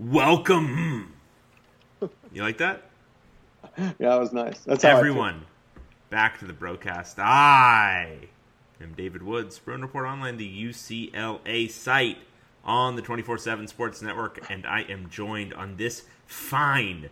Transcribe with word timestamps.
Welcome. 0.00 1.12
You 2.32 2.42
like 2.42 2.56
that? 2.56 2.84
Yeah, 3.76 3.92
that 3.98 4.18
was 4.18 4.32
nice. 4.32 4.58
That's. 4.60 4.82
Everyone, 4.82 5.44
back 6.08 6.38
to 6.38 6.46
the 6.46 6.54
broadcast. 6.54 7.18
I 7.18 8.16
am 8.80 8.94
David 8.94 9.22
Woods, 9.22 9.58
Bruin 9.58 9.82
Report 9.82 10.06
Online, 10.06 10.38
the 10.38 10.64
UCLA 10.64 11.70
site 11.70 12.16
on 12.64 12.96
the 12.96 13.02
24 13.02 13.36
7 13.36 13.68
Sports 13.68 14.00
Network, 14.00 14.50
and 14.50 14.64
I 14.64 14.82
am 14.82 15.10
joined 15.10 15.52
on 15.52 15.76
this 15.76 16.04
fine, 16.24 17.10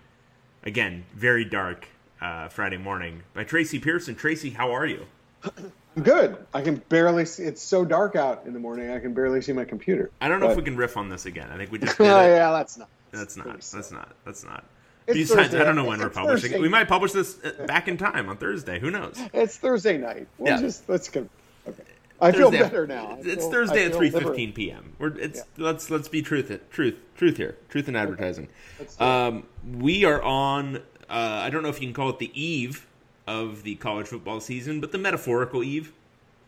again, 0.62 1.04
very 1.14 1.44
dark 1.44 1.88
uh, 2.22 2.48
Friday 2.48 2.78
morning 2.78 3.22
by 3.34 3.44
Tracy 3.44 3.78
Pearson. 3.78 4.14
Tracy, 4.14 4.50
how 4.50 4.72
are 4.72 4.86
you? 4.86 5.04
I'm 5.98 6.04
good. 6.04 6.36
I 6.54 6.62
can 6.62 6.76
barely 6.88 7.24
see. 7.24 7.42
It's 7.42 7.60
so 7.60 7.84
dark 7.84 8.14
out 8.14 8.44
in 8.46 8.52
the 8.52 8.60
morning. 8.60 8.88
I 8.90 9.00
can 9.00 9.14
barely 9.14 9.42
see 9.42 9.52
my 9.52 9.64
computer. 9.64 10.12
I 10.20 10.28
don't 10.28 10.38
know 10.38 10.48
if 10.48 10.56
we 10.56 10.62
can 10.62 10.76
riff 10.76 10.96
on 10.96 11.08
this 11.08 11.26
again. 11.26 11.50
I 11.50 11.56
think 11.56 11.72
we 11.72 11.78
just 11.80 11.98
Oh, 12.00 12.04
yeah, 12.04 12.52
that's 12.52 12.78
not. 12.78 12.88
That's 13.10 13.36
not. 13.36 13.42
pretty 13.46 13.58
That's 13.72 13.90
not. 13.90 14.14
That's 14.24 14.44
not. 14.44 14.64
It's 15.08 15.16
Besides, 15.18 15.40
Thursday. 15.48 15.60
I 15.60 15.64
don't 15.64 15.74
know 15.74 15.84
when 15.86 15.98
we're 15.98 16.08
publishing. 16.08 16.50
Thursday. 16.50 16.60
We 16.60 16.68
might 16.68 16.86
publish 16.86 17.10
this 17.10 17.42
uh, 17.44 17.64
back 17.66 17.88
in 17.88 17.96
time 17.96 18.28
on 18.28 18.36
Thursday. 18.36 18.78
Who 18.78 18.92
knows? 18.92 19.20
It's 19.32 19.56
Thursday 19.56 19.98
night. 19.98 20.28
We'll 20.38 20.52
Yeah. 20.52 20.60
just 20.60 20.88
let's 20.88 21.08
go. 21.08 21.28
Okay. 21.66 21.82
I 22.20 22.30
feel 22.30 22.52
better 22.52 22.86
now. 22.86 23.16
I 23.18 23.20
It's 23.24 23.48
Thursday 23.48 23.86
at 23.86 23.90
feel 23.90 23.98
three 23.98 24.10
fifteen 24.10 24.52
p.m. 24.52 24.92
We're 25.00 25.18
it's 25.18 25.42
let's 25.56 25.90
let's 25.90 26.06
be 26.06 26.22
truth 26.22 26.56
truth 26.70 26.96
truth 27.16 27.36
here 27.38 27.56
truth 27.70 27.88
in 27.88 27.96
advertising. 27.96 28.46
It. 28.78 29.00
Um, 29.00 29.46
we 29.78 30.04
are 30.04 30.22
on. 30.22 30.76
Uh, 30.76 30.80
I 31.10 31.50
don't 31.50 31.64
know 31.64 31.70
if 31.70 31.80
you 31.80 31.88
can 31.88 31.94
call 31.94 32.10
it 32.10 32.18
the 32.20 32.30
eve 32.40 32.86
of 33.26 33.62
the 33.62 33.74
college 33.76 34.06
football 34.06 34.40
season, 34.40 34.80
but 34.80 34.92
the 34.92 34.98
metaphorical 34.98 35.62
eve. 35.64 35.92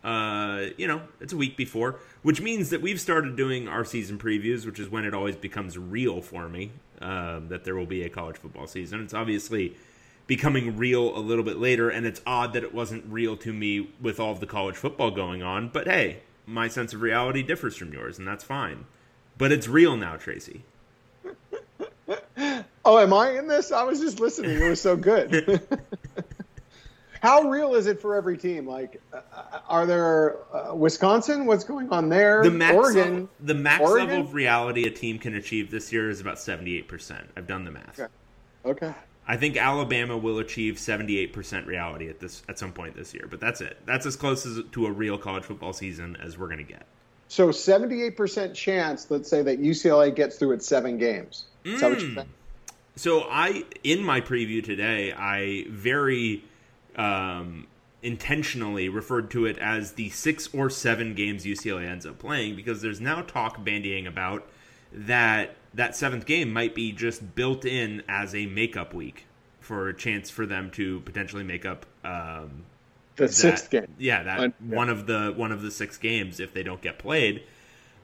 Uh, 0.02 0.66
you 0.78 0.86
know, 0.86 1.02
it's 1.20 1.32
a 1.32 1.36
week 1.36 1.56
before, 1.56 1.96
which 2.22 2.40
means 2.40 2.70
that 2.70 2.80
we've 2.80 3.00
started 3.00 3.36
doing 3.36 3.68
our 3.68 3.84
season 3.84 4.18
previews, 4.18 4.64
which 4.64 4.78
is 4.78 4.88
when 4.88 5.04
it 5.04 5.12
always 5.12 5.36
becomes 5.36 5.76
real 5.76 6.22
for 6.22 6.48
me 6.48 6.70
um, 7.00 7.48
that 7.48 7.64
there 7.64 7.74
will 7.76 7.86
be 7.86 8.02
a 8.02 8.08
college 8.08 8.36
football 8.36 8.66
season. 8.66 9.02
It's 9.02 9.14
obviously 9.14 9.76
becoming 10.26 10.76
real 10.76 11.16
a 11.16 11.20
little 11.20 11.44
bit 11.44 11.58
later, 11.58 11.90
and 11.90 12.06
it's 12.06 12.22
odd 12.26 12.52
that 12.54 12.62
it 12.62 12.72
wasn't 12.72 13.04
real 13.08 13.36
to 13.38 13.52
me 13.52 13.90
with 14.00 14.18
all 14.20 14.32
of 14.32 14.40
the 14.40 14.46
college 14.46 14.76
football 14.76 15.10
going 15.10 15.42
on. 15.42 15.68
But 15.68 15.86
hey, 15.86 16.20
my 16.46 16.68
sense 16.68 16.94
of 16.94 17.02
reality 17.02 17.42
differs 17.42 17.76
from 17.76 17.92
yours, 17.92 18.18
and 18.18 18.26
that's 18.26 18.44
fine. 18.44 18.86
But 19.36 19.52
it's 19.52 19.68
real 19.68 19.96
now, 19.96 20.16
Tracy. 20.16 20.62
Oh, 22.82 22.98
am 22.98 23.12
I 23.12 23.38
in 23.38 23.46
this? 23.46 23.72
I 23.72 23.82
was 23.82 24.00
just 24.00 24.20
listening. 24.20 24.52
It 24.52 24.68
was 24.68 24.80
so 24.80 24.96
good. 24.96 25.60
How 27.22 27.42
real 27.48 27.74
is 27.74 27.86
it 27.86 28.00
for 28.00 28.14
every 28.14 28.38
team? 28.38 28.66
Like, 28.66 29.00
uh, 29.12 29.20
are 29.68 29.84
there 29.86 30.36
uh, 30.54 30.74
Wisconsin? 30.74 31.44
What's 31.44 31.64
going 31.64 31.90
on 31.90 32.08
there? 32.08 32.42
The 32.42 32.50
max 32.50 32.74
Oregon. 32.74 33.12
level, 33.12 33.28
the 33.40 33.54
max 33.54 33.80
Oregon? 33.82 34.08
level 34.08 34.24
of 34.24 34.34
reality 34.34 34.84
a 34.86 34.90
team 34.90 35.18
can 35.18 35.34
achieve 35.34 35.70
this 35.70 35.92
year 35.92 36.08
is 36.08 36.20
about 36.20 36.38
seventy 36.38 36.76
eight 36.76 36.88
percent. 36.88 37.28
I've 37.36 37.46
done 37.46 37.64
the 37.64 37.70
math. 37.72 38.00
Okay. 38.00 38.12
Okay. 38.64 38.94
I 39.28 39.36
think 39.36 39.56
Alabama 39.58 40.16
will 40.16 40.38
achieve 40.38 40.78
seventy 40.78 41.18
eight 41.18 41.32
percent 41.32 41.66
reality 41.66 42.08
at 42.08 42.20
this 42.20 42.42
at 42.48 42.58
some 42.58 42.72
point 42.72 42.96
this 42.96 43.12
year, 43.12 43.26
but 43.30 43.38
that's 43.38 43.60
it. 43.60 43.76
That's 43.84 44.06
as 44.06 44.16
close 44.16 44.46
as, 44.46 44.60
to 44.72 44.86
a 44.86 44.90
real 44.90 45.18
college 45.18 45.44
football 45.44 45.72
season 45.74 46.16
as 46.22 46.38
we're 46.38 46.46
going 46.48 46.58
to 46.58 46.64
get. 46.64 46.86
So, 47.28 47.52
seventy-eight 47.52 48.16
percent 48.16 48.54
chance. 48.56 49.10
Let's 49.10 49.28
say 49.28 49.42
that 49.42 49.60
UCLA 49.60 50.14
gets 50.16 50.36
through 50.36 50.52
its 50.52 50.66
seven 50.66 50.96
games. 50.98 51.44
Is 51.64 51.80
that 51.80 51.90
what 51.90 51.98
Mm. 51.98 52.08
you 52.08 52.14
think? 52.14 52.28
So 52.96 53.20
I, 53.30 53.64
in 53.84 54.02
my 54.02 54.20
preview 54.20 54.64
today, 54.64 55.12
I 55.12 55.64
very 55.70 56.42
um, 57.00 57.66
intentionally 58.02 58.88
referred 58.88 59.30
to 59.30 59.46
it 59.46 59.58
as 59.58 59.92
the 59.92 60.10
six 60.10 60.48
or 60.52 60.70
seven 60.70 61.14
games 61.14 61.44
UCLA 61.44 61.86
ends 61.88 62.06
up 62.06 62.18
playing 62.18 62.56
because 62.56 62.82
there's 62.82 63.00
now 63.00 63.22
talk 63.22 63.58
bandying 63.64 64.06
about 64.06 64.46
that 64.92 65.54
that 65.74 65.94
seventh 65.94 66.26
game 66.26 66.52
might 66.52 66.74
be 66.74 66.90
just 66.92 67.34
built 67.34 67.64
in 67.64 68.02
as 68.08 68.34
a 68.34 68.46
makeup 68.46 68.92
week 68.92 69.26
for 69.60 69.88
a 69.88 69.94
chance 69.94 70.28
for 70.30 70.46
them 70.46 70.70
to 70.72 71.00
potentially 71.00 71.44
make 71.44 71.64
up 71.64 71.86
um, 72.04 72.64
The 73.16 73.26
that- 73.26 73.32
sixth 73.32 73.70
game. 73.70 73.86
Yeah, 73.98 74.22
that 74.24 74.40
Un- 74.40 74.54
yeah. 74.68 74.76
one 74.76 74.88
of 74.88 75.06
the 75.06 75.32
one 75.36 75.52
of 75.52 75.62
the 75.62 75.70
six 75.70 75.96
games 75.96 76.40
if 76.40 76.52
they 76.52 76.62
don't 76.62 76.80
get 76.82 76.98
played. 76.98 77.42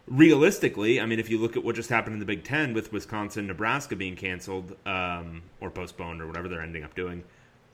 Realistically, 0.08 1.00
I 1.00 1.06
mean, 1.06 1.18
if 1.18 1.28
you 1.30 1.36
look 1.38 1.56
at 1.56 1.64
what 1.64 1.74
just 1.74 1.90
happened 1.90 2.12
in 2.14 2.20
the 2.20 2.26
Big 2.26 2.44
Ten 2.44 2.72
with 2.74 2.92
Wisconsin, 2.92 3.48
Nebraska 3.48 3.96
being 3.96 4.14
canceled 4.14 4.76
um, 4.86 5.42
or 5.60 5.68
postponed 5.68 6.22
or 6.22 6.28
whatever 6.28 6.46
they're 6.48 6.62
ending 6.62 6.84
up 6.84 6.94
doing, 6.94 7.24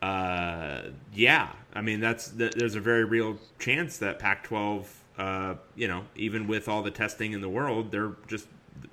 uh, 0.02 0.82
yeah, 1.14 1.50
I 1.72 1.80
mean 1.80 2.00
that's 2.00 2.30
th- 2.30 2.52
there's 2.52 2.74
a 2.74 2.80
very 2.80 3.04
real 3.04 3.38
chance 3.58 3.98
that 3.98 4.18
Pac-12, 4.18 4.86
uh, 5.16 5.54
you 5.76 5.86
know, 5.88 6.04
even 6.16 6.48
with 6.48 6.68
all 6.68 6.82
the 6.82 6.90
testing 6.90 7.32
in 7.32 7.40
the 7.40 7.48
world, 7.48 7.92
there 7.92 8.12
just 8.26 8.48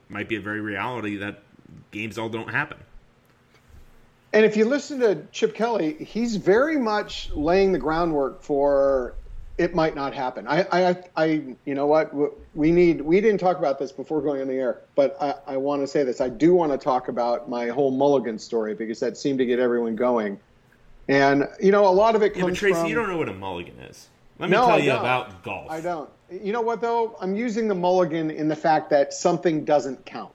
might 0.08 0.30
be 0.30 0.36
a 0.36 0.42
very 0.42 0.62
reality 0.62 1.18
that 1.18 1.42
games 1.92 2.18
all 2.18 2.30
don't 2.30 2.50
happen. 2.50 2.78
And 4.32 4.46
if 4.46 4.56
you 4.56 4.66
listen 4.66 5.00
to 5.00 5.24
Chip 5.32 5.56
Kelly, 5.56 5.94
he's 5.96 6.36
very 6.36 6.78
much 6.78 7.32
laying 7.32 7.72
the 7.72 7.80
groundwork 7.80 8.44
for 8.44 9.16
it 9.58 9.76
might 9.76 9.94
not 9.94 10.14
happen. 10.14 10.48
I, 10.48 10.66
I, 10.72 11.04
I 11.18 11.26
you 11.66 11.76
know 11.76 11.86
what? 11.86 12.14
We 12.56 12.72
need. 12.72 13.02
We 13.02 13.20
didn't 13.20 13.40
talk 13.40 13.58
about 13.58 13.78
this 13.78 13.92
before 13.92 14.22
going 14.22 14.42
on 14.42 14.48
the 14.48 14.54
air, 14.54 14.80
but 14.96 15.18
I, 15.20 15.54
I 15.54 15.58
want 15.58 15.82
to 15.82 15.88
say 15.88 16.04
this. 16.04 16.22
I 16.22 16.30
do 16.30 16.54
want 16.54 16.72
to 16.72 16.78
talk 16.78 17.10
about 17.10 17.50
my 17.50 17.68
whole 17.68 17.92
Mulligan 17.92 18.40
story 18.40 18.74
because 18.74 19.02
that 19.02 19.18
seemed 19.18 19.40
to 19.40 19.46
get 19.46 19.60
everyone 19.60 19.98
going. 19.98 20.40
And 21.10 21.48
you 21.62 21.72
know, 21.72 21.88
a 21.88 21.90
lot 21.90 22.16
of 22.16 22.22
it 22.22 22.36
Yeah, 22.36 22.44
but 22.44 22.56
Tracy, 22.56 22.76
from. 22.76 22.86
you 22.88 22.96
don't 22.96 23.10
know 23.10 23.18
what 23.18 23.28
a 23.30 23.34
mulligan 23.34 23.78
is. 23.80 24.08
Let 24.38 24.50
me 24.50 24.56
No, 24.56 24.68
tell 24.68 24.80
you 24.80 24.92
about 24.92 25.44
golf. 25.44 25.70
I 25.70 25.82
don't. 25.82 26.10
You 26.32 26.54
know 26.54 26.62
what 26.62 26.80
though? 26.80 27.18
I'm 27.20 27.36
using 27.36 27.68
the 27.68 27.76
Mulligan 27.76 28.30
in 28.32 28.48
the 28.48 28.56
fact 28.56 28.92
that 28.92 29.12
something 29.14 29.66
doesn't 29.66 30.06
count. 30.06 30.32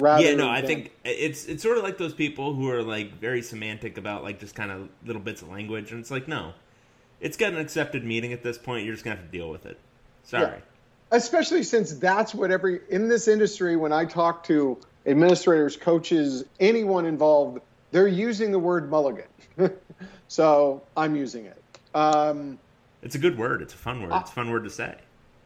Rather 0.00 0.24
yeah, 0.24 0.34
no, 0.34 0.48
I 0.48 0.60
than- 0.60 0.66
think 0.68 0.92
it's 1.04 1.46
it's 1.46 1.62
sort 1.62 1.78
of 1.78 1.84
like 1.84 1.96
those 1.96 2.12
people 2.12 2.52
who 2.54 2.68
are 2.68 2.82
like 2.82 3.18
very 3.20 3.40
semantic 3.40 3.96
about 3.96 4.24
like 4.24 4.40
just 4.40 4.54
kind 4.56 4.70
of 4.72 4.88
little 5.06 5.22
bits 5.22 5.40
of 5.42 5.48
language, 5.48 5.92
and 5.92 6.00
it's 6.00 6.10
like 6.10 6.26
no, 6.26 6.52
it's 7.20 7.36
got 7.36 7.52
an 7.52 7.58
accepted 7.60 8.04
meaning 8.04 8.32
at 8.32 8.42
this 8.42 8.58
point. 8.58 8.84
You're 8.84 8.94
just 8.94 9.04
gonna 9.04 9.16
have 9.16 9.24
to 9.24 9.30
deal 9.30 9.48
with 9.50 9.64
it. 9.66 9.78
Sorry. 10.24 10.44
Yeah. 10.44 10.58
especially 11.16 11.62
since 11.62 11.92
that's 11.94 12.34
what 12.34 12.50
every 12.50 12.80
in 12.90 13.08
this 13.08 13.28
industry 13.28 13.76
when 13.76 13.92
i 13.92 14.04
talk 14.04 14.44
to 14.44 14.78
administrators 15.06 15.76
coaches 15.76 16.44
anyone 16.60 17.04
involved 17.06 17.60
they're 17.92 18.08
using 18.08 18.50
the 18.50 18.58
word 18.58 18.90
mulligan 18.90 19.28
so 20.28 20.82
i'm 20.96 21.14
using 21.14 21.44
it 21.46 21.62
um, 21.94 22.58
It's 23.02 23.16
a 23.16 23.18
good 23.18 23.36
word. 23.36 23.60
It's 23.60 23.74
a 23.74 23.76
fun 23.76 24.00
word. 24.00 24.12
It's 24.18 24.30
a 24.30 24.32
fun 24.32 24.50
word 24.50 24.64
to 24.64 24.70
say. 24.70 24.94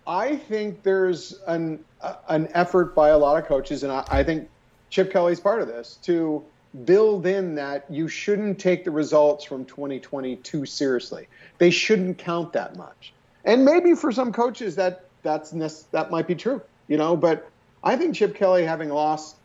i 0.07 0.37
think 0.37 0.83
there's 0.85 1.41
an 1.49 1.85
uh, 2.01 2.15
an 2.29 2.49
effort 2.55 2.95
by 2.95 3.09
a 3.09 3.19
lot 3.19 3.37
of 3.37 3.47
coaches 3.49 3.83
and 3.83 3.93
I, 3.93 4.05
I 4.09 4.23
think 4.23 4.49
chip 4.91 5.11
kelly's 5.13 5.41
part 5.41 5.61
of 5.61 5.67
this 5.67 5.99
to 6.05 6.45
build 6.85 7.27
in 7.27 7.55
that 7.57 7.85
you 7.91 8.07
shouldn't 8.07 8.59
take 8.61 8.85
the 8.85 8.91
results 8.93 9.45
from 9.45 9.65
2020 9.65 10.37
too 10.37 10.65
seriously 10.67 11.27
they 11.59 11.71
shouldn't 11.71 12.19
count 12.19 12.53
that 12.53 12.77
much 12.77 13.13
and 13.45 13.65
maybe 13.65 13.95
for 13.95 14.13
some 14.13 14.33
coaches 14.33 14.77
that 14.77 15.07
that's 15.23 15.51
that 15.91 16.11
might 16.13 16.29
be 16.29 16.35
true 16.37 16.63
you 16.87 16.97
know 16.97 17.17
but 17.17 17.51
i 17.83 17.97
think 17.97 18.15
chip 18.15 18.37
kelly 18.37 18.65
having 18.65 18.91
lost 18.91 19.37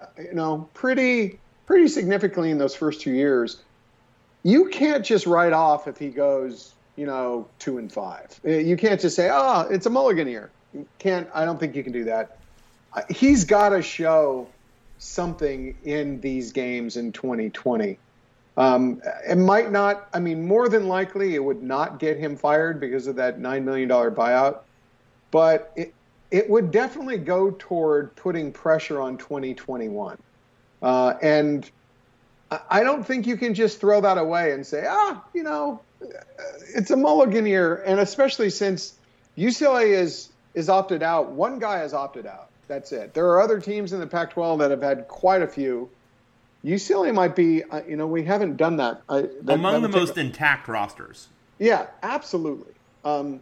uh, 0.00 0.06
you 0.22 0.34
know 0.34 0.68
pretty 0.74 1.40
pretty 1.66 1.88
significantly 1.88 2.50
in 2.50 2.58
those 2.58 2.74
first 2.74 3.00
two 3.00 3.12
years 3.12 3.62
you 4.42 4.68
can't 4.68 5.04
just 5.04 5.26
write 5.26 5.52
off 5.52 5.88
if 5.88 5.98
he 5.98 6.08
goes 6.08 6.74
you 6.96 7.06
know 7.06 7.46
two 7.58 7.78
and 7.78 7.92
five 7.92 8.38
you 8.44 8.76
can't 8.76 9.00
just 9.00 9.16
say 9.16 9.30
oh 9.32 9.60
it's 9.70 9.86
a 9.86 9.90
mulligan 9.90 10.28
year 10.28 10.50
you 10.72 10.86
can't 10.98 11.28
i 11.34 11.44
don't 11.44 11.58
think 11.58 11.74
you 11.74 11.82
can 11.82 11.92
do 11.92 12.04
that 12.04 12.38
Uh, 12.92 13.02
he's 13.10 13.44
got 13.44 13.70
to 13.70 13.82
show 13.82 14.46
something 14.98 15.76
in 15.84 16.20
these 16.20 16.52
games 16.52 16.96
in 16.96 17.12
2020 17.12 17.98
um, 18.56 19.02
it 19.28 19.36
might 19.36 19.72
not. 19.72 20.08
I 20.12 20.20
mean, 20.20 20.46
more 20.46 20.68
than 20.68 20.86
likely, 20.86 21.34
it 21.34 21.42
would 21.42 21.62
not 21.62 21.98
get 21.98 22.18
him 22.18 22.36
fired 22.36 22.78
because 22.78 23.06
of 23.06 23.16
that 23.16 23.40
nine 23.40 23.64
million 23.64 23.88
dollar 23.88 24.10
buyout. 24.10 24.60
But 25.30 25.72
it 25.76 25.92
it 26.30 26.48
would 26.48 26.70
definitely 26.70 27.18
go 27.18 27.50
toward 27.58 28.14
putting 28.16 28.52
pressure 28.52 29.00
on 29.00 29.16
2021. 29.18 30.18
Uh, 30.82 31.14
and 31.22 31.70
I- 32.70 32.82
don't 32.84 33.04
think 33.06 33.26
you 33.26 33.36
can 33.36 33.54
just 33.54 33.80
throw 33.80 34.00
that 34.02 34.18
away 34.18 34.52
and 34.52 34.66
say, 34.66 34.84
ah, 34.88 35.22
you 35.34 35.42
know, 35.42 35.80
it's 36.74 36.90
a 36.90 36.96
mulligan 36.96 37.46
year. 37.46 37.76
And 37.86 37.98
especially 38.00 38.50
since 38.50 38.94
UCLA 39.36 39.90
is 39.92 40.28
is 40.54 40.68
opted 40.68 41.02
out, 41.02 41.32
one 41.32 41.58
guy 41.58 41.78
has 41.78 41.92
opted 41.94 42.26
out. 42.26 42.48
That's 42.68 42.92
it. 42.92 43.12
There 43.12 43.26
are 43.30 43.40
other 43.42 43.60
teams 43.60 43.92
in 43.92 43.98
the 44.00 44.06
Pac-12 44.06 44.58
that 44.60 44.70
have 44.70 44.82
had 44.82 45.08
quite 45.08 45.42
a 45.42 45.48
few. 45.48 45.90
UCLA 46.64 47.12
might 47.12 47.34
be, 47.34 47.64
uh, 47.64 47.82
you 47.88 47.96
know, 47.96 48.06
we 48.06 48.22
haven't 48.24 48.56
done 48.56 48.76
that. 48.76 49.02
I, 49.08 49.22
that 49.42 49.54
Among 49.54 49.82
the 49.82 49.88
most 49.88 50.14
take- 50.14 50.26
intact 50.26 50.68
rosters. 50.68 51.28
yeah, 51.58 51.86
absolutely. 52.04 52.72
Um, 53.04 53.40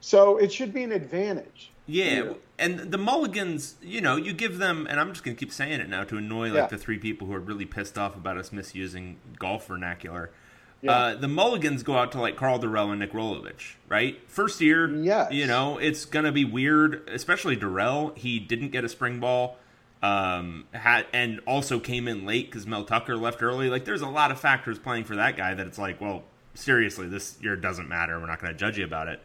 so 0.00 0.36
it 0.38 0.52
should 0.52 0.74
be 0.74 0.82
an 0.82 0.92
advantage. 0.92 1.70
Yeah, 1.86 2.22
Yeah. 2.24 2.32
and 2.58 2.78
the 2.90 2.98
Mulligans, 2.98 3.76
you 3.82 4.00
know, 4.00 4.16
you 4.16 4.32
give 4.32 4.58
them, 4.58 4.86
and 4.90 4.98
I'm 4.98 5.12
just 5.12 5.24
going 5.24 5.36
to 5.36 5.38
keep 5.38 5.52
saying 5.52 5.80
it 5.80 5.88
now 5.88 6.02
to 6.04 6.16
annoy 6.16 6.48
like 6.48 6.54
Yeah. 6.54 6.66
the 6.66 6.78
three 6.78 6.98
people 6.98 7.26
who 7.28 7.34
are 7.34 7.40
really 7.40 7.64
pissed 7.64 7.96
off 7.96 8.16
about 8.16 8.36
us 8.36 8.52
misusing 8.52 9.18
golf 9.38 9.68
vernacular. 9.68 10.30
Yeah. 10.82 10.90
Uh, 10.92 11.14
the 11.14 11.28
Mulligans 11.28 11.82
go 11.82 11.96
out 11.96 12.12
to 12.12 12.20
like 12.20 12.36
Karl 12.36 12.58
Dorrell 12.58 12.90
and 12.90 13.00
Nick 13.00 13.12
Rolovich, 13.12 13.74
right? 13.88 14.20
First 14.28 14.60
year, 14.60 14.88
Yes. 14.88 15.32
you 15.32 15.46
know, 15.46 15.78
it's 15.78 16.04
going 16.04 16.24
to 16.26 16.32
be 16.32 16.44
weird, 16.44 17.08
especially 17.08 17.56
Dorrell. 17.56 18.16
He 18.16 18.38
didn't 18.40 18.70
get 18.70 18.84
a 18.84 18.88
spring 18.88 19.20
ball. 19.20 19.58
um, 20.02 20.64
had 20.72 21.06
and 21.14 21.40
also 21.46 21.80
came 21.80 22.06
in 22.06 22.26
late 22.26 22.46
because 22.46 22.66
Mel 22.66 22.84
Tucker 22.84 23.16
left 23.16 23.42
early. 23.42 23.70
Like, 23.70 23.86
there's 23.86 24.02
a 24.02 24.06
lot 24.08 24.30
of 24.30 24.38
factors 24.38 24.78
playing 24.78 25.04
for 25.04 25.16
that 25.16 25.36
guy 25.38 25.54
that 25.54 25.66
it's 25.66 25.78
like, 25.78 26.00
well, 26.02 26.22
seriously, 26.54 27.08
this 27.08 27.38
year 27.40 27.56
doesn't 27.56 27.88
matter. 27.88 28.20
We're 28.20 28.26
not 28.26 28.38
going 28.40 28.52
to 28.52 28.58
judge 28.58 28.76
you 28.78 28.84
about 28.84 29.08
it. 29.08 29.20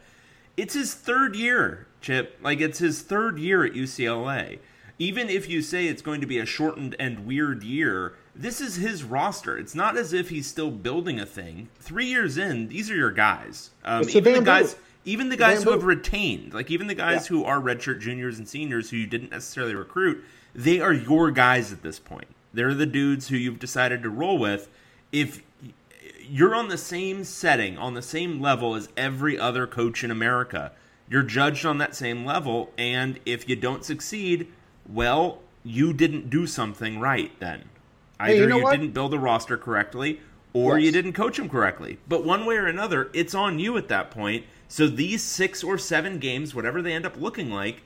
It's 0.56 0.74
his 0.74 0.94
third 0.94 1.34
year, 1.36 1.86
Chip. 2.00 2.38
Like, 2.42 2.60
it's 2.60 2.78
his 2.78 3.02
third 3.02 3.38
year 3.38 3.64
at 3.64 3.72
UCLA. 3.72 4.58
Even 4.98 5.28
if 5.28 5.48
you 5.48 5.62
say 5.62 5.86
it's 5.86 6.02
going 6.02 6.20
to 6.20 6.26
be 6.26 6.38
a 6.38 6.46
shortened 6.46 6.94
and 6.98 7.26
weird 7.26 7.62
year, 7.62 8.14
this 8.36 8.60
is 8.60 8.76
his 8.76 9.02
roster. 9.02 9.58
It's 9.58 9.74
not 9.74 9.96
as 9.96 10.12
if 10.12 10.28
he's 10.28 10.46
still 10.46 10.70
building 10.70 11.18
a 11.18 11.26
thing. 11.26 11.68
Three 11.80 12.06
years 12.06 12.36
in, 12.38 12.68
these 12.68 12.90
are 12.90 12.94
your 12.94 13.10
guys. 13.10 13.70
Um, 13.84 14.08
even 14.10 14.34
the 14.34 14.42
guys, 14.42 14.76
even 15.04 15.28
the 15.28 15.36
guys 15.36 15.62
who 15.64 15.70
have 15.72 15.84
retained, 15.84 16.54
like 16.54 16.70
even 16.70 16.86
the 16.86 16.94
guys 16.94 17.24
Yeah. 17.28 17.36
who 17.36 17.44
are 17.44 17.60
redshirt 17.60 18.00
juniors 18.00 18.38
and 18.38 18.46
seniors 18.48 18.90
who 18.90 18.96
you 18.98 19.06
didn't 19.06 19.30
necessarily 19.32 19.74
recruit, 19.74 20.22
they 20.54 20.78
are 20.80 20.92
your 20.92 21.30
guys 21.30 21.72
at 21.72 21.82
this 21.82 21.98
point. 21.98 22.28
They're 22.54 22.74
the 22.74 22.86
dudes 22.86 23.28
who 23.28 23.36
you've 23.36 23.58
decided 23.58 24.02
to 24.02 24.10
roll 24.10 24.38
with. 24.38 24.68
If 25.10 25.42
you're 26.28 26.54
on 26.54 26.68
the 26.68 26.78
same 26.78 27.24
setting, 27.24 27.78
on 27.78 27.94
the 27.94 28.02
same 28.02 28.40
level 28.40 28.74
as 28.74 28.88
every 28.96 29.38
other 29.38 29.66
coach 29.66 30.04
in 30.04 30.10
America, 30.10 30.72
you're 31.08 31.22
judged 31.22 31.66
on 31.66 31.78
that 31.78 31.94
same 31.94 32.24
level. 32.24 32.72
And 32.78 33.20
if 33.26 33.48
you 33.48 33.56
don't 33.56 33.84
succeed, 33.84 34.48
well, 34.88 35.40
you 35.64 35.92
didn't 35.92 36.30
do 36.30 36.46
something 36.46 37.00
right 37.00 37.32
then. 37.40 37.64
Either 38.18 38.34
Hey, 38.34 38.40
you 38.40 38.46
know 38.46 38.58
you 38.58 38.70
didn't 38.70 38.92
build 38.92 39.14
a 39.14 39.18
roster 39.18 39.56
correctly 39.56 40.20
or 40.52 40.78
you 40.78 40.92
didn't 40.92 41.14
coach 41.14 41.36
them 41.36 41.48
correctly. 41.48 41.98
But 42.08 42.24
one 42.24 42.44
way 42.44 42.56
or 42.56 42.66
another, 42.66 43.10
it's 43.12 43.34
on 43.34 43.58
you 43.58 43.76
at 43.76 43.88
that 43.88 44.10
point. 44.10 44.44
So 44.68 44.86
these 44.86 45.22
six 45.22 45.62
or 45.64 45.78
seven 45.78 46.18
games, 46.18 46.54
whatever 46.54 46.82
they 46.82 46.92
end 46.92 47.06
up 47.06 47.16
looking 47.16 47.50
like, 47.50 47.82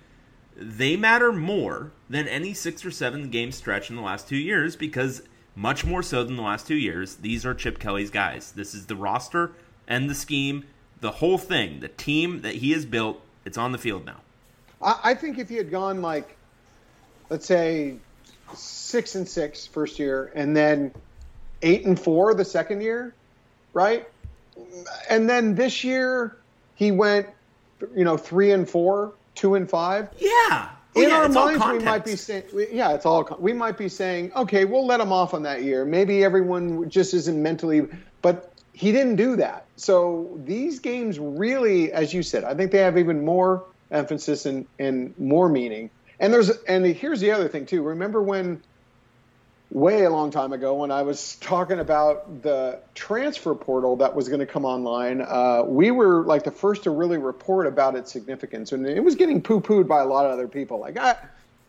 they 0.57 0.97
matter 0.97 1.33
more 1.33 1.93
than 2.09 2.27
any 2.29 2.55
six 2.55 2.85
or 2.85 2.91
seven 2.91 3.31
game 3.31 3.53
stretch 3.53 3.91
in 3.91 3.97
the 3.97 4.03
last 4.03 4.29
two 4.29 4.37
years 4.37 4.75
because 4.75 5.23
much 5.57 5.85
more 5.85 6.03
so 6.03 6.23
than 6.23 6.37
the 6.37 6.43
last 6.43 6.69
two 6.69 6.77
years, 6.77 7.17
these 7.17 7.45
are 7.45 7.55
Chip 7.55 7.79
Kelly's 7.79 8.11
guys. 8.11 8.53
This 8.53 8.75
is 8.75 8.87
the 8.87 8.95
roster 8.95 9.53
and 9.89 10.09
the 10.09 10.15
scheme, 10.15 10.67
the 11.01 11.11
whole 11.11 11.39
thing, 11.39 11.81
the 11.81 11.89
team 11.89 12.43
that 12.43 12.57
he 12.57 12.73
has 12.73 12.85
built. 12.85 13.21
It's 13.45 13.57
on 13.57 13.73
the 13.73 13.79
field 13.79 14.05
now. 14.05 14.21
I, 14.83 15.01
I 15.03 15.15
think 15.15 15.39
if 15.39 15.49
he 15.49 15.57
had 15.57 15.71
gone 15.71 16.03
like, 16.03 16.37
let's 17.31 17.47
say, 17.47 17.97
six 18.55 19.15
and 19.15 19.27
six 19.27 19.67
first 19.67 19.99
year, 19.99 20.31
and 20.35 20.57
then 20.57 20.93
eight 21.63 21.87
and 21.87 21.99
four 21.99 22.35
the 22.35 22.45
second 22.45 22.83
year, 22.83 23.15
right? 23.73 24.07
And 25.09 25.29
then 25.29 25.55
this 25.55 25.83
year 25.85 26.37
he 26.75 26.93
went, 26.93 27.29
you 27.95 28.05
know, 28.05 28.17
three 28.17 28.53
and 28.53 28.69
four, 28.69 29.13
two 29.35 29.55
and 29.55 29.69
five. 29.69 30.09
Yeah. 30.19 30.71
Oh, 30.97 31.03
In 31.03 31.09
yeah, 31.11 31.17
our 31.17 31.29
minds, 31.29 31.65
we 31.67 31.79
might 31.81 32.05
be 32.05 32.17
saying, 32.17 32.45
we- 32.55 32.69
yeah, 32.73 32.95
it's 32.95 33.05
all. 33.05 33.23
con- 33.25 33.41
We 33.41 33.53
might 33.53 33.77
be 33.77 33.89
saying, 33.89 34.33
okay, 34.35 34.65
we'll 34.65 34.87
let 34.87 34.99
him 35.01 35.13
off 35.13 35.35
on 35.35 35.43
that 35.43 35.63
year. 35.63 35.85
Maybe 35.85 36.25
everyone 36.25 36.89
just 36.89 37.13
isn't 37.13 37.43
mentally, 37.43 37.87
but 38.23 38.53
he 38.73 38.93
didn't 38.93 39.17
do 39.17 39.37
that. 39.37 39.67
So 39.77 40.39
these 40.45 40.79
games 40.81 41.19
really, 41.19 41.93
as 41.93 42.15
you 42.15 42.23
said, 42.23 42.45
I 42.45 42.55
think 42.55 42.73
they 42.73 42.79
have 42.79 42.97
even 42.99 43.25
more 43.25 43.65
emphasis 43.91 44.47
and, 44.47 44.67
and 44.79 45.15
more 45.19 45.49
meaning. 45.49 45.91
And 46.19 46.33
there's 46.33 46.51
and 46.67 46.87
here's 46.87 47.21
the 47.21 47.31
other 47.31 47.47
thing 47.49 47.67
too. 47.67 47.83
Remember 47.83 48.23
when 48.23 48.63
way 49.71 50.05
a 50.05 50.11
long 50.11 50.31
time 50.31 50.53
ago 50.53 50.75
when 50.75 50.91
I 50.91 51.03
was 51.03 51.37
talking 51.37 51.81
about 51.81 52.43
the 52.43 52.81
transfer 52.95 53.55
portal 53.55 53.97
that 53.97 54.15
was 54.15 54.29
going 54.29 54.41
to 54.41 54.47
come 54.47 54.65
online, 54.65 55.21
uh, 55.21 55.63
we 55.67 55.91
were 55.91 56.23
like 56.25 56.45
the 56.45 56.51
first 56.51 56.85
to 56.85 56.91
really 56.91 57.19
report 57.19 57.67
about 57.67 57.97
its 57.97 58.13
significance, 58.13 58.73
and 58.73 58.87
it 58.87 59.03
was 59.03 59.17
getting 59.17 59.43
poo-pooed 59.43 59.89
by 59.89 60.01
a 60.01 60.07
lot 60.07 60.27
of 60.27 60.33
other 60.33 60.49
people. 60.49 60.79
Like, 60.79 60.97
ah, 61.01 61.19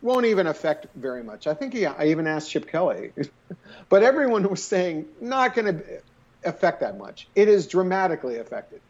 won't 0.01 0.25
even 0.25 0.47
affect 0.47 0.87
very 0.95 1.23
much. 1.23 1.47
I 1.47 1.53
think 1.53 1.73
he, 1.73 1.85
I 1.85 2.07
even 2.07 2.27
asked 2.27 2.51
Chip 2.51 2.67
Kelly, 2.67 3.11
but 3.89 4.03
everyone 4.03 4.47
was 4.47 4.63
saying 4.63 5.07
not 5.19 5.55
going 5.55 5.77
to 5.77 6.01
affect 6.43 6.81
that 6.81 6.97
much. 6.97 7.27
It 7.35 7.47
is 7.47 7.67
dramatically 7.67 8.37
affected. 8.37 8.81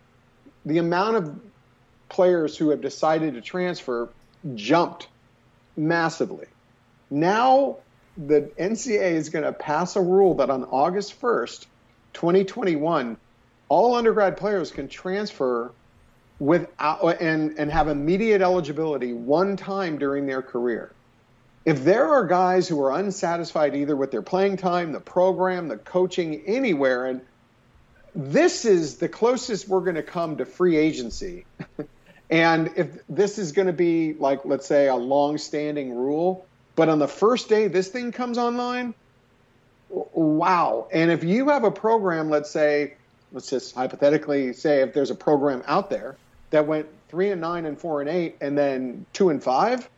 The 0.65 0.79
amount 0.79 1.15
of 1.15 1.39
players 2.09 2.57
who 2.57 2.69
have 2.69 2.81
decided 2.81 3.35
to 3.35 3.41
transfer 3.41 4.09
jumped 4.55 5.07
massively. 5.77 6.47
Now 7.09 7.77
the 8.17 8.41
NCAA 8.59 9.13
is 9.13 9.29
going 9.29 9.45
to 9.45 9.53
pass 9.53 9.95
a 9.95 10.01
rule 10.01 10.35
that 10.35 10.49
on 10.49 10.63
August 10.65 11.19
1st, 11.21 11.67
2021, 12.13 13.17
all 13.69 13.95
undergrad 13.95 14.37
players 14.37 14.71
can 14.71 14.87
transfer 14.87 15.71
without 16.39 17.21
and, 17.21 17.57
and 17.59 17.71
have 17.71 17.87
immediate 17.87 18.41
eligibility 18.41 19.13
one 19.13 19.55
time 19.55 19.97
during 19.97 20.25
their 20.25 20.41
career. 20.41 20.91
If 21.65 21.83
there 21.83 22.07
are 22.07 22.25
guys 22.25 22.67
who 22.67 22.81
are 22.81 22.97
unsatisfied 22.97 23.75
either 23.75 23.95
with 23.95 24.09
their 24.09 24.21
playing 24.21 24.57
time, 24.57 24.93
the 24.93 24.99
program, 24.99 25.67
the 25.67 25.77
coaching, 25.77 26.43
anywhere, 26.45 27.05
and 27.07 27.21
this 28.15 28.65
is 28.65 28.97
the 28.97 29.09
closest 29.09 29.67
we're 29.67 29.81
going 29.81 29.95
to 29.95 30.03
come 30.03 30.37
to 30.37 30.45
free 30.45 30.77
agency. 30.77 31.45
and 32.29 32.71
if 32.77 32.87
this 33.09 33.37
is 33.37 33.51
going 33.51 33.67
to 33.67 33.73
be 33.73 34.13
like, 34.13 34.45
let's 34.45 34.65
say, 34.65 34.87
a 34.87 34.95
long-standing 34.95 35.93
rule, 35.93 36.46
but 36.77 36.87
on 36.87 36.99
the 36.99 37.07
first 37.07 37.49
day 37.49 37.67
this 37.67 37.89
thing 37.89 38.13
comes 38.13 38.37
online, 38.37 38.93
wow! 39.89 40.87
And 40.93 41.11
if 41.11 41.25
you 41.25 41.49
have 41.49 41.65
a 41.65 41.71
program, 41.71 42.29
let's 42.29 42.49
say, 42.49 42.93
let's 43.33 43.49
just 43.49 43.75
hypothetically 43.75 44.53
say, 44.53 44.81
if 44.81 44.93
there's 44.93 45.11
a 45.11 45.15
program 45.15 45.61
out 45.67 45.89
there 45.89 46.15
that 46.51 46.65
went 46.65 46.87
three 47.09 47.31
and 47.31 47.41
nine 47.41 47.65
and 47.65 47.77
four 47.77 47.99
and 47.99 48.09
eight, 48.09 48.37
and 48.39 48.57
then 48.57 49.05
two 49.11 49.29
and 49.29 49.43
five, 49.43 49.89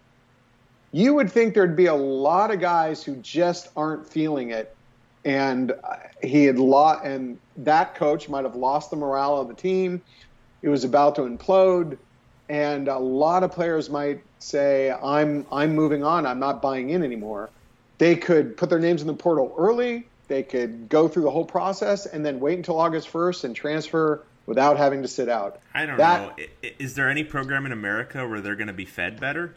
you 0.91 1.13
would 1.13 1.31
think 1.31 1.53
there'd 1.53 1.75
be 1.75 1.85
a 1.85 1.93
lot 1.93 2.49
of 2.49 2.59
guys 2.59 3.03
who 3.03 3.15
just 3.17 3.69
aren't 3.75 4.07
feeling 4.07 4.49
it 4.49 4.75
and 5.25 5.71
uh, 5.71 5.97
he 6.23 6.45
had 6.45 6.57
lost, 6.57 7.03
and 7.03 7.37
that 7.57 7.95
coach 7.95 8.29
might 8.29 8.45
have 8.45 8.55
lost 8.55 8.89
the 8.89 8.95
morale 8.95 9.37
of 9.37 9.47
the 9.47 9.53
team. 9.53 10.01
It 10.61 10.69
was 10.69 10.83
about 10.83 11.15
to 11.15 11.21
implode, 11.21 11.97
and 12.47 12.87
a 12.87 12.97
lot 12.97 13.43
of 13.43 13.51
players 13.51 13.89
might 13.89 14.21
say, 14.39 14.91
"I'm 14.91 15.45
I'm 15.51 15.75
moving 15.75 16.03
on. 16.03 16.25
I'm 16.25 16.39
not 16.39 16.61
buying 16.61 16.89
in 16.89 17.03
anymore." 17.03 17.49
They 17.97 18.15
could 18.15 18.57
put 18.57 18.69
their 18.69 18.79
names 18.79 19.01
in 19.01 19.07
the 19.07 19.13
portal 19.13 19.53
early. 19.57 20.07
They 20.29 20.43
could 20.43 20.89
go 20.89 21.07
through 21.07 21.23
the 21.23 21.31
whole 21.31 21.45
process 21.45 22.05
and 22.05 22.25
then 22.25 22.39
wait 22.39 22.57
until 22.57 22.79
August 22.79 23.11
1st 23.11 23.43
and 23.45 23.55
transfer 23.55 24.23
without 24.45 24.77
having 24.77 25.01
to 25.01 25.07
sit 25.07 25.27
out. 25.27 25.59
I 25.73 25.85
don't 25.85 25.97
That- 25.97 26.37
know. 26.37 26.45
Is 26.79 26.95
there 26.95 27.09
any 27.09 27.23
program 27.23 27.65
in 27.65 27.71
America 27.71 28.27
where 28.27 28.39
they're 28.39 28.55
going 28.55 28.67
to 28.67 28.73
be 28.73 28.85
fed 28.85 29.19
better? 29.19 29.53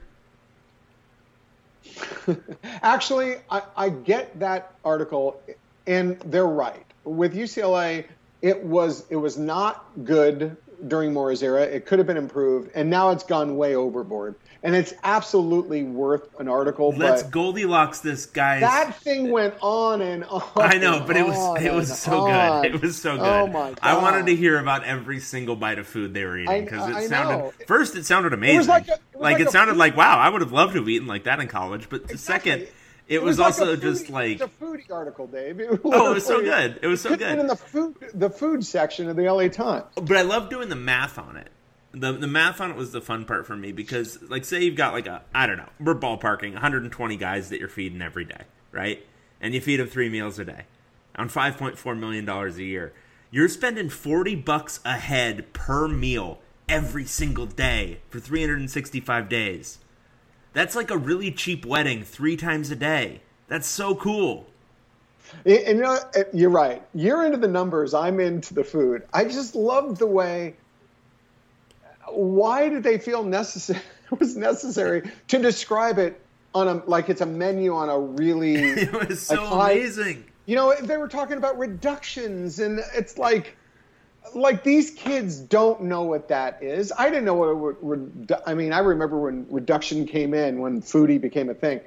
Actually, 2.83 3.37
I, 3.51 3.63
I 3.77 3.89
get 3.91 4.39
that 4.41 4.75
article, 4.85 5.41
and 5.87 6.19
they're 6.21 6.47
right. 6.47 6.85
With 7.05 7.35
UCLA, 7.35 8.07
it 8.41 8.63
was 8.65 9.05
it 9.11 9.17
was 9.17 9.37
not 9.39 9.85
good 10.05 10.57
during 10.89 11.13
Mora's 11.13 11.43
era. 11.43 11.63
It 11.63 11.87
could 11.87 11.99
have 11.99 12.07
been 12.07 12.17
improved, 12.17 12.71
and 12.75 12.89
now 12.91 13.11
it's 13.11 13.25
gone 13.25 13.57
way 13.57 13.75
overboard. 13.75 14.35
And 14.65 14.77
it's 14.77 14.95
absolutely 15.03 15.83
worth 15.83 16.39
an 16.39 16.47
article. 16.47 16.93
Let's 16.97 17.25
Goldilocks 17.25 17.99
this 17.99 18.27
guy's. 18.27 18.61
that 18.61 18.95
thing 18.97 19.31
went 19.33 19.55
on 19.61 20.01
and 20.01 20.23
on. 20.25 20.43
I 20.57 20.79
know, 20.79 21.03
but 21.05 21.17
it 21.17 21.27
was 21.27 21.61
it 21.63 21.73
was 21.73 21.99
so 21.99 22.21
on. 22.29 22.63
good. 22.63 22.75
It 22.77 22.81
was 22.81 22.97
so 23.01 23.17
good. 23.17 23.25
Oh 23.27 23.47
my 23.49 23.75
I 23.83 23.97
wanted 24.01 24.27
to 24.27 24.37
hear 24.37 24.59
about 24.61 24.85
every 24.85 25.19
single 25.19 25.57
bite 25.57 25.81
of 25.81 25.87
food 25.89 26.15
they 26.15 26.25
were 26.25 26.39
eating 26.39 26.65
because 26.65 26.89
it 26.89 26.95
I 26.95 27.07
sounded 27.09 27.39
know. 27.39 27.53
first 27.67 27.97
it 27.97 28.07
sounded 28.07 28.33
amazing. 28.33 28.69
like 28.69 28.87
a- 28.89 28.93
it 28.93 29.01
was 29.15 29.21
like 29.21 29.39
like 29.39 29.41
it 29.49 29.51
sounded 29.51 29.73
food- 29.73 29.79
like 29.81 29.97
wow, 29.97 30.17
I 30.19 30.29
would 30.29 30.43
have 30.43 30.53
loved 30.53 30.75
to 30.75 30.79
have 30.79 30.89
eaten 30.89 31.09
like 31.09 31.25
that 31.25 31.41
in 31.41 31.49
college. 31.49 31.89
But 31.89 32.07
the 32.07 32.13
Exactly. 32.15 32.51
second, 32.53 32.63
it, 33.09 33.15
It 33.17 33.23
was, 33.25 33.41
like 33.41 33.47
also 33.47 33.73
a 33.73 33.77
just 33.77 34.07
foodie- 34.07 34.11
like 34.11 34.41
a 34.43 34.47
foodie 34.65 34.91
article, 34.93 35.27
Dave. 35.27 35.61
Oh, 35.85 36.13
it 36.13 36.15
was 36.15 36.25
so 36.25 36.41
good. 36.41 36.79
It 36.83 36.87
was 36.87 37.01
so 37.01 37.11
good. 37.11 37.19
been 37.19 37.41
in 37.41 37.47
the 37.49 37.57
food 37.57 37.97
the 38.15 38.31
food 38.31 38.65
section 38.65 39.09
of 39.09 39.17
the 39.17 39.29
LA 39.29 39.49
Times. 39.49 39.87
but 39.97 40.17
I 40.17 40.23
love 40.23 40.51
doing 40.51 40.69
the 40.69 40.77
math 40.77 41.19
on 41.19 41.37
it. 41.37 41.49
The 41.93 42.13
the 42.13 42.27
math 42.27 42.61
on 42.61 42.71
it 42.71 42.77
was 42.77 42.93
the 42.93 43.01
fun 43.01 43.25
part 43.25 43.47
for 43.47 43.57
me 43.57 43.73
because 43.73 44.21
like 44.23 44.45
say 44.45 44.63
you've 44.63 44.77
got 44.77 44.93
like 44.95 45.07
a 45.07 45.23
I 45.35 45.47
don't 45.47 45.59
know 45.59 45.69
we're 45.79 45.95
ballparking 45.95 46.53
120 46.53 47.17
guys 47.17 47.51
that 47.51 47.61
you're 47.61 47.69
feeding 47.69 48.01
every 48.01 48.25
day 48.25 48.43
right 48.71 49.05
and 49.41 49.53
you 49.55 49.61
feed 49.61 49.79
them 49.79 49.89
three 49.89 50.09
meals 50.09 50.39
a 50.39 50.45
day 50.45 50.65
on 51.17 51.29
5.4 51.29 51.99
million 51.99 52.25
dollars 52.25 52.57
a 52.57 52.65
year 52.65 52.93
you're 53.31 53.49
spending 53.49 53.89
40 53.91 54.37
bucks 54.37 54.81
a 54.85 54.97
head 54.99 55.53
per 55.53 55.87
meal 55.89 56.41
every 56.69 57.05
single 57.05 57.47
day 57.47 58.01
for 58.09 58.21
365 58.21 59.29
days 59.29 59.79
that's 60.55 60.75
like 60.75 60.91
a 60.91 60.97
really 60.97 61.31
cheap 61.31 61.67
wedding 61.67 62.03
three 62.03 62.37
times 62.37 62.71
a 62.71 62.77
day 62.77 63.21
that's 63.49 63.67
so 63.69 63.95
cool 63.95 64.47
And 65.47 65.79
you 65.79 65.83
know, 65.83 65.99
uh, 66.17 66.25
you're 66.33 66.51
right. 66.51 66.83
You're 66.95 67.25
into 67.25 67.39
the 67.39 67.49
numbers. 67.49 67.95
I'm 67.95 68.21
into 68.21 68.55
the 68.55 68.65
food. 68.65 69.03
I 69.13 69.25
just 69.25 69.55
love 69.55 69.99
the 69.99 70.07
way. 70.07 70.55
Why 72.15 72.69
did 72.69 72.83
they 72.83 72.99
feel 72.99 73.25
necessary? 73.25 73.81
It 74.13 74.21
was 74.21 74.37
necessary 74.37 75.11
to 75.29 75.39
describe 75.39 75.99
it 75.99 76.21
on 76.55 76.69
a 76.69 76.75
like 76.85 77.09
it's 77.09 77.23
a 77.23 77.27
menu 77.27 77.75
on 77.75 77.89
a 77.89 77.99
really. 77.99 78.57
it 78.57 79.09
was 79.09 79.23
so 79.23 79.43
high- 79.43 79.73
amazing 79.73 80.25
You 80.45 80.55
know, 80.55 80.75
they 80.83 80.99
were 80.99 81.09
talking 81.09 81.39
about 81.39 81.59
reductions, 81.59 82.59
and 82.59 82.81
it's 82.95 83.17
like, 83.17 83.57
like 84.35 84.65
these 84.65 84.91
kids 84.91 85.39
don't 85.39 85.85
know 85.85 86.03
what 86.03 86.29
that 86.29 86.63
is. 86.63 86.93
I 86.99 87.09
didn't 87.09 87.25
know 87.25 87.35
what. 87.35 87.47
A, 87.47 87.55
re- 87.55 88.39
I 88.47 88.53
mean, 88.53 88.75
I 88.75 88.81
remember 88.81 89.19
when 89.19 89.47
reduction 89.49 90.07
came 90.07 90.35
in, 90.35 90.61
when 90.61 90.83
foodie 90.83 91.19
became 91.19 91.49
a 91.49 91.55
thing. 91.55 91.81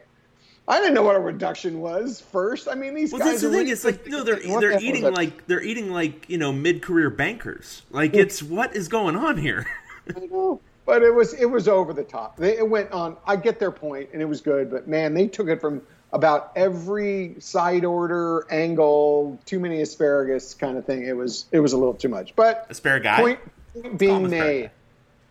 I 0.67 0.79
didn't 0.79 0.95
know 0.95 1.03
what 1.03 1.15
a 1.15 1.19
reduction 1.19 1.79
was 1.79 2.21
first. 2.21 2.67
I 2.67 2.73
mean, 2.73 2.95
these 2.95 3.11
well, 3.11 3.19
guys. 3.19 3.29
that's 3.29 3.41
the 3.43 3.49
are 3.49 3.51
thing. 3.51 3.67
It's 3.67 3.85
like 3.85 4.07
no, 4.07 4.23
they're 4.23 4.39
they're 4.39 4.79
the 4.79 4.83
eating 4.83 5.03
like 5.13 5.45
they're 5.45 5.61
eating 5.61 5.91
like 5.91 6.27
you 6.27 6.39
know 6.39 6.51
mid 6.51 6.81
career 6.81 7.11
bankers. 7.11 7.83
Like 7.91 8.15
it's 8.15 8.41
what 8.41 8.75
is 8.75 8.87
going 8.87 9.15
on 9.15 9.37
here? 9.37 9.67
I 10.15 10.19
know. 10.25 10.59
But 10.85 11.01
it 11.01 11.13
was 11.13 11.33
it 11.33 11.45
was 11.45 11.67
over 11.67 11.93
the 11.93 12.03
top. 12.03 12.37
They, 12.37 12.57
it 12.57 12.69
went 12.69 12.91
on. 12.91 13.17
I 13.25 13.35
get 13.35 13.59
their 13.59 13.71
point, 13.71 14.09
and 14.13 14.21
it 14.21 14.25
was 14.25 14.41
good. 14.41 14.69
But 14.69 14.87
man, 14.87 15.13
they 15.13 15.27
took 15.27 15.47
it 15.47 15.59
from 15.59 15.81
about 16.13 16.51
every 16.55 17.35
side 17.39 17.83
order 17.83 18.45
angle, 18.51 19.39
too 19.45 19.59
many 19.59 19.81
asparagus 19.81 20.53
kind 20.53 20.77
of 20.77 20.85
thing. 20.85 21.05
It 21.05 21.15
was 21.17 21.45
it 21.51 21.59
was 21.59 21.73
a 21.73 21.77
little 21.77 21.95
too 21.95 22.09
much. 22.09 22.35
But 22.35 22.67
Asparagus. 22.69 23.19
point, 23.19 23.39
point 23.73 23.97
being 23.97 24.29
made. 24.29 24.37
asparagus. 24.37 24.71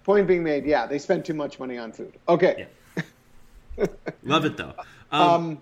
Point 0.02 0.26
being 0.26 0.42
made. 0.42 0.66
Yeah, 0.66 0.86
they 0.86 0.98
spent 0.98 1.24
too 1.24 1.34
much 1.34 1.58
money 1.58 1.78
on 1.78 1.92
food. 1.92 2.12
Okay. 2.28 2.66
Love 4.24 4.44
it 4.44 4.56
though. 4.56 4.74
Um, 5.12 5.20
Um, 5.22 5.58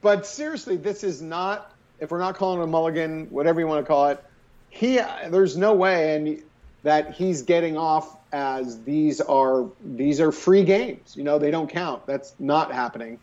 but 0.00 0.26
seriously, 0.26 0.76
this 0.76 1.04
is 1.04 1.22
not. 1.22 1.72
If 2.00 2.10
we're 2.10 2.18
not 2.18 2.34
calling 2.34 2.60
it 2.60 2.64
a 2.64 2.66
mulligan, 2.66 3.26
whatever 3.30 3.60
you 3.60 3.66
want 3.66 3.84
to 3.84 3.86
call 3.86 4.08
it, 4.08 4.22
he 4.70 5.00
there's 5.28 5.56
no 5.56 5.74
way 5.74 6.16
and 6.16 6.42
that 6.82 7.12
he's 7.12 7.42
getting 7.42 7.76
off 7.78 8.16
as 8.34 8.82
these 8.82 9.20
are 9.20 9.64
these 9.84 10.20
are 10.20 10.32
free 10.32 10.64
games. 10.64 11.16
You 11.16 11.22
know, 11.22 11.38
they 11.38 11.52
don't 11.52 11.70
count. 11.70 12.04
That's 12.04 12.34
not 12.40 12.72
happening. 12.72 13.20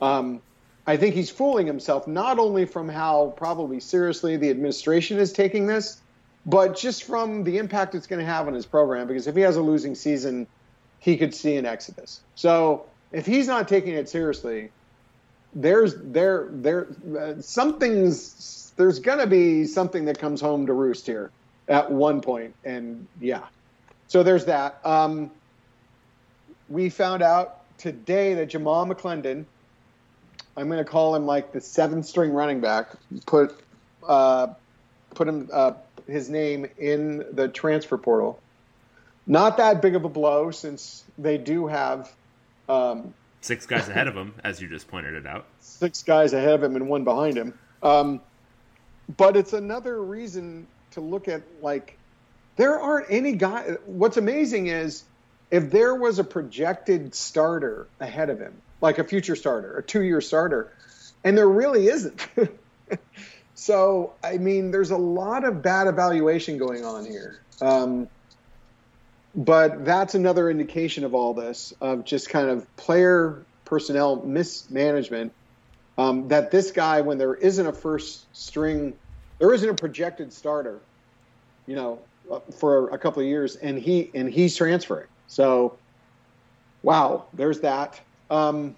Um, 0.00 0.40
I 0.86 0.96
think 0.96 1.14
he's 1.14 1.30
fooling 1.30 1.66
himself 1.66 2.08
not 2.08 2.38
only 2.38 2.64
from 2.64 2.88
how 2.88 3.34
probably 3.36 3.78
seriously 3.78 4.36
the 4.38 4.48
administration 4.48 5.18
is 5.18 5.32
taking 5.32 5.66
this, 5.66 6.00
but 6.46 6.76
just 6.76 7.04
from 7.04 7.44
the 7.44 7.58
impact 7.58 7.94
it's 7.94 8.06
going 8.06 8.20
to 8.20 8.26
have 8.26 8.48
on 8.48 8.54
his 8.54 8.64
program. 8.64 9.06
Because 9.06 9.26
if 9.26 9.36
he 9.36 9.42
has 9.42 9.56
a 9.56 9.62
losing 9.62 9.94
season, 9.94 10.46
he 10.98 11.16
could 11.18 11.34
see 11.34 11.56
an 11.56 11.66
exodus. 11.66 12.20
So 12.34 12.86
if 13.12 13.26
he's 13.26 13.46
not 13.46 13.68
taking 13.68 13.92
it 13.92 14.08
seriously, 14.08 14.70
there's 15.54 15.94
there 15.96 16.48
there 16.50 16.88
uh, 17.18 17.34
something's 17.40 18.72
there's 18.76 18.98
gonna 18.98 19.26
be 19.26 19.66
something 19.66 20.06
that 20.06 20.18
comes 20.18 20.40
home 20.40 20.66
to 20.66 20.72
roost 20.72 21.06
here 21.06 21.30
at 21.68 21.90
one 21.90 22.22
point, 22.22 22.54
and 22.64 23.06
yeah. 23.20 23.42
So 24.08 24.22
there's 24.22 24.44
that. 24.46 24.84
Um, 24.84 25.30
we 26.68 26.90
found 26.90 27.22
out 27.22 27.60
today 27.78 28.34
that 28.34 28.46
Jamal 28.46 28.86
McClendon, 28.86 29.44
I'm 30.56 30.68
gonna 30.68 30.84
call 30.84 31.14
him 31.14 31.26
like 31.26 31.52
the 31.52 31.60
seventh 31.60 32.06
string 32.06 32.32
running 32.32 32.60
back, 32.60 32.90
put 33.26 33.54
uh, 34.06 34.48
put 35.14 35.28
him 35.28 35.48
uh, 35.52 35.72
his 36.06 36.28
name 36.28 36.66
in 36.78 37.24
the 37.32 37.48
transfer 37.48 37.98
portal. 37.98 38.38
Not 39.26 39.56
that 39.56 39.80
big 39.80 39.96
of 39.96 40.04
a 40.04 40.08
blow 40.08 40.50
since 40.50 41.04
they 41.18 41.38
do 41.38 41.66
have. 41.66 42.12
Um, 42.68 43.14
six 43.40 43.66
guys 43.66 43.88
ahead 43.88 44.06
of 44.06 44.14
him, 44.14 44.34
as 44.44 44.60
you 44.60 44.68
just 44.68 44.88
pointed 44.88 45.14
it 45.14 45.26
out. 45.26 45.46
six 45.60 46.02
guys 46.02 46.32
ahead 46.32 46.54
of 46.54 46.62
him 46.62 46.76
and 46.76 46.88
one 46.88 47.04
behind 47.04 47.36
him. 47.36 47.58
Um, 47.82 48.20
but 49.16 49.36
it's 49.36 49.52
another 49.52 50.02
reason 50.02 50.66
to 50.92 51.00
look 51.00 51.28
at 51.28 51.42
like 51.60 51.98
there 52.56 52.78
aren't 52.80 53.06
any 53.10 53.32
guys. 53.32 53.76
What's 53.86 54.16
amazing 54.16 54.68
is 54.68 55.04
if 55.50 55.70
there 55.70 55.94
was 55.94 56.18
a 56.18 56.24
projected 56.24 57.14
starter 57.14 57.86
ahead 58.00 58.30
of 58.30 58.38
him, 58.38 58.54
like 58.80 58.98
a 58.98 59.04
future 59.04 59.36
starter, 59.36 59.76
a 59.78 59.82
two-year 59.82 60.20
starter, 60.20 60.72
and 61.22 61.36
there 61.36 61.48
really 61.48 61.88
isn't. 61.88 62.26
so 63.54 64.12
I 64.22 64.38
mean, 64.38 64.70
there's 64.70 64.90
a 64.90 64.96
lot 64.96 65.44
of 65.44 65.62
bad 65.62 65.86
evaluation 65.86 66.58
going 66.58 66.84
on 66.84 67.04
here. 67.04 67.40
Um, 67.60 68.08
but 69.34 69.84
that's 69.84 70.14
another 70.14 70.48
indication 70.48 71.04
of 71.04 71.14
all 71.14 71.34
this 71.34 71.74
of 71.80 72.04
just 72.04 72.28
kind 72.28 72.48
of 72.48 72.76
player 72.76 73.42
personnel 73.64 74.16
mismanagement 74.24 75.32
um, 75.98 76.28
that 76.28 76.50
this 76.50 76.70
guy 76.70 77.00
when 77.00 77.18
there 77.18 77.34
isn't 77.34 77.66
a 77.66 77.72
first 77.72 78.24
string 78.36 78.94
there 79.38 79.52
isn't 79.52 79.68
a 79.68 79.74
projected 79.74 80.32
starter 80.32 80.78
you 81.66 81.74
know 81.74 81.98
for 82.56 82.88
a 82.90 82.98
couple 82.98 83.20
of 83.22 83.28
years 83.28 83.56
and 83.56 83.78
he 83.78 84.10
and 84.14 84.30
he's 84.30 84.56
transferring 84.56 85.06
so 85.26 85.76
wow 86.82 87.26
there's 87.34 87.60
that 87.60 88.00
um, 88.30 88.74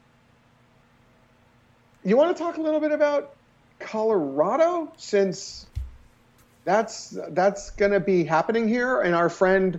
you 2.04 2.16
want 2.16 2.36
to 2.36 2.42
talk 2.42 2.56
a 2.56 2.60
little 2.60 2.80
bit 2.80 2.92
about 2.92 3.34
colorado 3.78 4.92
since 4.96 5.66
that's 6.64 7.16
that's 7.30 7.70
going 7.70 7.92
to 7.92 8.00
be 8.00 8.24
happening 8.24 8.66
here 8.66 9.00
and 9.02 9.14
our 9.14 9.28
friend 9.28 9.78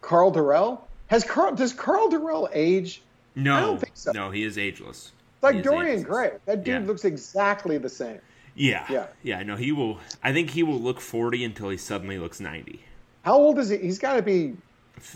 Karl 0.00 0.32
Dorrell 0.32 0.80
has 1.08 1.24
Karl 1.24 1.54
does 1.54 1.72
Karl 1.72 2.08
Dorrell 2.08 2.48
age? 2.52 3.02
No, 3.34 3.54
I 3.54 3.60
don't 3.60 3.80
think 3.80 3.96
so. 3.96 4.12
no, 4.12 4.30
he 4.30 4.44
is 4.44 4.58
ageless. 4.58 5.12
It's 5.34 5.42
like 5.42 5.62
Dorian 5.62 6.00
ageless. 6.00 6.04
Gray. 6.06 6.30
That 6.46 6.64
dude 6.64 6.82
Yeah. 6.82 6.86
looks 6.86 7.04
exactly 7.04 7.78
the 7.78 7.88
same. 7.88 8.20
Yeah, 8.58 8.84
Yeah. 8.90 9.06
yeah. 9.22 9.42
No, 9.44 9.56
he 9.56 9.72
will. 9.72 9.98
I 10.22 10.32
think 10.32 10.50
he 10.50 10.62
will 10.62 10.80
look 10.80 11.00
forty 11.00 11.44
until 11.44 11.68
he 11.70 11.76
suddenly 11.76 12.18
looks 12.18 12.40
ninety. 12.40 12.84
How 13.22 13.34
old 13.34 13.58
is 13.58 13.68
he? 13.68 13.78
He's 13.78 13.98
got 13.98 14.14
to 14.14 14.22
be 14.22 14.56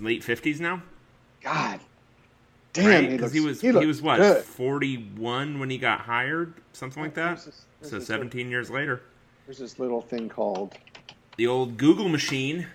Late 0.00 0.22
fifties 0.22 0.60
now, 0.60 0.80
God. 1.42 1.80
Damn, 2.72 2.86
right? 2.86 3.04
he, 3.04 3.10
Because 3.16 3.32
he 3.32 3.40
was 3.40 3.60
he, 3.60 3.72
he, 3.72 3.84
was 3.86 4.00
what 4.00 4.18
good. 4.18 4.44
forty-one 4.44 5.58
when 5.58 5.68
he 5.70 5.76
got 5.78 6.00
hired, 6.00 6.54
something 6.72 7.02
like 7.02 7.14
that. 7.14 7.34
There's 7.36 7.44
this- 7.46 7.64
there's 7.80 7.90
So 7.90 7.98
this 7.98 8.06
seventeen 8.06 8.48
years 8.48 8.70
later, 8.70 9.02
there's 9.46 9.58
this 9.58 9.78
little 9.80 10.00
thing 10.00 10.28
called. 10.28 10.74
the 11.36 11.48
old 11.48 11.76
Google 11.76 12.08
machine. 12.08 12.66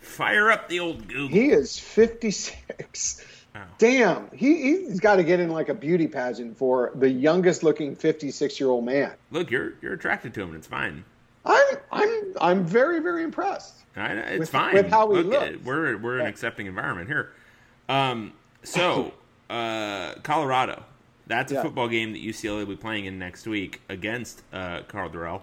Fire 0.00 0.50
up 0.50 0.68
the 0.68 0.80
old 0.80 1.08
Google. 1.08 1.28
He 1.28 1.50
is 1.50 1.78
56. 1.78 3.24
Oh. 3.54 3.60
Damn, 3.78 4.30
he 4.32 4.62
he's 4.62 5.00
got 5.00 5.16
to 5.16 5.24
get 5.24 5.40
in 5.40 5.50
like 5.50 5.68
a 5.68 5.74
beauty 5.74 6.06
pageant 6.06 6.56
for 6.56 6.92
the 6.94 7.08
youngest 7.10 7.62
looking 7.64 7.96
56 7.96 8.60
year 8.60 8.68
old 8.68 8.84
man. 8.84 9.12
Look, 9.32 9.50
you're 9.50 9.72
you're 9.82 9.94
attracted 9.94 10.32
to 10.34 10.42
him, 10.42 10.48
and 10.50 10.56
it's 10.58 10.66
fine. 10.68 11.04
I'm 11.44 11.76
I'm 11.90 12.34
I'm 12.40 12.64
very 12.64 13.00
very 13.00 13.24
impressed. 13.24 13.74
I, 13.96 14.12
it's 14.12 14.38
With- 14.40 14.50
fine. 14.50 14.74
with 14.74 14.88
how 14.88 15.06
we 15.06 15.22
Look, 15.22 15.26
looks. 15.40 15.64
We're 15.64 15.96
we're 15.96 16.18
an 16.20 16.26
accepting 16.26 16.66
environment 16.66 17.08
here. 17.08 17.32
Um, 17.88 18.34
so 18.62 19.12
uh, 19.50 20.14
Colorado. 20.22 20.84
That's 21.26 21.50
a 21.52 21.56
Yeah. 21.56 21.62
football 21.62 21.88
game 21.88 22.12
that 22.12 22.20
UCLA 22.22 22.58
will 22.60 22.66
be 22.66 22.76
playing 22.76 23.04
in 23.06 23.18
next 23.18 23.46
week 23.46 23.80
against 23.88 24.42
uh, 24.52 24.82
Karl 24.88 25.08
Dorrell. 25.08 25.42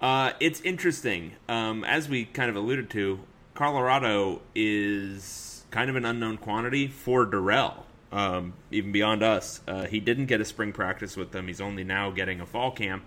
Uh, 0.00 0.32
it's 0.40 0.60
interesting. 0.62 1.32
Um, 1.48 1.84
as 1.84 2.08
we 2.08 2.24
kind 2.24 2.50
of 2.50 2.56
alluded 2.56 2.90
to, 2.90 3.20
Colorado 3.54 4.40
is 4.56 5.57
kind 5.70 5.90
of 5.90 5.96
an 5.96 6.04
unknown 6.04 6.38
quantity 6.38 6.86
for 6.86 7.26
Dorrell. 7.26 7.84
Um, 8.10 8.54
even 8.70 8.92
beyond 8.92 9.22
us, 9.22 9.60
uh, 9.68 9.86
he 9.86 10.00
didn't 10.00 10.26
get 10.26 10.40
a 10.40 10.44
spring 10.44 10.72
practice 10.72 11.16
with 11.16 11.32
them. 11.32 11.46
He's 11.46 11.60
only 11.60 11.84
now 11.84 12.10
getting 12.10 12.40
a 12.40 12.46
fall 12.46 12.70
camp. 12.70 13.04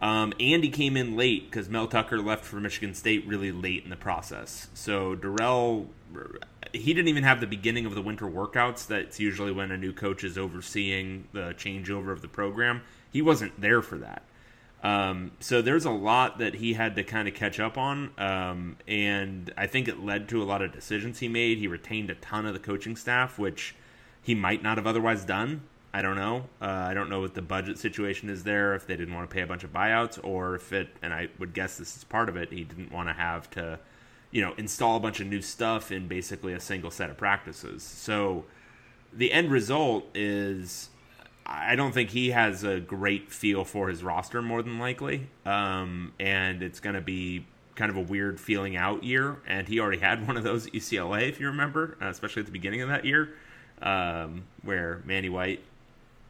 Um, 0.00 0.34
and 0.38 0.62
he 0.62 0.70
came 0.70 0.96
in 0.96 1.16
late 1.16 1.50
because 1.50 1.68
Mel 1.68 1.86
Tucker 1.86 2.18
left 2.18 2.44
for 2.44 2.56
Michigan 2.56 2.94
State 2.94 3.26
really 3.26 3.52
late 3.52 3.84
in 3.84 3.90
the 3.90 3.96
process. 3.96 4.68
So 4.74 5.16
Dorrell, 5.16 5.86
he 6.72 6.92
didn't 6.92 7.08
even 7.08 7.24
have 7.24 7.40
the 7.40 7.46
beginning 7.46 7.86
of 7.86 7.94
the 7.94 8.02
winter 8.02 8.26
workouts. 8.26 8.86
That's 8.86 9.18
usually 9.18 9.52
when 9.52 9.70
a 9.70 9.78
new 9.78 9.92
coach 9.92 10.22
is 10.22 10.36
overseeing 10.36 11.28
the 11.32 11.54
changeover 11.54 12.12
of 12.12 12.20
the 12.20 12.28
program. 12.28 12.82
He 13.10 13.22
wasn't 13.22 13.58
there 13.58 13.80
for 13.80 13.96
that. 13.98 14.22
Um, 14.86 15.32
so 15.40 15.62
there's 15.62 15.84
a 15.84 15.90
lot 15.90 16.38
that 16.38 16.54
he 16.54 16.74
had 16.74 16.94
to 16.94 17.02
kind 17.02 17.26
of 17.26 17.34
catch 17.34 17.58
up 17.58 17.76
on, 17.76 18.12
um, 18.18 18.76
and 18.86 19.52
I 19.56 19.66
think 19.66 19.88
it 19.88 19.98
led 19.98 20.28
to 20.28 20.40
a 20.40 20.44
lot 20.44 20.62
of 20.62 20.70
decisions 20.70 21.18
he 21.18 21.26
made. 21.26 21.58
He 21.58 21.66
retained 21.66 22.08
a 22.08 22.14
ton 22.14 22.46
of 22.46 22.54
the 22.54 22.60
coaching 22.60 22.94
staff, 22.94 23.36
which 23.36 23.74
he 24.22 24.32
might 24.32 24.62
not 24.62 24.76
have 24.76 24.86
otherwise 24.86 25.24
done. 25.24 25.62
I 25.92 26.02
don't 26.02 26.14
know. 26.14 26.44
Uh, 26.62 26.66
I 26.66 26.94
don't 26.94 27.10
know 27.10 27.20
what 27.20 27.34
the 27.34 27.42
budget 27.42 27.78
situation 27.78 28.28
is 28.28 28.44
there. 28.44 28.76
If 28.76 28.86
they 28.86 28.96
didn't 28.96 29.12
want 29.12 29.28
to 29.28 29.34
pay 29.34 29.42
a 29.42 29.46
bunch 29.46 29.64
of 29.64 29.72
buyouts, 29.72 30.20
or 30.22 30.54
if 30.54 30.72
it, 30.72 30.88
and 31.02 31.12
I 31.12 31.30
would 31.40 31.52
guess 31.52 31.78
this 31.78 31.96
is 31.96 32.04
part 32.04 32.28
of 32.28 32.36
it. 32.36 32.52
He 32.52 32.62
didn't 32.62 32.92
want 32.92 33.08
to 33.08 33.14
have 33.14 33.50
to, 33.50 33.80
you 34.30 34.40
know, 34.40 34.54
install 34.56 34.98
a 34.98 35.00
bunch 35.00 35.18
of 35.18 35.26
new 35.26 35.42
stuff 35.42 35.90
in 35.90 36.06
basically 36.06 36.52
a 36.52 36.60
single 36.60 36.92
set 36.92 37.10
of 37.10 37.16
practices. 37.16 37.82
So 37.82 38.44
the 39.12 39.32
end 39.32 39.50
result 39.50 40.04
is 40.14 40.90
I 41.48 41.76
don't 41.76 41.92
think 41.92 42.10
he 42.10 42.30
has 42.30 42.64
a 42.64 42.80
great 42.80 43.30
feel 43.30 43.64
for 43.64 43.88
his 43.88 44.02
roster 44.02 44.42
more 44.42 44.62
than 44.62 44.78
likely. 44.78 45.28
Um, 45.44 46.12
and 46.18 46.62
it's 46.62 46.80
going 46.80 46.96
to 46.96 47.00
be 47.00 47.46
kind 47.76 47.90
of 47.90 47.96
a 47.96 48.00
weird 48.00 48.40
feeling 48.40 48.76
out 48.76 49.04
year. 49.04 49.36
And 49.46 49.68
he 49.68 49.78
already 49.78 50.00
had 50.00 50.26
one 50.26 50.36
of 50.36 50.42
those 50.42 50.66
at 50.66 50.72
UCLA, 50.72 51.28
if 51.28 51.38
you 51.38 51.46
remember, 51.46 51.96
uh, 52.02 52.08
especially 52.08 52.40
at 52.40 52.46
the 52.46 52.52
beginning 52.52 52.82
of 52.82 52.88
that 52.88 53.04
year, 53.04 53.30
um, 53.80 54.44
where 54.62 55.02
Manny 55.04 55.28
White 55.28 55.62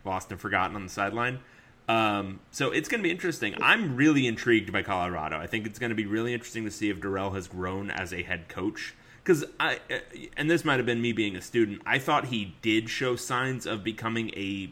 lost 0.04 0.30
and 0.30 0.40
forgotten 0.40 0.76
on 0.76 0.84
the 0.84 0.90
sideline. 0.90 1.40
Um, 1.88 2.40
so 2.50 2.72
it's 2.72 2.88
going 2.88 3.00
to 3.00 3.02
be 3.02 3.10
interesting. 3.10 3.54
I'm 3.60 3.96
really 3.96 4.26
intrigued 4.26 4.72
by 4.72 4.82
Colorado. 4.82 5.38
I 5.38 5.46
think 5.46 5.66
it's 5.66 5.78
going 5.78 5.90
to 5.90 5.96
be 5.96 6.06
really 6.06 6.34
interesting 6.34 6.64
to 6.64 6.70
see 6.70 6.90
if 6.90 7.00
Dorrell 7.00 7.34
has 7.34 7.48
grown 7.48 7.90
as 7.90 8.12
a 8.12 8.22
head 8.22 8.48
coach. 8.48 8.94
Because 9.26 9.44
I, 9.58 9.80
uh, 9.90 9.98
and 10.36 10.48
this 10.48 10.64
might 10.64 10.76
have 10.76 10.86
been 10.86 11.02
me 11.02 11.10
being 11.10 11.34
a 11.34 11.40
student, 11.40 11.82
I 11.84 11.98
thought 11.98 12.26
he 12.26 12.54
did 12.62 12.88
show 12.88 13.16
signs 13.16 13.66
of 13.66 13.82
becoming 13.82 14.30
a 14.36 14.66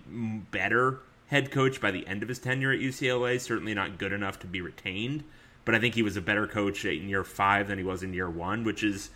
better 0.52 1.00
head 1.26 1.50
coach 1.50 1.80
by 1.80 1.90
the 1.90 2.06
end 2.06 2.22
of 2.22 2.28
his 2.28 2.38
tenure 2.38 2.70
at 2.70 2.78
UCLA. 2.78 3.40
Certainly 3.40 3.74
not 3.74 3.98
good 3.98 4.12
enough 4.12 4.38
to 4.40 4.46
be 4.46 4.60
retained, 4.60 5.24
but 5.64 5.74
I 5.74 5.80
think 5.80 5.96
he 5.96 6.02
was 6.02 6.16
a 6.16 6.20
better 6.20 6.46
coach 6.46 6.84
in 6.84 7.08
year 7.08 7.24
five 7.24 7.66
than 7.66 7.78
he 7.78 7.84
was 7.84 8.04
in 8.04 8.14
year 8.14 8.30
one, 8.30 8.62
which 8.62 8.84
is 8.84 9.10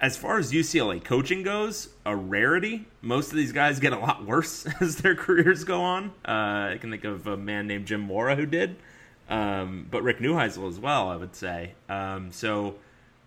as 0.00 0.16
far 0.16 0.38
as 0.38 0.52
UCLA 0.52 1.04
coaching 1.04 1.42
goes, 1.42 1.90
a 2.06 2.16
rarity. 2.16 2.86
Most 3.02 3.32
of 3.32 3.36
these 3.36 3.52
guys 3.52 3.78
get 3.78 3.92
a 3.92 3.98
lot 3.98 4.24
worse 4.24 4.66
as 4.80 4.96
their 4.96 5.14
careers 5.14 5.64
go 5.64 5.82
on. 5.82 6.12
Uh, 6.26 6.72
I 6.72 6.78
can 6.80 6.90
think 6.90 7.04
of 7.04 7.26
a 7.26 7.36
man 7.36 7.66
named 7.66 7.84
Jim 7.84 8.00
Mora 8.00 8.36
who 8.36 8.46
did, 8.46 8.76
um, 9.28 9.86
but 9.90 10.02
Rick 10.02 10.20
Neuheisel 10.20 10.66
as 10.66 10.80
well. 10.80 11.10
I 11.10 11.16
would 11.16 11.36
say. 11.36 11.74
Um, 11.90 12.32
so 12.32 12.76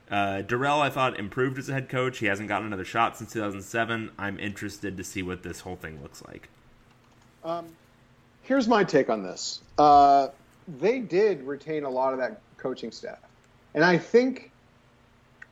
uh, 0.10 0.42
Dorrell, 0.42 0.80
I 0.82 0.89
thought 0.89 1.20
improved 1.20 1.60
as 1.60 1.70
a 1.70 1.74
head 1.74 1.88
coach. 1.88 2.18
He 2.18 2.25
hasn't 2.25 2.50
gotten 2.50 2.68
another 2.68 2.86
shot 2.86 3.18
since 3.18 3.32
2007. 3.34 4.12
I'm 4.18 4.39
interested 4.39 4.98
to 4.98 5.04
see 5.04 5.22
what 5.22 5.44
this 5.44 5.60
whole 5.60 5.75
thing 5.75 6.01
looks 6.01 6.24
like. 6.28 6.50
Um, 7.44 7.68
here's 8.42 8.68
my 8.68 8.84
take 8.84 9.10
on 9.10 9.24
this. 9.24 9.62
Uh, 9.78 10.30
they 10.80 11.00
did 11.00 11.44
retain 11.44 11.84
a 11.84 11.89
lot 11.89 12.13
of 12.13 12.20
that 12.20 12.42
coaching 12.58 12.92
staff, 12.92 13.20
and 13.75 13.84
I 13.84 13.98
think, 13.98 14.51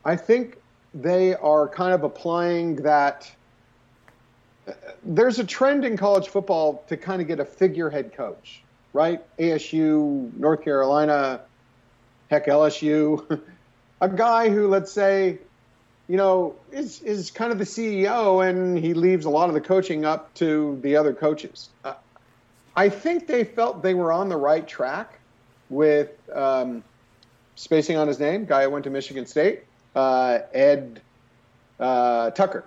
I 0.04 0.16
think 0.16 0.58
they 0.94 1.36
are 1.36 1.68
kind 1.68 1.94
of 1.94 2.04
applying 2.04 2.78
that. 2.78 3.32
There's 5.04 5.40
a 5.40 5.46
trend 5.46 5.86
in 5.86 5.96
college 5.96 6.28
football 6.28 6.84
to 6.88 6.98
kind 6.98 7.22
of 7.22 7.28
get 7.28 7.40
a 7.40 7.46
figurehead 7.46 8.14
coach, 8.14 8.64
right? 8.92 9.24
ASU, 9.38 10.36
North 10.38 10.62
Carolina, 10.62 11.42
heck, 12.30 12.48
LSU, 12.48 13.42
a 14.02 14.10
guy 14.10 14.50
who, 14.50 14.68
let's 14.68 14.92
say, 14.92 15.40
you 16.08 16.18
know, 16.18 16.56
is 16.72 17.02
is 17.02 17.32
kind 17.32 17.52
of 17.52 17.58
the 17.58 17.66
CEO, 17.66 18.48
and 18.48 18.78
he 18.78 18.94
leaves 18.94 19.26
a 19.26 19.30
lot 19.30 19.50
of 19.50 19.56
the 19.56 19.62
coaching 19.62 20.06
up 20.06 20.34
to 20.36 20.80
the 20.82 20.96
other 20.96 21.14
coaches. 21.14 21.70
Uh, 21.84 21.94
I 22.76 22.90
think 22.90 23.28
they 23.28 23.44
felt 23.44 23.82
they 23.82 23.94
were 23.94 24.12
on 24.12 24.30
the 24.30 24.38
right 24.38 24.68
track 24.68 25.20
with 25.70 26.12
um, 26.34 26.84
spacing 27.56 27.98
on 27.98 28.08
his 28.08 28.20
name, 28.20 28.46
guy 28.46 28.64
who 28.64 28.70
went 28.70 28.84
to 28.86 28.90
Michigan 28.90 29.26
State 29.26 29.64
uh, 29.98 30.40
Ed 30.54 31.02
uh, 31.80 32.30
Tucker, 32.32 32.66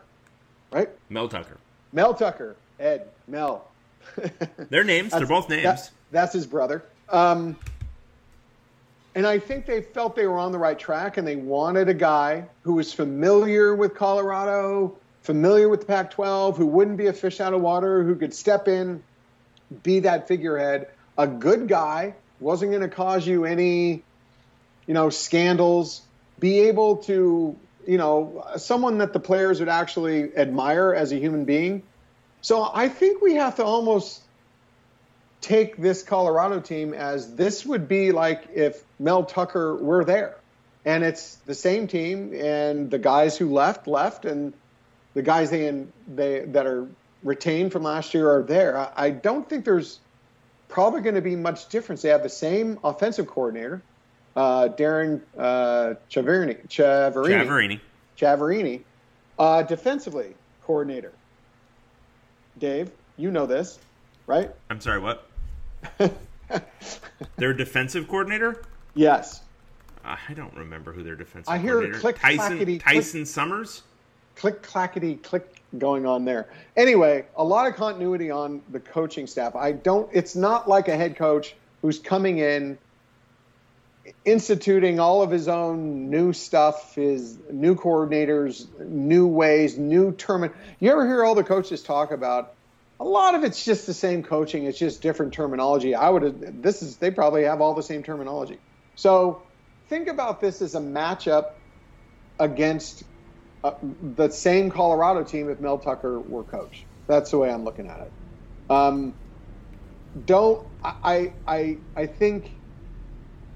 right? 0.73 0.91
Mel 1.09 1.29
Tucker. 1.29 1.57
Mel 1.93 2.13
Tucker. 2.13 2.57
Ed. 2.79 3.09
Mel. 3.29 3.69
Their 4.71 4.85
names. 4.85 5.13
They're 5.13 5.27
both 5.27 5.49
names. 5.49 5.63
That, 5.63 5.91
that's 6.11 6.33
his 6.33 6.47
brother. 6.47 6.85
Um, 7.09 7.57
and 9.15 9.27
I 9.27 9.39
think 9.39 9.67
they 9.67 9.83
felt 9.83 10.15
they 10.17 10.27
were 10.27 10.39
on 10.39 10.53
the 10.53 10.59
right 10.59 10.79
track, 10.79 11.17
and 11.17 11.27
they 11.27 11.37
wanted 11.37 11.89
a 11.89 11.95
guy 11.95 12.45
who 12.63 12.75
was 12.75 12.93
familiar 12.93 13.75
with 13.75 13.95
Colorado, 13.95 14.97
familiar 15.23 15.69
with 15.69 15.81
the 15.81 15.87
Pac-12, 15.87 16.57
who 16.57 16.67
wouldn't 16.67 16.97
be 16.97 17.07
a 17.07 17.13
fish 17.13 17.41
out 17.41 17.53
of 17.53 17.61
water, 17.61 18.05
who 18.05 18.15
could 18.15 18.33
step 18.33 18.69
in, 18.69 19.03
be 19.83 20.01
that 20.01 20.29
figurehead, 20.29 20.89
a 21.19 21.27
good 21.27 21.69
guy, 21.69 22.15
wasn't 22.39 22.71
going 22.71 22.83
to 22.83 22.89
cause 22.89 23.27
you 23.27 23.45
any, 23.45 24.03
you 24.87 24.95
know, 24.95 25.11
scandals, 25.11 26.03
be 26.39 26.61
able 26.61 26.97
to, 26.97 27.57
you 27.87 27.99
know, 27.99 28.45
someone 28.57 28.99
that 28.99 29.13
the 29.13 29.21
players 29.21 29.61
would 29.61 29.69
actually 29.69 30.35
admire 30.37 30.95
as 30.95 31.13
a 31.13 31.17
human 31.17 31.45
being. 31.45 31.83
So 32.41 32.71
I 32.73 32.89
think 32.89 33.21
we 33.21 33.35
have 33.35 33.57
to 33.57 33.65
almost 33.65 34.23
take 35.41 35.77
this 35.77 36.03
Colorado 36.03 36.61
team 36.61 36.95
as 36.95 37.35
this 37.35 37.65
would 37.65 37.89
be 37.89 38.13
like 38.13 38.49
if 38.55 38.83
Mel 38.99 39.25
Tucker 39.25 39.77
were 39.77 40.05
there. 40.05 40.37
And 40.85 41.05
it's 41.05 41.37
the 41.47 41.55
same 41.55 41.89
team, 41.89 42.33
and 42.35 42.91
the 42.91 42.99
guys 42.99 43.37
who 43.37 43.53
left 43.53 43.87
left, 43.87 44.25
and 44.25 44.55
the 45.13 45.21
guys 45.21 45.51
they 45.51 45.85
they 46.09 46.41
that 46.41 46.67
are 46.67 46.89
retained 47.23 47.73
from 47.73 47.83
last 47.83 48.15
year 48.15 48.31
are 48.31 48.43
there. 48.43 48.79
I, 48.79 48.93
I 48.97 49.11
don't 49.11 49.47
think 49.47 49.67
there's 49.67 50.01
probably 50.69 51.03
going 51.03 51.17
to 51.17 51.21
be 51.21 51.37
much 51.37 51.69
difference. 51.69 52.01
They 52.01 52.09
have 52.09 52.23
the 52.23 52.31
same 52.31 52.79
offensive 52.83 53.27
coordinator 53.27 53.83
uh, 54.37 54.69
Darrin 54.69 55.23
uh, 55.37 55.95
Chiaverini, 56.11 56.67
Chiaverini, 56.69 57.81
Chiaverini, 58.17 58.83
uh, 59.39 59.63
defensively 59.63 60.35
coordinator. 60.65 61.13
Dave, 62.59 62.91
you 63.17 63.31
know 63.31 63.47
this, 63.47 63.79
right? 64.27 64.51
I'm 64.69 64.81
sorry, 64.81 65.01
what? 65.01 65.27
their 67.37 67.53
defensive 67.53 68.09
coordinator? 68.09 68.63
Yes. 68.95 69.43
Uh, 70.05 70.17
I 70.29 70.35
don't 70.35 70.55
remember 70.55 70.93
who 70.93 71.03
their 71.03 71.17
defensive. 71.17 71.53
I 71.53 71.59
hear 71.59 71.93
click 71.95 72.19
Tyson 72.19 72.39
clackety, 72.39 72.79
Tyson 72.79 73.21
click, 73.21 73.27
Summers. 73.29 73.83
Click 74.37 74.63
clackety 74.63 75.17
click 75.17 75.61
going 75.79 76.07
on 76.07 76.25
there. 76.25 76.49
Anyway, 76.77 77.27
a 77.37 77.45
lot 77.45 77.67
of 77.67 77.77
continuity 77.77 78.31
on 78.31 78.63
the 78.71 78.81
coaching 78.81 79.27
staff. 79.27 79.55
I 79.55 79.73
don't. 79.73 80.09
It's 80.13 80.35
not 80.35 80.69
like 80.69 80.89
a 80.89 80.97
head 80.97 81.17
coach 81.17 81.55
who's 81.83 81.99
coming 81.99 82.39
in 82.39 82.79
instituting 84.25 84.99
all 84.99 85.23
of 85.23 85.31
his 85.31 85.49
own 85.49 86.11
new 86.11 86.33
stuff, 86.33 86.95
his 86.95 87.39
new 87.51 87.75
coordinators, 87.75 88.67
new 88.81 89.27
ways, 89.27 89.79
new 89.79 90.13
term. 90.13 90.51
You 90.79 90.91
ever 90.91 91.07
hear 91.07 91.25
all 91.25 91.35
the 91.35 91.45
coaches 91.45 91.83
talk 91.83 92.11
about? 92.11 92.55
A 93.01 93.05
lot 93.05 93.35
of 93.35 93.45
it's 93.45 93.65
just 93.65 93.87
the 93.87 93.95
same 93.95 94.23
coaching. 94.23 94.65
It's 94.67 94.79
just 94.79 95.01
different 95.01 95.33
terminology. 95.33 95.95
I 95.95 96.11
would. 96.11 96.63
This 96.63 96.83
is. 96.83 96.99
They 96.99 97.11
probably 97.11 97.45
have 97.45 97.63
all 97.63 97.75
the 97.75 97.83
same 97.83 98.03
terminology. 98.03 98.59
So 98.95 99.47
think 99.89 100.07
about 100.09 100.41
this 100.41 100.61
as 100.61 100.75
a 100.75 100.81
matchup 100.81 101.47
against 102.39 103.03
uh, 103.65 103.73
the 103.83 104.29
same 104.29 104.71
Colorado 104.71 105.25
team 105.25 105.49
if 105.49 105.61
Mel 105.61 105.79
Tucker 105.79 106.21
were 106.21 106.45
coach. 106.45 106.87
That's 107.09 107.31
the 107.31 107.39
way 107.39 107.51
I'm 107.51 107.65
looking 107.65 107.89
at 107.89 108.01
it. 108.01 108.13
Um, 108.69 109.15
don't 110.27 110.67
I? 110.85 111.33
I 111.47 111.79
I 111.97 112.07
think 112.07 112.61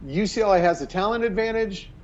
UCLA 0.02 0.60
has 0.60 0.80
a 0.80 0.86
talent 0.86 1.24
advantage. 1.24 1.94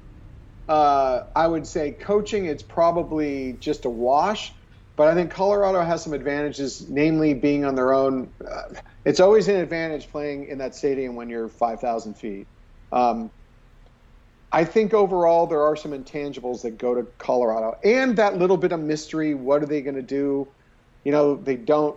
Uh, 0.69 1.23
I 1.35 1.49
would 1.49 1.67
say 1.67 1.93
coaching, 1.93 2.45
it's 2.45 2.63
probably 2.63 3.55
just 3.55 3.87
a 3.87 3.91
wash. 3.91 4.53
But 5.01 5.09
I 5.09 5.15
think 5.15 5.31
Colorado 5.31 5.81
has 5.81 6.05
some 6.05 6.13
advantages, 6.13 6.87
namely 6.91 7.33
being 7.33 7.65
on 7.65 7.75
their 7.75 7.95
own. 7.95 8.31
Uh, 8.47 8.75
it's 9.07 9.19
always 9.19 9.49
an 9.49 9.57
advantage 9.57 10.11
playing 10.11 10.49
in 10.49 10.59
that 10.59 10.75
stadium 10.75 11.17
when 11.17 11.31
you're 11.31 11.49
5,000 11.49 12.13
feet. 12.13 12.47
Um, 12.93 13.31
I 14.53 14.63
think 14.63 14.93
overall 14.93 15.47
there 15.47 15.63
are 15.63 15.75
some 15.75 15.93
intangibles 15.93 16.61
that 16.65 16.77
go 16.77 16.95
to 16.95 17.05
Colorado, 17.17 17.79
and 17.83 18.15
that 18.19 18.37
little 18.37 18.59
bit 18.59 18.73
of 18.73 18.81
mystery. 18.81 19.33
What 19.33 19.63
are 19.63 19.67
they 19.67 19.81
going 19.81 19.95
to 19.95 20.03
do? 20.03 20.47
You 21.05 21.13
know, 21.13 21.35
they 21.35 21.57
don't. 21.57 21.97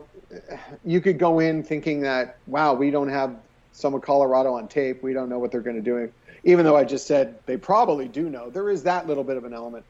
You 0.85 1.01
could 1.01 1.19
go 1.19 1.39
in 1.39 1.61
thinking 1.61 1.99
that, 2.03 2.37
wow, 2.47 2.73
we 2.73 2.89
don't 2.89 3.09
have 3.09 3.35
some 3.73 3.93
of 3.95 4.01
Colorado 4.01 4.53
on 4.53 4.69
tape. 4.69 5.03
We 5.03 5.11
don't 5.11 5.27
know 5.27 5.39
what 5.39 5.51
they're 5.51 5.59
going 5.59 5.75
to 5.75 5.81
do. 5.81 6.09
Even 6.45 6.63
though 6.63 6.77
I 6.77 6.85
just 6.85 7.05
said 7.05 7.37
they 7.47 7.57
probably 7.57 8.07
do 8.07 8.29
know, 8.29 8.49
there 8.49 8.69
is 8.69 8.83
that 8.83 9.07
little 9.07 9.25
bit 9.25 9.35
of 9.35 9.43
an 9.43 9.53
element. 9.53 9.83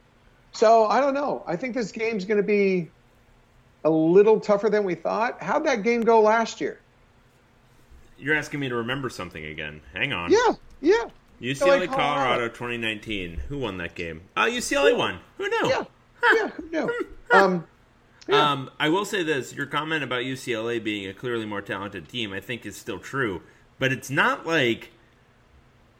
So 0.50 0.86
I 0.86 0.98
don't 0.98 1.14
know. 1.14 1.44
I 1.46 1.54
think 1.54 1.76
this 1.76 1.92
game's 1.92 2.24
going 2.24 2.38
to 2.38 2.42
be 2.42 2.90
a 3.84 3.90
little 3.90 4.40
tougher 4.40 4.68
than 4.68 4.84
we 4.84 4.94
thought. 4.94 5.42
How'd 5.42 5.64
that 5.66 5.82
game 5.82 6.02
go 6.02 6.20
last 6.20 6.60
year? 6.60 6.80
You're 8.18 8.34
asking 8.34 8.60
me 8.60 8.68
to 8.68 8.76
remember 8.76 9.10
something 9.10 9.44
again. 9.44 9.80
Hang 9.92 10.12
on. 10.12 10.30
Yeah, 10.30 10.54
yeah. 10.80 11.04
UCLA, 11.40 11.86
Colorado. 11.86 11.88
Colorado 11.88 12.48
2019. 12.48 13.42
Who 13.48 13.58
won 13.58 13.76
that 13.78 13.94
game? 13.94 14.22
Uh, 14.36 14.44
UCLA 14.44 14.96
won. 14.96 15.18
Who 15.36 15.48
knew? 15.48 15.68
Yeah, 15.68 15.84
huh. 16.22 16.36
yeah, 16.38 16.48
who 16.50 16.70
knew? 16.70 17.04
um, 17.32 17.66
yeah. 18.28 18.52
Um, 18.52 18.70
I 18.78 18.88
will 18.88 19.04
say 19.04 19.22
this: 19.22 19.52
your 19.52 19.66
comment 19.66 20.02
about 20.04 20.22
UCLA 20.22 20.82
being 20.82 21.08
a 21.08 21.12
clearly 21.12 21.44
more 21.44 21.60
talented 21.60 22.08
team, 22.08 22.32
I 22.32 22.40
think, 22.40 22.64
is 22.64 22.76
still 22.76 22.98
true 22.98 23.42
but 23.78 23.92
it's 23.92 24.10
not 24.10 24.46
like 24.46 24.90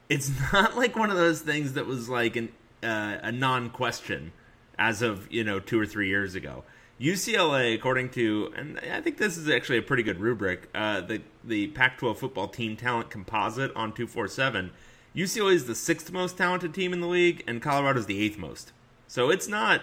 it's 0.08 0.30
not 0.52 0.76
like 0.76 0.96
one 0.96 1.10
of 1.10 1.16
those 1.16 1.40
things 1.40 1.74
that 1.74 1.86
was 1.86 2.08
like 2.08 2.36
an 2.36 2.50
uh, 2.82 3.18
a 3.22 3.32
non-question 3.32 4.32
as 4.78 5.02
of 5.02 5.30
you 5.32 5.44
know 5.44 5.60
two 5.60 5.80
or 5.80 5.86
three 5.86 6.08
years 6.08 6.34
ago. 6.34 6.64
UCLA, 7.00 7.74
according 7.74 8.10
to, 8.10 8.52
and 8.56 8.78
I 8.78 9.00
think 9.00 9.18
this 9.18 9.36
is 9.36 9.48
actually 9.48 9.78
a 9.78 9.82
pretty 9.82 10.02
good 10.02 10.20
rubric, 10.20 10.68
uh, 10.74 11.00
the 11.00 11.22
the 11.42 11.68
Pac-12 11.68 12.16
football 12.16 12.48
team 12.48 12.76
talent 12.76 13.10
composite 13.10 13.74
on 13.74 13.92
two 13.92 14.06
four 14.06 14.28
seven. 14.28 14.70
UCLA 15.14 15.54
is 15.54 15.66
the 15.66 15.74
sixth 15.74 16.12
most 16.12 16.36
talented 16.36 16.72
team 16.72 16.92
in 16.92 17.00
the 17.00 17.06
league, 17.06 17.42
and 17.46 17.60
Colorado 17.60 17.98
is 17.98 18.06
the 18.06 18.20
eighth 18.20 18.38
most. 18.38 18.72
So 19.08 19.30
it's 19.30 19.48
not. 19.48 19.82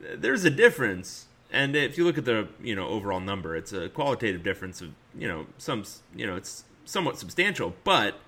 There's 0.00 0.44
a 0.44 0.50
difference, 0.50 1.26
and 1.50 1.76
if 1.76 1.98
you 1.98 2.04
look 2.04 2.18
at 2.18 2.24
the 2.24 2.48
you 2.60 2.76
know 2.76 2.86
overall 2.88 3.20
number, 3.20 3.56
it's 3.56 3.72
a 3.72 3.88
qualitative 3.88 4.44
difference 4.44 4.80
of 4.80 4.90
you 5.18 5.26
know 5.26 5.46
some 5.58 5.84
you 6.14 6.26
know 6.26 6.36
it's 6.36 6.64
somewhat 6.84 7.18
substantial, 7.18 7.74
but 7.82 8.20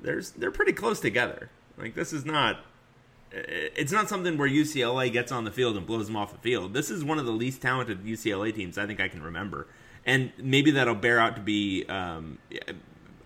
there's 0.00 0.30
they're 0.32 0.52
pretty 0.52 0.72
close 0.72 1.00
together. 1.00 1.50
Like 1.76 1.94
this 1.94 2.12
is 2.12 2.24
not 2.24 2.60
it's 3.36 3.92
not 3.92 4.08
something 4.08 4.36
where 4.38 4.48
UCLA 4.48 5.12
gets 5.12 5.30
on 5.30 5.44
the 5.44 5.50
field 5.50 5.76
and 5.76 5.86
blows 5.86 6.06
them 6.06 6.16
off 6.16 6.32
the 6.32 6.38
field. 6.38 6.72
This 6.72 6.90
is 6.90 7.04
one 7.04 7.18
of 7.18 7.26
the 7.26 7.32
least 7.32 7.60
talented 7.60 8.04
UCLA 8.04 8.54
teams 8.54 8.78
I 8.78 8.86
think 8.86 9.00
I 9.00 9.08
can 9.08 9.22
remember, 9.22 9.66
and 10.04 10.32
maybe 10.38 10.72
that'll 10.72 10.94
bear 10.94 11.18
out 11.18 11.36
to 11.36 11.42
be. 11.42 11.84
Um, 11.86 12.38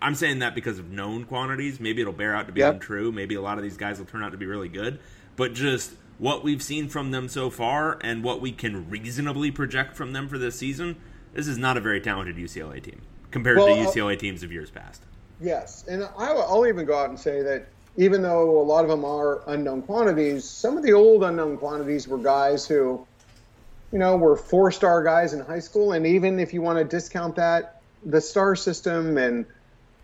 I'm 0.03 0.15
saying 0.15 0.39
that 0.39 0.55
because 0.55 0.79
of 0.79 0.91
known 0.91 1.25
quantities. 1.25 1.79
Maybe 1.79 2.01
it'll 2.01 2.13
bear 2.13 2.35
out 2.35 2.47
to 2.47 2.53
be 2.53 2.61
yep. 2.61 2.75
untrue. 2.75 3.13
Maybe 3.13 3.35
a 3.35 3.43
lot 3.43 3.59
of 3.59 3.65
these 3.65 3.77
guys 3.77 3.99
will 3.99 4.07
turn 4.07 4.23
out 4.23 4.33
to 4.33 4.39
be 4.39 4.47
really 4.47 4.69
good, 4.69 4.99
but 5.37 5.53
just 5.53 5.93
what 6.19 6.45
we've 6.45 6.63
seen 6.63 6.89
from 6.89 7.11
them 7.11 7.29
so 7.29 7.49
far 7.49 7.99
and 8.03 8.23
what 8.23 8.41
we 8.41 8.53
can 8.53 8.89
reasonably 8.91 9.51
project 9.51 9.97
from 9.97 10.13
them 10.13 10.29
for 10.29 10.37
this 10.37 10.57
season, 10.57 10.97
this 11.33 11.47
is 11.47 11.57
not 11.57 11.77
a 11.77 11.81
very 11.81 12.01
talented 12.01 12.37
UCLA 12.37 12.83
team 12.83 13.01
compared 13.31 13.57
well, 13.57 13.67
to 13.67 13.73
UCLA 13.73 14.19
teams 14.19 14.43
of 14.43 14.53
years 14.53 14.71
past. 14.71 15.03
Yes, 15.41 15.85
and 15.89 16.07
I'll 16.19 16.67
even 16.67 16.85
go 16.85 16.99
out 16.99 17.09
and 17.09 17.19
say 17.19 17.43
that 17.43 17.67
even 17.97 18.23
though 18.23 18.61
a 18.61 18.63
lot 18.63 18.85
of 18.85 18.91
them 18.91 19.05
are 19.05 19.43
unknown 19.47 19.83
quantities, 19.83 20.45
some 20.45 20.77
of 20.77 20.83
the 20.83 20.93
old 20.93 21.25
unknown 21.25 21.57
quantities 21.59 22.07
were 22.07 22.19
guys 22.19 22.67
who, 22.67 23.07
you 23.93 23.99
know, 23.99 24.17
were 24.17 24.37
four 24.37 24.71
star 24.71 25.03
guys 25.03 25.33
in 25.33 25.41
high 25.41 25.59
school. 25.59 25.93
And 25.93 26.07
even 26.07 26.39
if 26.39 26.55
you 26.55 26.63
want 26.63 26.79
to 26.79 26.85
discount 26.85 27.37
that, 27.37 27.81
the 28.05 28.21
star 28.21 28.57
system 28.57 29.19
and 29.19 29.45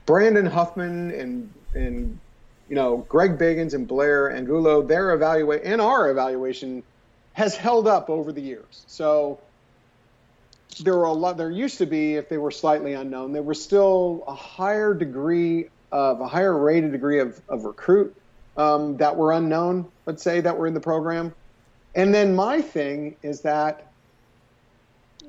Brandon 0.04 0.46
Huffman 0.46 1.10
and, 1.12 1.52
and, 1.74 2.18
you 2.68 2.74
know, 2.74 2.98
Greg 3.08 3.38
Biggins 3.38 3.74
and 3.74 3.86
Blair 3.86 4.30
Angulo, 4.30 4.82
their 4.82 5.12
evaluate 5.12 5.62
and 5.64 5.80
our 5.80 6.10
evaluation 6.10 6.82
has 7.34 7.56
held 7.56 7.86
up 7.86 8.10
over 8.10 8.32
the 8.32 8.40
years. 8.40 8.84
So 8.86 9.38
there 10.80 10.96
were 10.96 11.04
a 11.04 11.12
lot, 11.12 11.36
there 11.36 11.50
used 11.50 11.78
to 11.78 11.86
be, 11.86 12.16
if 12.16 12.28
they 12.28 12.38
were 12.38 12.50
slightly 12.50 12.94
unknown, 12.94 13.32
there 13.32 13.42
was 13.42 13.62
still 13.62 14.24
a 14.26 14.34
higher 14.34 14.92
degree 14.92 15.68
of 15.92 16.20
a 16.20 16.26
higher 16.26 16.56
rated 16.56 16.92
degree 16.92 17.20
of, 17.20 17.40
of 17.48 17.64
recruit 17.64 18.14
um, 18.56 18.96
that 18.96 19.16
were 19.16 19.32
unknown, 19.32 19.86
let's 20.06 20.22
say, 20.22 20.40
that 20.40 20.56
were 20.56 20.66
in 20.66 20.74
the 20.74 20.80
program. 20.80 21.34
And 21.94 22.14
then 22.14 22.34
my 22.34 22.60
thing 22.60 23.16
is 23.22 23.40
that 23.42 23.90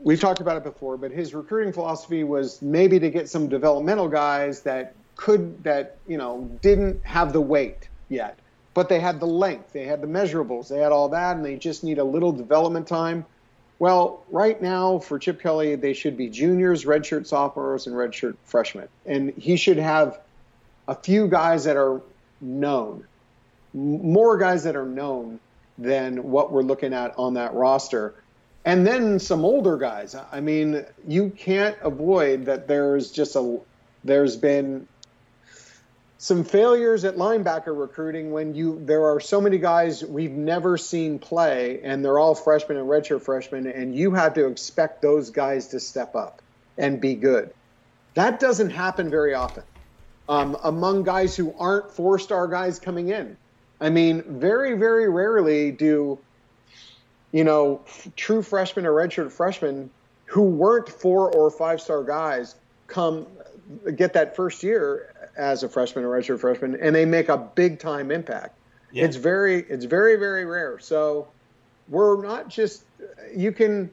we've 0.04 0.20
talked 0.20 0.42
about 0.42 0.58
it 0.58 0.64
before, 0.64 0.98
but 0.98 1.12
his 1.12 1.34
recruiting 1.34 1.74
philosophy 1.74 2.24
was 2.24 2.62
maybe 2.62 3.00
to 3.00 3.10
get 3.10 3.30
some 3.30 3.48
developmental 3.48 4.08
guys 4.08 4.62
that 4.62 4.94
could, 5.16 5.64
that, 5.64 5.98
you 6.08 6.18
know, 6.18 6.50
didn't 6.62 7.04
have 7.04 7.34
the 7.34 7.42
weight 7.42 7.90
yet, 8.10 8.38
but 8.74 8.90
they 8.90 9.00
had 9.00 9.20
the 9.20 9.28
length, 9.28 9.74
they 9.74 9.86
had 9.86 10.02
the 10.02 10.08
measurables, 10.08 10.68
they 10.68 10.78
had 10.78 10.92
all 10.92 11.10
that, 11.10 11.36
and 11.36 11.46
they 11.46 11.56
just 11.56 11.84
need 11.84 11.98
a 11.98 12.04
little 12.04 12.32
development 12.32 12.88
time. 12.88 13.26
Well, 13.80 14.24
right 14.32 14.60
now 14.62 15.00
for 15.00 15.20
Chip 15.20 15.42
Kelly, 15.42 15.76
they 15.76 15.94
should 15.94 16.18
be 16.18 16.30
juniors, 16.30 16.86
redshirt 16.86 17.28
sophomores, 17.28 17.88
and 17.88 17.96
redshirt 17.96 18.36
freshmen. 18.44 18.88
And 19.06 19.34
he 19.38 19.56
should 19.56 19.78
have 19.78 20.20
a 20.88 20.96
few 20.96 21.28
guys 21.28 21.66
that 21.66 21.78
are 21.78 22.02
known, 22.42 23.06
more 23.74 24.38
guys 24.38 24.64
that 24.64 24.76
are 24.76 24.86
known 24.86 25.40
than 25.78 26.24
what 26.24 26.52
we're 26.52 26.64
looking 26.64 26.94
at 26.94 27.14
on 27.18 27.36
that 27.36 27.54
roster. 27.54 28.16
And 28.66 28.86
then 28.86 29.20
some 29.20 29.46
older 29.46 29.78
guys. 29.78 30.16
I 30.32 30.42
mean, 30.42 30.86
you 31.08 31.30
can't 31.30 31.78
avoid 31.82 32.46
that 32.46 32.68
there's 32.68 33.12
just 33.12 33.36
a 33.36 33.60
there's 34.04 34.36
been 34.36 34.88
some 36.18 36.44
failures 36.44 37.06
at 37.06 37.16
linebacker 37.16 37.78
recruiting 37.80 38.32
when 38.32 38.56
you 38.56 38.82
there 38.84 39.06
are 39.06 39.20
so 39.20 39.40
many 39.40 39.58
guys 39.58 40.04
we've 40.04 40.32
never 40.32 40.78
seen 40.78 41.20
play 41.20 41.80
and 41.84 42.04
they're 42.04 42.18
all 42.18 42.34
freshmen 42.34 42.78
and 42.78 42.88
redshirt 42.88 43.22
freshmen 43.22 43.68
and 43.68 43.96
you 43.96 44.12
have 44.12 44.34
to 44.34 44.48
expect 44.48 45.02
those 45.02 45.30
guys 45.30 45.68
to 45.70 45.80
step 45.80 46.16
up 46.16 46.42
and 46.78 47.00
be 47.00 47.14
good. 47.14 47.54
That 48.16 48.40
doesn't 48.40 48.72
happen 48.72 49.10
very 49.10 49.34
often 49.36 49.64
um, 50.30 50.58
among 50.64 51.04
guys 51.04 51.36
who 51.36 51.54
aren't 51.58 51.92
four 51.92 52.20
star 52.20 52.48
guys 52.48 52.80
coming 52.80 53.10
in. 53.10 53.38
I 53.80 53.90
mean, 53.90 54.24
very, 54.40 54.74
very 54.78 55.10
rarely 55.10 55.72
do, 55.72 56.20
you 57.32 57.44
know, 57.44 57.82
f- 57.86 58.10
true 58.16 58.42
freshmen 58.42 58.86
or 58.86 58.94
redshirt 58.94 59.32
freshmen 59.32 59.90
who 60.26 60.44
weren't 60.44 60.90
four 60.90 61.34
or 61.34 61.50
five 61.52 61.80
star 61.80 62.04
guys 62.04 62.56
come 62.88 63.28
get 63.96 64.14
that 64.14 64.36
first 64.36 64.64
year 64.64 65.14
as 65.38 65.64
a 65.64 65.70
freshman 65.70 66.04
or 66.04 66.10
redshirt 66.10 66.40
freshman 66.40 66.78
and 66.82 66.96
they 66.96 67.06
make 67.06 67.30
a 67.30 67.38
big 67.38 67.80
time 67.80 68.12
impact. 68.12 68.58
Yeah. 68.92 69.06
It's 69.06 69.18
very, 69.18 69.60
it's 69.60 69.86
very, 69.86 70.16
very 70.16 70.46
rare. 70.46 70.80
So 70.80 71.28
we're 71.88 72.22
not 72.22 72.50
just, 72.50 72.84
you 73.36 73.52
can, 73.52 73.92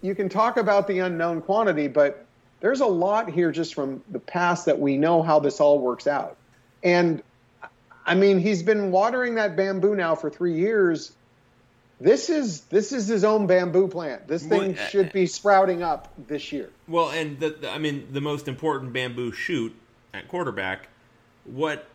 you 0.00 0.14
can 0.14 0.28
talk 0.28 0.56
about 0.56 0.86
the 0.86 1.00
unknown 1.00 1.42
quantity, 1.42 1.88
but 1.88 2.26
there's 2.62 2.80
a 2.80 2.86
lot 2.86 3.28
here 3.28 3.50
just 3.50 3.74
from 3.74 4.02
the 4.10 4.20
past 4.20 4.66
that 4.66 4.78
we 4.78 4.96
know 4.96 5.20
how 5.20 5.40
this 5.40 5.60
all 5.60 5.80
works 5.80 6.06
out. 6.06 6.36
And 6.82 7.20
I 8.06 8.14
mean, 8.14 8.38
he's 8.38 8.62
been 8.62 8.92
watering 8.92 9.34
that 9.34 9.56
bamboo 9.56 9.96
now 9.96 10.14
for 10.14 10.30
three 10.30 10.54
years. 10.54 11.12
This 12.00 12.30
is 12.30 12.62
this 12.62 12.92
is 12.92 13.08
his 13.08 13.24
own 13.24 13.48
bamboo 13.48 13.88
plant. 13.88 14.28
This 14.28 14.44
thing 14.44 14.74
well, 14.74 14.86
should 14.88 15.12
be 15.12 15.26
sprouting 15.26 15.82
up 15.82 16.12
this 16.28 16.52
year. 16.52 16.70
Well, 16.88 17.10
and 17.10 17.38
the, 17.38 17.50
the, 17.50 17.68
I 17.68 17.78
mean, 17.78 18.08
the 18.12 18.20
most 18.20 18.46
important 18.46 18.92
bamboo 18.92 19.32
shoot 19.32 19.74
at 20.14 20.28
quarterback. 20.28 20.88
What? 21.44 21.88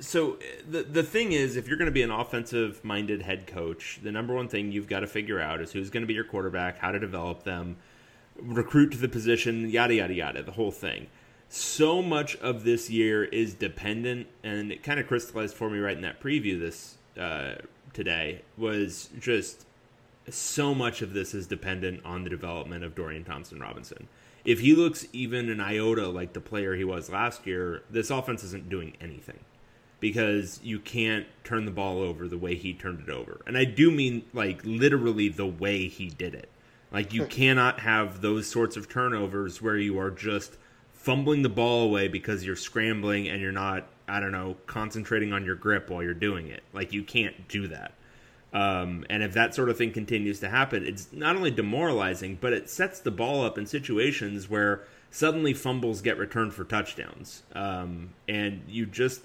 So 0.00 0.38
the 0.68 0.84
the 0.84 1.02
thing 1.02 1.32
is, 1.32 1.56
if 1.56 1.66
you're 1.66 1.76
going 1.76 1.86
to 1.86 1.92
be 1.92 2.02
an 2.02 2.12
offensive 2.12 2.84
minded 2.84 3.22
head 3.22 3.48
coach, 3.48 3.98
the 4.02 4.12
number 4.12 4.34
one 4.34 4.46
thing 4.46 4.70
you've 4.70 4.88
got 4.88 5.00
to 5.00 5.08
figure 5.08 5.40
out 5.40 5.60
is 5.60 5.72
who's 5.72 5.90
going 5.90 6.02
to 6.02 6.08
be 6.08 6.14
your 6.14 6.24
quarterback, 6.24 6.78
how 6.78 6.92
to 6.92 7.00
develop 7.00 7.42
them 7.42 7.76
recruit 8.40 8.90
to 8.92 8.98
the 8.98 9.08
position, 9.08 9.68
yada, 9.68 9.94
yada, 9.94 10.14
yada, 10.14 10.42
the 10.42 10.52
whole 10.52 10.70
thing. 10.70 11.08
So 11.48 12.00
much 12.00 12.36
of 12.36 12.64
this 12.64 12.88
year 12.88 13.24
is 13.24 13.54
dependent, 13.54 14.26
and 14.42 14.72
it 14.72 14.82
kind 14.82 14.98
of 14.98 15.06
crystallized 15.06 15.54
for 15.54 15.68
me 15.68 15.78
right 15.78 15.96
in 15.96 16.02
that 16.02 16.20
preview 16.20 16.58
this 16.58 16.96
uh, 17.18 17.56
today, 17.92 18.42
was 18.56 19.10
just 19.18 19.66
so 20.30 20.74
much 20.74 21.02
of 21.02 21.12
this 21.12 21.34
is 21.34 21.46
dependent 21.46 22.04
on 22.04 22.24
the 22.24 22.30
development 22.30 22.84
of 22.84 22.94
Dorian 22.94 23.24
Thompson 23.24 23.60
Robinson. 23.60 24.08
If 24.44 24.60
he 24.60 24.74
looks 24.74 25.06
even 25.12 25.50
an 25.50 25.60
iota 25.60 26.08
like 26.08 26.32
the 26.32 26.40
player 26.40 26.74
he 26.74 26.84
was 26.84 27.10
last 27.10 27.46
year, 27.46 27.82
this 27.90 28.10
offense 28.10 28.42
isn't 28.44 28.68
doing 28.68 28.96
anything 29.00 29.40
because 30.00 30.58
you 30.64 30.80
can't 30.80 31.26
turn 31.44 31.64
the 31.64 31.70
ball 31.70 32.00
over 32.00 32.26
the 32.26 32.38
way 32.38 32.56
he 32.56 32.74
turned 32.74 33.00
it 33.00 33.08
over. 33.08 33.40
And 33.46 33.56
I 33.56 33.64
do 33.64 33.90
mean 33.90 34.24
like 34.32 34.60
literally 34.64 35.28
the 35.28 35.46
way 35.46 35.86
he 35.86 36.08
did 36.08 36.34
it. 36.34 36.48
Like 36.92 37.12
you 37.12 37.26
cannot 37.26 37.80
have 37.80 38.20
those 38.20 38.46
sorts 38.46 38.76
of 38.76 38.88
turnovers 38.88 39.62
where 39.62 39.76
you 39.76 39.98
are 39.98 40.10
just 40.10 40.56
fumbling 40.92 41.42
the 41.42 41.48
ball 41.48 41.82
away 41.84 42.08
because 42.08 42.44
you're 42.44 42.56
scrambling 42.56 43.28
and 43.28 43.40
you're 43.40 43.50
not, 43.50 43.86
I 44.06 44.20
don't 44.20 44.32
know, 44.32 44.56
concentrating 44.66 45.32
on 45.32 45.44
your 45.44 45.56
grip 45.56 45.90
while 45.90 46.02
you're 46.02 46.14
doing 46.14 46.48
it. 46.48 46.62
Like 46.72 46.92
you 46.92 47.02
can't 47.02 47.48
do 47.48 47.68
that. 47.68 47.94
Um, 48.52 49.06
and 49.08 49.22
if 49.22 49.32
that 49.32 49.54
sort 49.54 49.70
of 49.70 49.78
thing 49.78 49.92
continues 49.92 50.40
to 50.40 50.48
happen, 50.50 50.86
it's 50.86 51.10
not 51.12 51.36
only 51.36 51.50
demoralizing, 51.50 52.36
but 52.40 52.52
it 52.52 52.68
sets 52.68 53.00
the 53.00 53.10
ball 53.10 53.44
up 53.44 53.56
in 53.56 53.66
situations 53.66 54.50
where 54.50 54.82
suddenly 55.10 55.54
fumbles 55.54 56.02
get 56.02 56.18
returned 56.18 56.52
for 56.52 56.64
touchdowns. 56.64 57.42
Um, 57.54 58.10
and 58.28 58.62
you 58.68 58.84
just 58.84 59.22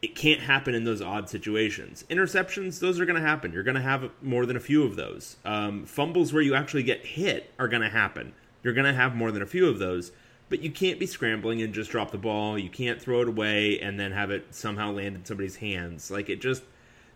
it 0.00 0.14
can't 0.14 0.40
happen 0.40 0.74
in 0.74 0.84
those 0.84 1.02
odd 1.02 1.28
situations. 1.28 2.04
Interceptions, 2.08 2.78
those 2.78 3.00
are 3.00 3.06
going 3.06 3.20
to 3.20 3.26
happen. 3.26 3.52
You're 3.52 3.64
going 3.64 3.74
to 3.74 3.80
have 3.80 4.10
more 4.22 4.46
than 4.46 4.56
a 4.56 4.60
few 4.60 4.84
of 4.84 4.94
those. 4.96 5.36
Um, 5.44 5.86
fumbles 5.86 6.32
where 6.32 6.42
you 6.42 6.54
actually 6.54 6.84
get 6.84 7.04
hit 7.04 7.52
are 7.58 7.68
going 7.68 7.82
to 7.82 7.88
happen. 7.88 8.32
You're 8.62 8.74
going 8.74 8.86
to 8.86 8.92
have 8.92 9.16
more 9.16 9.32
than 9.32 9.42
a 9.42 9.46
few 9.46 9.68
of 9.68 9.78
those. 9.78 10.12
But 10.50 10.62
you 10.62 10.70
can't 10.70 10.98
be 10.98 11.06
scrambling 11.06 11.60
and 11.60 11.74
just 11.74 11.90
drop 11.90 12.10
the 12.10 12.18
ball. 12.18 12.58
You 12.58 12.70
can't 12.70 13.02
throw 13.02 13.22
it 13.22 13.28
away 13.28 13.80
and 13.80 13.98
then 13.98 14.12
have 14.12 14.30
it 14.30 14.54
somehow 14.54 14.92
land 14.92 15.16
in 15.16 15.24
somebody's 15.24 15.56
hands. 15.56 16.10
Like 16.10 16.30
it 16.30 16.40
just, 16.40 16.62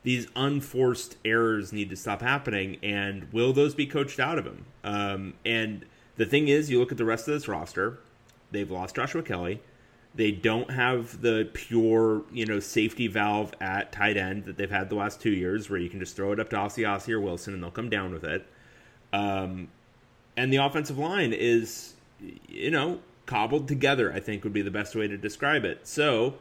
these 0.03 0.27
unforced 0.37 1.17
errors 1.25 1.73
need 1.73 1.89
to 1.91 1.97
stop 1.97 2.21
happening. 2.21 2.79
And 2.83 3.33
will 3.33 3.53
those 3.53 3.75
be 3.75 3.87
coached 3.87 4.21
out 4.21 4.39
of 4.39 4.45
him? 4.45 4.67
Um, 4.85 5.35
and 5.47 5.87
the 6.17 6.27
thing 6.27 6.49
is, 6.49 6.69
you 6.69 6.79
look 6.79 6.93
at 6.93 6.99
the 6.99 7.05
rest 7.05 7.27
of 7.29 7.35
this 7.35 7.49
roster, 7.49 8.01
they've 8.51 8.71
lost 8.71 8.97
Joshua 8.97 9.23
Kelly 9.23 9.63
they 10.15 10.31
don't 10.31 10.71
have 10.71 11.23
the 11.23 11.49
pure, 11.53 12.23
you 12.33 12.45
know, 12.45 12.61
safety 12.61 13.07
valve 13.07 13.55
at 13.61 13.93
tight 13.93 14.17
end 14.17 14.45
that 14.45 14.57
they've 14.57 14.71
had 14.71 14.91
the 14.91 14.95
last 14.95 15.21
two 15.21 15.31
years, 15.31 15.71
where 15.71 15.81
you 15.81 15.89
can 15.89 16.01
just 16.01 16.17
throw 16.17 16.33
it 16.33 16.41
up 16.41 16.51
to 16.51 16.57
Asiasi 16.57 17.11
or 17.11 17.21
Wilson 17.21 17.55
and 17.55 17.63
they'll 17.63 17.71
come 17.71 17.89
down 17.89 18.13
with 18.13 18.25
it. 18.25 18.47
Um, 19.13 19.69
and 20.37 20.53
the 20.53 20.59
offensive 20.59 20.99
line 20.99 21.33
is, 21.33 21.95
you 22.49 22.71
know, 22.71 23.01
cobbled 23.27 23.69
together. 23.69 24.13
I 24.13 24.21
think 24.21 24.45
would 24.45 24.53
be 24.53 24.63
the 24.63 24.71
best 24.71 24.95
way 24.95 25.09
to 25.09 25.17
describe 25.17 25.65
it. 25.65 25.87
So, 25.87 26.35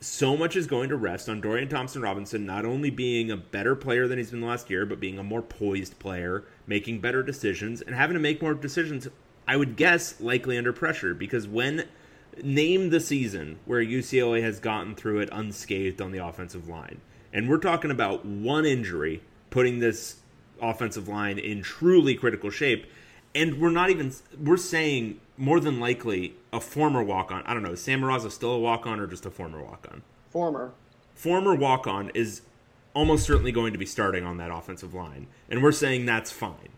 so 0.00 0.36
much 0.36 0.54
is 0.54 0.66
going 0.66 0.90
to 0.90 0.96
rest 0.96 1.28
on 1.28 1.40
Dorian 1.40 1.68
Thompson 1.68 2.02
Robinson 2.02 2.44
not 2.44 2.66
only 2.66 2.90
being 2.90 3.30
a 3.30 3.36
better 3.36 3.74
player 3.74 4.06
than 4.06 4.18
he's 4.18 4.30
been 4.30 4.42
last 4.42 4.68
year, 4.68 4.84
but 4.84 5.00
being 5.00 5.18
a 5.18 5.24
more 5.24 5.42
poised 5.42 5.98
player, 5.98 6.44
making 6.66 7.00
better 7.00 7.22
decisions, 7.22 7.80
and 7.80 7.94
having 7.94 8.14
to 8.14 8.20
make 8.20 8.42
more 8.42 8.54
decisions. 8.54 9.08
I 9.46 9.56
would 9.56 9.76
guess 9.76 10.20
likely 10.20 10.58
under 10.58 10.74
pressure 10.74 11.14
because 11.14 11.48
when 11.48 11.86
name 12.42 12.90
the 12.90 13.00
season 13.00 13.58
where 13.64 13.82
UCLA 13.82 14.42
has 14.42 14.60
gotten 14.60 14.94
through 14.94 15.20
it 15.20 15.28
unscathed 15.32 16.00
on 16.00 16.12
the 16.12 16.18
offensive 16.18 16.68
line. 16.68 17.00
And 17.32 17.48
we're 17.48 17.58
talking 17.58 17.90
about 17.90 18.24
one 18.24 18.64
injury 18.64 19.22
putting 19.50 19.78
this 19.78 20.16
offensive 20.60 21.08
line 21.08 21.38
in 21.38 21.62
truly 21.62 22.14
critical 22.14 22.50
shape. 22.50 22.86
And 23.34 23.60
we're 23.60 23.70
not 23.70 23.90
even, 23.90 24.12
we're 24.38 24.56
saying 24.56 25.20
more 25.36 25.60
than 25.60 25.78
likely 25.78 26.34
a 26.52 26.60
former 26.60 27.02
walk 27.02 27.30
on. 27.30 27.42
I 27.44 27.54
don't 27.54 27.62
know, 27.62 27.72
is 27.72 27.82
Sam 27.82 28.00
Marrazzo 28.00 28.30
still 28.30 28.52
a 28.52 28.58
walk 28.58 28.86
on 28.86 28.98
or 29.00 29.06
just 29.06 29.26
a 29.26 29.30
former 29.30 29.62
walk 29.62 29.86
on? 29.90 30.02
Former. 30.30 30.72
Former 31.14 31.54
walk 31.54 31.86
on 31.86 32.10
is 32.10 32.42
almost 32.94 33.26
certainly 33.26 33.52
going 33.52 33.72
to 33.72 33.78
be 33.78 33.86
starting 33.86 34.24
on 34.24 34.38
that 34.38 34.50
offensive 34.50 34.94
line. 34.94 35.26
And 35.48 35.62
we're 35.62 35.72
saying 35.72 36.06
that's 36.06 36.32
fine. 36.32 36.70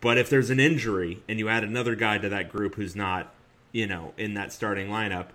But 0.00 0.18
if 0.18 0.28
there's 0.28 0.50
an 0.50 0.60
injury 0.60 1.22
and 1.28 1.38
you 1.38 1.48
add 1.48 1.64
another 1.64 1.94
guy 1.94 2.18
to 2.18 2.28
that 2.28 2.50
group 2.50 2.74
who's 2.74 2.94
not 2.94 3.32
you 3.74 3.86
know, 3.88 4.14
in 4.16 4.34
that 4.34 4.52
starting 4.52 4.88
lineup, 4.88 5.26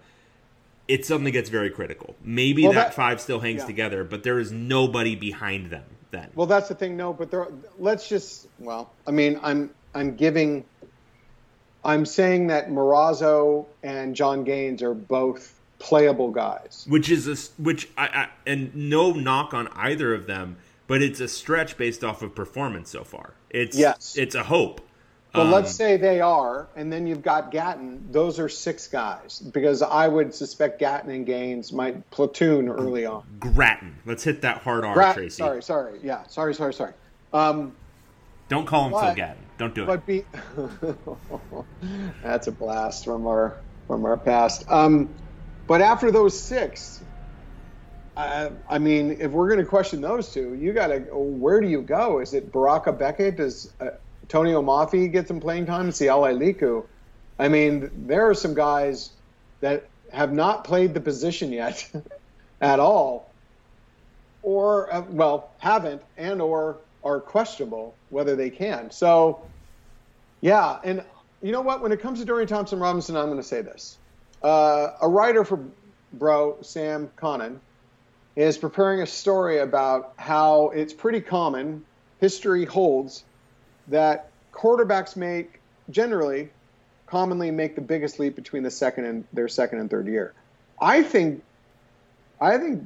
it 0.87 1.05
suddenly 1.05 1.29
gets 1.29 1.49
very 1.49 1.69
critical. 1.69 2.15
Maybe 2.23 2.63
well, 2.63 2.73
that, 2.73 2.87
that, 2.87 2.93
five 2.95 3.21
still 3.21 3.41
hangs 3.41 3.61
yeah. 3.61 3.67
together, 3.67 4.03
but 4.03 4.23
there 4.23 4.39
is 4.39 4.51
nobody 4.51 5.15
behind 5.15 5.69
them 5.69 5.83
then. 6.09 6.29
Well, 6.33 6.47
that's 6.47 6.69
the 6.69 6.73
thing. 6.73 6.97
No, 6.97 7.13
but 7.13 7.29
there. 7.29 7.47
Let's 7.77 8.09
just. 8.09 8.47
Well, 8.57 8.91
I 9.05 9.11
mean, 9.11 9.39
I'm 9.43 9.69
I'm 9.93 10.15
giving. 10.15 10.65
I'm 11.83 12.05
saying 12.05 12.47
that 12.47 12.69
Marrazzo 12.69 13.65
and 13.83 14.15
John 14.15 14.43
Gaines 14.43 14.81
are 14.81 14.93
both 14.93 15.59
playable 15.79 16.31
guys. 16.31 16.85
Which 16.87 17.09
is 17.09 17.27
a 17.27 17.61
which 17.61 17.89
I, 17.97 18.07
I 18.07 18.29
and 18.47 18.73
no 18.73 19.11
knock 19.11 19.53
on 19.53 19.67
either 19.69 20.13
of 20.13 20.27
them, 20.27 20.57
but 20.87 21.01
it's 21.01 21.19
a 21.19 21.27
stretch 21.27 21.77
based 21.77 22.05
off 22.05 22.21
of 22.21 22.33
performance 22.33 22.89
so 22.89 23.03
far. 23.03 23.33
It's 23.49 23.77
Yes. 23.77 24.15
it's 24.17 24.33
a 24.33 24.43
hope. 24.43 24.81
But 25.31 25.41
Um, 25.41 25.51
let's 25.51 25.71
say 25.71 25.97
they 25.97 26.21
are, 26.21 26.67
and 26.75 26.91
then 26.91 27.05
you've 27.05 27.21
got 27.21 27.51
Gatton. 27.51 28.07
Those 28.11 28.39
are 28.39 28.49
six 28.49 28.87
guys 28.87 29.39
because 29.39 29.83
I 29.83 30.07
would 30.07 30.33
suspect 30.33 30.79
Gatton 30.79 31.11
and 31.11 31.23
Gaines 31.25 31.71
might 31.71 32.09
platoon 32.09 32.67
early 32.67 33.05
on. 33.05 33.23
Grattan. 33.39 33.95
Let's 34.05 34.23
hit 34.23 34.41
that 34.41 34.57
hard 34.63 34.83
R, 34.85 35.13
Tracy. 35.13 35.29
sorry, 35.29 35.61
sorry, 35.61 35.99
yeah, 36.01 36.23
sorry, 36.27 36.55
sorry, 36.55 36.73
sorry. 36.73 36.93
Um, 37.31 37.73
Don't 38.47 38.65
call 38.65 38.85
him 38.85 38.91
Phil 38.93 39.01
But- 39.01 39.15
Gatton. 39.15 39.43
Don't 39.59 39.75
do 39.75 39.83
it. 39.83 39.87
but 39.87 40.05
be 40.05 40.25
that's 42.23 42.47
a 42.47 42.51
blast 42.51 43.05
from 43.05 43.27
our 43.27 43.57
from 43.87 44.05
our 44.05 44.17
past. 44.17 44.65
Um, 44.69 45.09
but 45.67 45.81
after 45.81 46.11
those 46.11 46.39
six, 46.39 47.01
I, 48.15 48.51
I 48.69 48.79
mean, 48.79 49.17
if 49.19 49.31
we're 49.31 49.47
going 49.49 49.59
to 49.59 49.65
question 49.65 50.01
those 50.01 50.31
two, 50.31 50.53
you 50.55 50.73
got 50.73 50.87
to. 50.87 50.99
Where 51.13 51.61
do 51.61 51.67
you 51.67 51.81
go? 51.81 52.19
Is 52.19 52.33
it 52.33 52.51
Baraka 52.51 52.91
Beckett? 52.93 53.37
Does 53.37 53.71
uh, 53.79 53.89
Tony 54.29 54.51
Omafi 54.51 55.11
get 55.11 55.27
some 55.27 55.39
playing 55.39 55.65
time? 55.65 55.91
Ali 56.09 56.33
Liku? 56.33 56.85
I 57.37 57.49
mean, 57.49 57.89
there 58.07 58.29
are 58.29 58.35
some 58.35 58.53
guys 58.53 59.11
that 59.59 59.87
have 60.13 60.31
not 60.31 60.63
played 60.63 60.93
the 60.93 61.01
position 61.01 61.51
yet 61.51 61.91
at 62.61 62.79
all, 62.79 63.29
or 64.43 64.93
uh, 64.93 65.01
well, 65.09 65.49
haven't, 65.57 66.01
and 66.15 66.41
or 66.41 66.77
are 67.03 67.19
questionable 67.19 67.95
whether 68.09 68.35
they 68.35 68.49
can. 68.49 68.91
So, 68.91 69.41
yeah, 70.41 70.79
and 70.83 71.03
you 71.41 71.51
know 71.51 71.61
what? 71.61 71.81
When 71.81 71.91
it 71.91 71.99
comes 71.99 72.19
to 72.19 72.25
Dorian 72.25 72.47
Thompson 72.47 72.79
Robinson, 72.79 73.17
I'm 73.17 73.25
going 73.25 73.37
to 73.37 73.43
say 73.43 73.61
this: 73.61 73.97
uh, 74.43 74.89
a 75.01 75.07
writer 75.07 75.43
for 75.43 75.59
Bro, 76.13 76.57
Sam 76.61 77.09
Conan 77.15 77.59
is 78.35 78.57
preparing 78.57 79.01
a 79.01 79.07
story 79.07 79.57
about 79.57 80.13
how 80.17 80.69
it's 80.69 80.93
pretty 80.93 81.21
common. 81.21 81.83
History 82.19 82.65
holds 82.65 83.23
that 83.89 84.29
quarterbacks 84.53 85.15
make 85.15 85.59
generally 85.89 86.49
commonly 87.09 87.49
make 87.49 87.75
the 87.75 87.81
biggest 87.81 88.19
leap 88.19 88.35
between 88.35 88.63
the 88.63 88.71
second 88.71 89.05
and 89.05 89.25
their 89.33 89.47
second 89.47 89.79
and 89.79 89.89
third 89.89 90.07
year. 90.07 90.33
I 90.79 91.01
think 91.01 91.43
I 92.39 92.57
think 92.57 92.83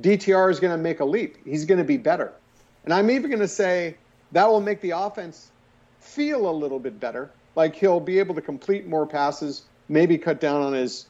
DTR 0.00 0.50
is 0.50 0.60
going 0.60 0.76
to 0.76 0.82
make 0.82 1.00
a 1.00 1.04
leap. 1.04 1.36
He's 1.44 1.64
going 1.64 1.78
to 1.78 1.84
be 1.84 1.96
better. 1.96 2.32
And 2.84 2.92
I'm 2.92 3.10
even 3.10 3.30
going 3.30 3.40
to 3.40 3.48
say 3.48 3.96
that 4.32 4.48
will 4.48 4.60
make 4.60 4.80
the 4.80 4.90
offense 4.90 5.50
feel 6.00 6.48
a 6.48 6.52
little 6.52 6.78
bit 6.78 7.00
better. 7.00 7.30
Like 7.56 7.74
he'll 7.74 8.00
be 8.00 8.18
able 8.18 8.34
to 8.34 8.40
complete 8.40 8.86
more 8.86 9.06
passes, 9.06 9.62
maybe 9.88 10.18
cut 10.18 10.40
down 10.40 10.62
on 10.62 10.72
his 10.72 11.06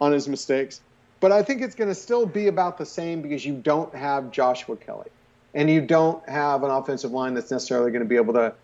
on 0.00 0.12
his 0.12 0.28
mistakes. 0.28 0.80
But 1.20 1.32
I 1.32 1.42
think 1.42 1.62
it's 1.62 1.74
going 1.74 1.88
to 1.88 1.94
still 1.94 2.26
be 2.26 2.48
about 2.48 2.78
the 2.78 2.86
same 2.86 3.22
because 3.22 3.44
you 3.44 3.54
don't 3.54 3.94
have 3.94 4.30
Joshua 4.30 4.76
Kelly. 4.76 5.08
And 5.54 5.70
you 5.70 5.80
don't 5.80 6.28
have 6.28 6.64
an 6.64 6.70
offensive 6.70 7.12
line 7.12 7.34
that's 7.34 7.50
necessarily 7.50 7.92
going 7.92 8.02
to 8.02 8.08
be 8.08 8.16
able 8.16 8.34
to 8.34 8.54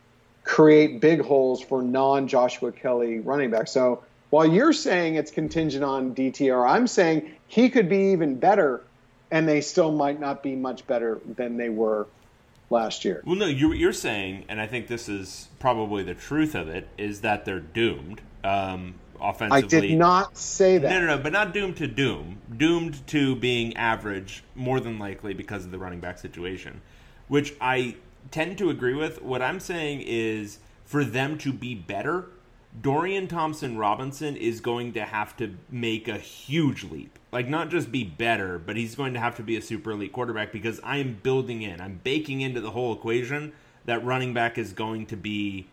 create 0.45 1.01
big 1.01 1.21
holes 1.21 1.61
for 1.61 1.83
non 1.83 2.29
Joshua 2.29 2.73
Kelly 2.73 3.19
running 3.19 3.51
backs. 3.51 3.73
So 3.73 4.05
while 4.31 4.47
you're 4.47 4.73
saying 4.73 5.17
it's 5.17 5.31
contingent 5.31 5.85
on 5.85 6.15
DTR, 6.15 6.69
I'm 6.69 6.87
saying 6.87 7.33
he 7.49 7.69
could 7.69 7.89
be 7.89 8.13
even 8.13 8.37
better, 8.37 8.83
and 9.31 9.49
they 9.49 9.61
still 9.61 9.93
might 9.93 10.21
not 10.21 10.43
be 10.43 10.55
much 10.55 10.87
better 10.87 11.21
than 11.37 11.57
they 11.57 11.69
were 11.69 12.07
last 12.71 13.05
year. 13.05 13.23
Well, 13.27 13.37
no, 13.37 13.47
you're, 13.47 13.75
you're 13.75 13.93
saying, 13.93 14.45
and 14.49 14.61
I 14.61 14.67
think 14.67 14.87
this 14.87 15.09
is 15.09 15.49
probably 15.59 16.03
the 16.05 16.15
truth 16.15 16.55
of 16.55 16.69
it, 16.69 16.89
is 16.97 17.21
that 17.23 17.45
they're 17.45 17.61
doomed 17.61 18.21
um, 18.45 18.95
I 19.21 19.31
offensively. 19.31 19.89
did 19.89 19.99
not 19.99 20.39
say 20.39 20.79
that. 20.79 20.89
No, 20.89 21.01
no, 21.01 21.17
no, 21.17 21.19
but 21.19 21.33
not 21.33 21.53
doomed 21.53 21.77
to 21.79 21.87
doom. 21.87 22.39
Doomed 22.57 23.07
to 23.09 23.35
being 23.37 23.77
average, 23.77 24.45
more 24.55 24.81
than 24.81 24.99
likely 24.99 25.35
because 25.35 25.65
of 25.65 25.73
the 25.73 25.79
running 25.79 26.01
back 26.01 26.19
situation, 26.19 26.81
which 27.29 27.55
I 27.61 27.97
tend 28.31 28.59
to 28.59 28.71
agree 28.71 28.95
with. 28.95 29.23
What 29.23 29.43
I'm 29.43 29.61
saying 29.61 30.03
is 30.07 30.59
for 30.85 31.05
them 31.05 31.39
to 31.39 31.53
be 31.53 31.75
better, 31.75 32.27
Dorian 32.81 33.27
Thompson 33.27 33.77
Robinson 33.77 34.37
is 34.37 34.61
going 34.61 34.93
to 34.93 35.05
have 35.05 35.37
to 35.39 35.57
make 35.71 36.09
a 36.09 36.19
huge 36.19 36.85
leap. 36.85 37.19
Like, 37.33 37.49
not 37.49 37.69
just 37.69 37.91
be 37.91 38.05
better, 38.05 38.59
but 38.59 38.77
he's 38.77 38.95
going 38.95 39.15
to 39.15 39.21
have 39.21 39.37
to 39.37 39.43
be 39.43 39.57
a 39.57 39.63
super 39.63 39.93
elite 39.93 40.13
quarterback 40.13 40.53
because 40.53 40.81
I 40.85 40.99
am 40.99 41.19
building 41.23 41.63
in, 41.63 41.81
I'm 41.81 42.01
baking 42.03 42.41
into 42.41 42.61
the 42.61 42.71
whole 42.71 42.93
equation 42.93 43.53
that 43.87 44.05
running 44.05 44.35
back 44.35 44.59
is 44.59 44.73
going 44.73 45.07
to 45.07 45.17
be 45.17 45.67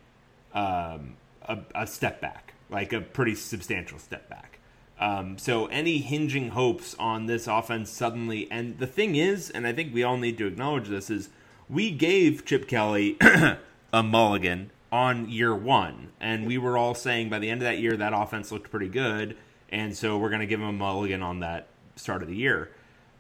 um, 0.53 1.15
a, 1.43 1.59
a 1.75 1.87
step 1.87 2.19
back, 2.21 2.53
like 2.69 2.93
a 2.93 3.01
pretty 3.01 3.35
substantial 3.35 3.99
step 3.99 4.29
back. 4.29 4.59
Um, 4.99 5.37
so 5.37 5.67
any 5.67 5.99
hinging 5.99 6.49
hopes 6.49 6.95
on 6.97 7.27
this 7.27 7.45
offense 7.45 7.91
suddenly, 7.91 8.49
and 8.49 8.79
the 8.79 8.87
thing 8.87 9.15
is, 9.15 9.51
and 9.51 9.67
I 9.67 9.73
think 9.73 9.93
we 9.93 10.03
all 10.03 10.17
need 10.17 10.39
to 10.39 10.47
acknowledge 10.47 10.87
this, 10.87 11.11
is 11.11 11.29
we 11.69 11.91
gave 11.91 12.45
Chip 12.45 12.67
Kelly 12.67 13.17
a 13.93 14.03
mulligan 14.03 14.71
on 14.91 15.29
year 15.29 15.53
one, 15.53 16.09
and 16.19 16.47
we 16.47 16.57
were 16.57 16.77
all 16.77 16.95
saying 16.95 17.29
by 17.29 17.39
the 17.39 17.49
end 17.49 17.61
of 17.61 17.65
that 17.65 17.79
year 17.79 17.97
that 17.97 18.13
offense 18.13 18.51
looked 18.51 18.71
pretty 18.71 18.87
good, 18.87 19.35
and 19.69 19.95
so 19.95 20.17
we're 20.17 20.29
going 20.29 20.41
to 20.41 20.47
give 20.47 20.59
him 20.61 20.67
a 20.67 20.73
mulligan 20.73 21.21
on 21.21 21.41
that 21.41 21.67
start 21.95 22.21
of 22.21 22.29
the 22.29 22.35
year. 22.35 22.71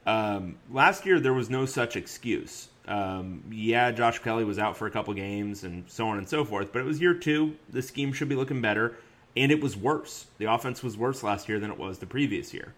Um, 0.05 0.55
last 0.71 1.05
year 1.05 1.19
there 1.19 1.33
was 1.33 1.49
no 1.49 1.65
such 1.65 1.95
excuse. 1.97 2.69
Um, 2.87 3.43
yeah, 3.51 3.91
Josh 3.91 4.19
Kelly 4.19 4.45
was 4.45 4.57
out 4.57 4.77
for 4.77 4.87
a 4.87 4.91
couple 4.91 5.13
games 5.13 5.65
and 5.65 5.83
so 5.89 6.07
on 6.07 6.17
and 6.17 6.29
so 6.29 6.45
forth, 6.45 6.71
but 6.71 6.79
it 6.79 6.85
was 6.85 7.01
year 7.01 7.13
two. 7.13 7.57
The 7.69 7.81
scheme 7.81 8.13
should 8.13 8.29
be 8.29 8.35
looking 8.35 8.61
better, 8.61 8.95
and 9.35 9.51
it 9.51 9.61
was 9.61 9.75
worse. 9.75 10.27
The 10.37 10.45
offense 10.45 10.81
was 10.81 10.97
worse 10.97 11.21
last 11.21 11.49
year 11.49 11.59
than 11.59 11.69
it 11.69 11.77
was 11.77 11.97
the 11.97 12.05
previous 12.05 12.53
year. 12.53 12.73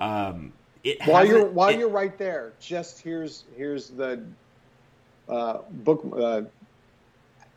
Um, 0.00 0.52
it 0.84 1.02
While 1.04 1.26
you're 1.26 1.46
while 1.46 1.70
it- 1.70 1.78
you're 1.80 1.88
right 1.88 2.16
there, 2.18 2.52
just 2.60 3.00
here's 3.00 3.42
here's 3.56 3.88
the 3.88 4.22
uh, 5.28 5.58
book. 5.70 6.04
Uh, 6.16 6.42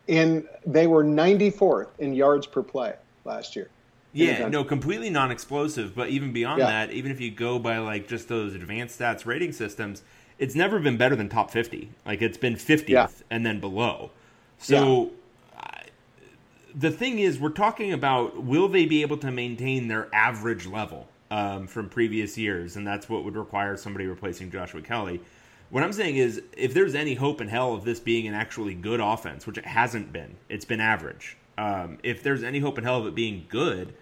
in 0.08 0.46
they 0.66 0.86
were 0.88 1.04
94th 1.04 1.88
in 2.00 2.12
yards 2.12 2.46
per 2.46 2.62
play 2.62 2.94
last 3.24 3.54
year. 3.54 3.68
Yeah, 4.12 4.48
no, 4.48 4.62
completely 4.64 5.08
non-explosive. 5.10 5.94
But 5.94 6.10
even 6.10 6.32
beyond 6.32 6.58
Yeah. 6.58 6.66
that, 6.66 6.92
even 6.92 7.10
if 7.12 7.20
you 7.20 7.30
go 7.30 7.58
by 7.58 7.78
like 7.78 8.08
just 8.08 8.28
those 8.28 8.54
advanced 8.54 8.98
stats 9.00 9.24
rating 9.24 9.52
systems, 9.52 10.02
it's 10.38 10.54
never 10.54 10.78
been 10.80 10.96
better 10.96 11.16
than 11.16 11.28
top 11.28 11.50
fifty. 11.50 11.90
Like 12.04 12.20
it's 12.20 12.36
been 12.36 12.56
fiftieth 12.56 12.88
Yeah. 13.20 13.26
and 13.30 13.46
then 13.46 13.60
below. 13.60 14.10
So 14.58 15.12
I- 15.56 15.84
the 16.74 16.90
thing 16.90 17.20
is, 17.20 17.38
we're 17.38 17.50
talking 17.50 17.92
about 17.92 18.42
will 18.42 18.68
they 18.68 18.84
be 18.86 19.02
able 19.02 19.18
to 19.18 19.30
maintain 19.30 19.88
their 19.88 20.08
average 20.12 20.66
level 20.66 21.08
um, 21.30 21.66
from 21.66 21.88
previous 21.88 22.36
years, 22.36 22.76
and 22.76 22.86
that's 22.86 23.08
what 23.08 23.24
would 23.24 23.36
require 23.36 23.76
somebody 23.76 24.06
replacing 24.06 24.50
Joshua 24.50 24.82
Kelly. 24.82 25.20
What 25.72 25.82
I'm 25.82 25.94
saying 25.94 26.18
is, 26.18 26.42
if 26.54 26.74
there's 26.74 26.94
any 26.94 27.14
hope 27.14 27.40
in 27.40 27.48
hell 27.48 27.72
of 27.72 27.82
this 27.84 27.98
being 27.98 28.28
an 28.28 28.34
actually 28.34 28.74
good 28.74 29.00
offense, 29.00 29.46
which 29.46 29.56
it 29.56 29.64
hasn't 29.64 30.12
been, 30.12 30.36
it's 30.50 30.66
been 30.66 30.80
average. 30.80 31.38
Um, 31.56 31.96
if 32.02 32.22
there's 32.22 32.42
any 32.42 32.58
hope 32.58 32.76
in 32.76 32.84
hell 32.84 32.98
of 32.98 33.06
it 33.06 33.14
being 33.14 33.46
good, 33.48 33.94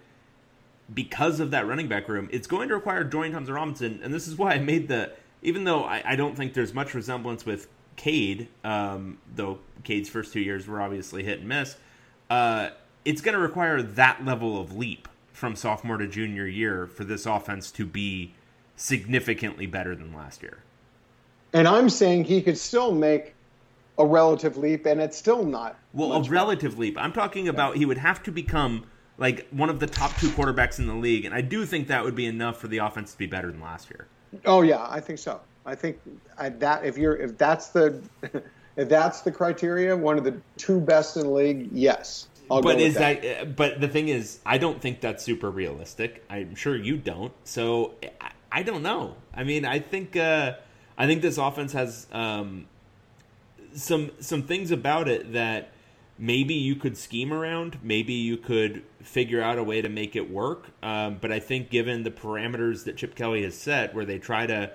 because 0.93 1.39
of 1.39 1.51
that 1.51 1.65
running 1.65 1.87
back 1.87 2.09
room, 2.09 2.27
it's 2.29 2.45
going 2.45 2.67
to 2.67 2.75
require 2.75 3.05
Dorian 3.05 3.31
Thompson 3.31 3.53
Robinson, 3.53 4.01
and 4.03 4.13
this 4.13 4.27
is 4.27 4.35
why 4.35 4.51
I 4.55 4.59
made 4.59 4.89
the. 4.89 5.13
Even 5.43 5.63
though 5.63 5.85
I, 5.85 6.03
I 6.05 6.15
don't 6.17 6.35
think 6.35 6.53
there's 6.53 6.73
much 6.73 6.93
resemblance 6.93 7.45
with 7.45 7.69
Cade, 7.95 8.49
um, 8.65 9.19
though 9.33 9.59
Cade's 9.85 10.09
first 10.09 10.33
two 10.33 10.41
years 10.41 10.67
were 10.67 10.81
obviously 10.81 11.23
hit 11.23 11.39
and 11.39 11.47
miss, 11.47 11.77
uh, 12.29 12.71
it's 13.05 13.21
going 13.21 13.33
to 13.33 13.41
require 13.41 13.81
that 13.81 14.25
level 14.25 14.59
of 14.59 14.75
leap 14.75 15.07
from 15.31 15.55
sophomore 15.55 15.95
to 15.95 16.07
junior 16.07 16.45
year 16.45 16.85
for 16.85 17.05
this 17.05 17.25
offense 17.25 17.71
to 17.71 17.85
be 17.85 18.33
significantly 18.75 19.67
better 19.67 19.95
than 19.95 20.13
last 20.13 20.43
year. 20.43 20.63
And 21.53 21.67
I'm 21.67 21.89
saying 21.89 22.25
he 22.25 22.41
could 22.41 22.57
still 22.57 22.93
make 22.93 23.35
a 23.97 24.05
relative 24.05 24.57
leap, 24.57 24.85
and 24.85 25.01
it's 25.01 25.17
still 25.17 25.43
not. 25.43 25.77
Well, 25.93 26.13
a 26.13 26.23
relative 26.23 26.79
leap. 26.79 26.97
I'm 26.97 27.13
talking 27.13 27.47
about 27.47 27.75
he 27.75 27.85
would 27.85 27.97
have 27.97 28.23
to 28.23 28.31
become 28.31 28.85
like 29.17 29.47
one 29.51 29.69
of 29.69 29.79
the 29.79 29.87
top 29.87 30.15
two 30.17 30.29
quarterbacks 30.29 30.79
in 30.79 30.87
the 30.87 30.95
league, 30.95 31.25
and 31.25 31.35
I 31.35 31.41
do 31.41 31.65
think 31.65 31.87
that 31.87 32.03
would 32.03 32.15
be 32.15 32.25
enough 32.25 32.59
for 32.59 32.67
the 32.67 32.79
offense 32.79 33.11
to 33.11 33.17
be 33.17 33.27
better 33.27 33.51
than 33.51 33.61
last 33.61 33.89
year. 33.89 34.07
Oh 34.45 34.61
yeah, 34.61 34.87
I 34.89 34.99
think 34.99 35.19
so. 35.19 35.41
I 35.65 35.75
think 35.75 35.99
I, 36.37 36.49
that 36.49 36.85
if 36.85 36.97
you're 36.97 37.15
if 37.15 37.37
that's 37.37 37.67
the 37.67 38.01
if 38.75 38.89
that's 38.89 39.21
the 39.21 39.31
criteria, 39.31 39.95
one 39.95 40.17
of 40.17 40.23
the 40.23 40.35
two 40.57 40.79
best 40.79 41.17
in 41.17 41.23
the 41.23 41.29
league, 41.29 41.69
yes. 41.71 42.27
I'll 42.49 42.61
but 42.61 42.81
is 42.81 42.95
that. 42.95 43.23
uh, 43.25 43.45
But 43.45 43.79
the 43.79 43.87
thing 43.87 44.09
is, 44.09 44.39
I 44.45 44.57
don't 44.57 44.81
think 44.81 44.99
that's 44.99 45.23
super 45.23 45.49
realistic. 45.49 46.23
I'm 46.29 46.55
sure 46.55 46.75
you 46.75 46.97
don't. 46.97 47.31
So 47.43 47.93
I, 48.19 48.31
I 48.51 48.63
don't 48.63 48.83
know. 48.83 49.15
I 49.33 49.43
mean, 49.43 49.63
I 49.65 49.79
think 49.79 50.15
uh, 50.17 50.53
I 50.97 51.07
think 51.07 51.21
this 51.21 51.37
offense 51.37 51.73
has 51.73 52.07
um, 52.11 52.65
some 53.73 54.11
some 54.19 54.43
things 54.43 54.71
about 54.71 55.07
it 55.07 55.33
that 55.33 55.71
maybe 56.17 56.53
you 56.53 56.75
could 56.75 56.97
scheme 56.97 57.33
around. 57.33 57.77
Maybe 57.81 58.13
you 58.13 58.37
could 58.37 58.83
figure 59.01 59.41
out 59.41 59.57
a 59.57 59.63
way 59.63 59.81
to 59.81 59.89
make 59.89 60.15
it 60.15 60.29
work. 60.29 60.67
Um, 60.83 61.17
but 61.19 61.31
I 61.31 61.39
think 61.39 61.69
given 61.69 62.03
the 62.03 62.11
parameters 62.11 62.83
that 62.85 62.97
Chip 62.97 63.15
Kelly 63.15 63.43
has 63.43 63.55
set, 63.55 63.93
where 63.95 64.05
they 64.05 64.19
try 64.19 64.45
to 64.45 64.71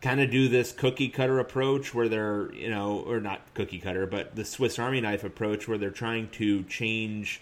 kind 0.00 0.20
of 0.20 0.30
do 0.30 0.48
this 0.48 0.70
cookie 0.70 1.08
cutter 1.08 1.38
approach 1.38 1.94
where 1.94 2.08
they're 2.10 2.52
you 2.52 2.68
know 2.68 3.02
or 3.06 3.20
not 3.20 3.40
cookie 3.54 3.78
cutter 3.78 4.04
but 4.04 4.36
the 4.36 4.44
swiss 4.44 4.78
army 4.78 5.00
knife 5.00 5.24
approach 5.24 5.66
where 5.66 5.78
they're 5.78 5.88
trying 5.88 6.28
to 6.28 6.62
change 6.64 7.40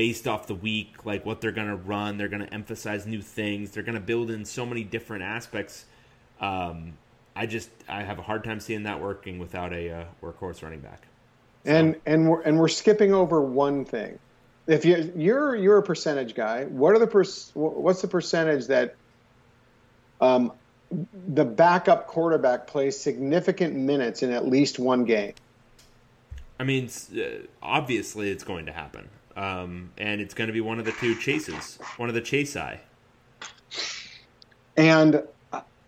based 0.00 0.26
off 0.26 0.46
the 0.46 0.54
week, 0.54 1.04
like 1.04 1.26
what 1.26 1.42
they're 1.42 1.52
going 1.52 1.68
to 1.68 1.76
run. 1.76 2.16
They're 2.16 2.28
going 2.28 2.40
to 2.40 2.54
emphasize 2.54 3.06
new 3.06 3.20
things. 3.20 3.72
They're 3.72 3.82
going 3.82 3.96
to 3.96 4.00
build 4.00 4.30
in 4.30 4.46
so 4.46 4.64
many 4.64 4.82
different 4.82 5.24
aspects. 5.24 5.84
Um, 6.40 6.94
I 7.36 7.46
just 7.46 7.70
I 7.88 8.02
have 8.02 8.18
a 8.18 8.22
hard 8.22 8.44
time 8.44 8.60
seeing 8.60 8.82
that 8.84 9.00
working 9.00 9.38
without 9.38 9.72
a 9.72 9.90
uh, 9.90 10.04
workhorse 10.22 10.62
running 10.62 10.80
back. 10.80 11.06
So. 11.64 11.70
And 11.72 11.96
and 12.06 12.28
we're 12.28 12.42
and 12.42 12.58
we're 12.58 12.68
skipping 12.68 13.12
over 13.12 13.40
one 13.40 13.84
thing. 13.84 14.18
If 14.66 14.84
you 14.84 15.12
you're 15.16 15.54
you're 15.56 15.78
a 15.78 15.82
percentage 15.82 16.34
guy, 16.34 16.64
what 16.64 16.94
are 16.94 16.98
the 16.98 17.06
per, 17.06 17.24
what's 17.54 18.02
the 18.02 18.08
percentage 18.08 18.66
that 18.66 18.94
um, 20.20 20.52
the 21.28 21.44
backup 21.44 22.06
quarterback 22.06 22.66
plays 22.66 22.98
significant 22.98 23.76
minutes 23.76 24.22
in 24.22 24.30
at 24.32 24.46
least 24.46 24.78
one 24.78 25.04
game? 25.04 25.34
I 26.58 26.64
mean, 26.64 26.90
uh, 27.16 27.46
obviously 27.62 28.30
it's 28.30 28.44
going 28.44 28.66
to 28.66 28.72
happen, 28.72 29.08
um, 29.34 29.92
and 29.96 30.20
it's 30.20 30.34
going 30.34 30.48
to 30.48 30.52
be 30.52 30.60
one 30.60 30.78
of 30.78 30.84
the 30.84 30.92
two 30.92 31.14
chases, 31.14 31.78
one 31.96 32.08
of 32.08 32.14
the 32.14 32.20
chase 32.20 32.54
eye. 32.54 32.80
And 34.76 35.22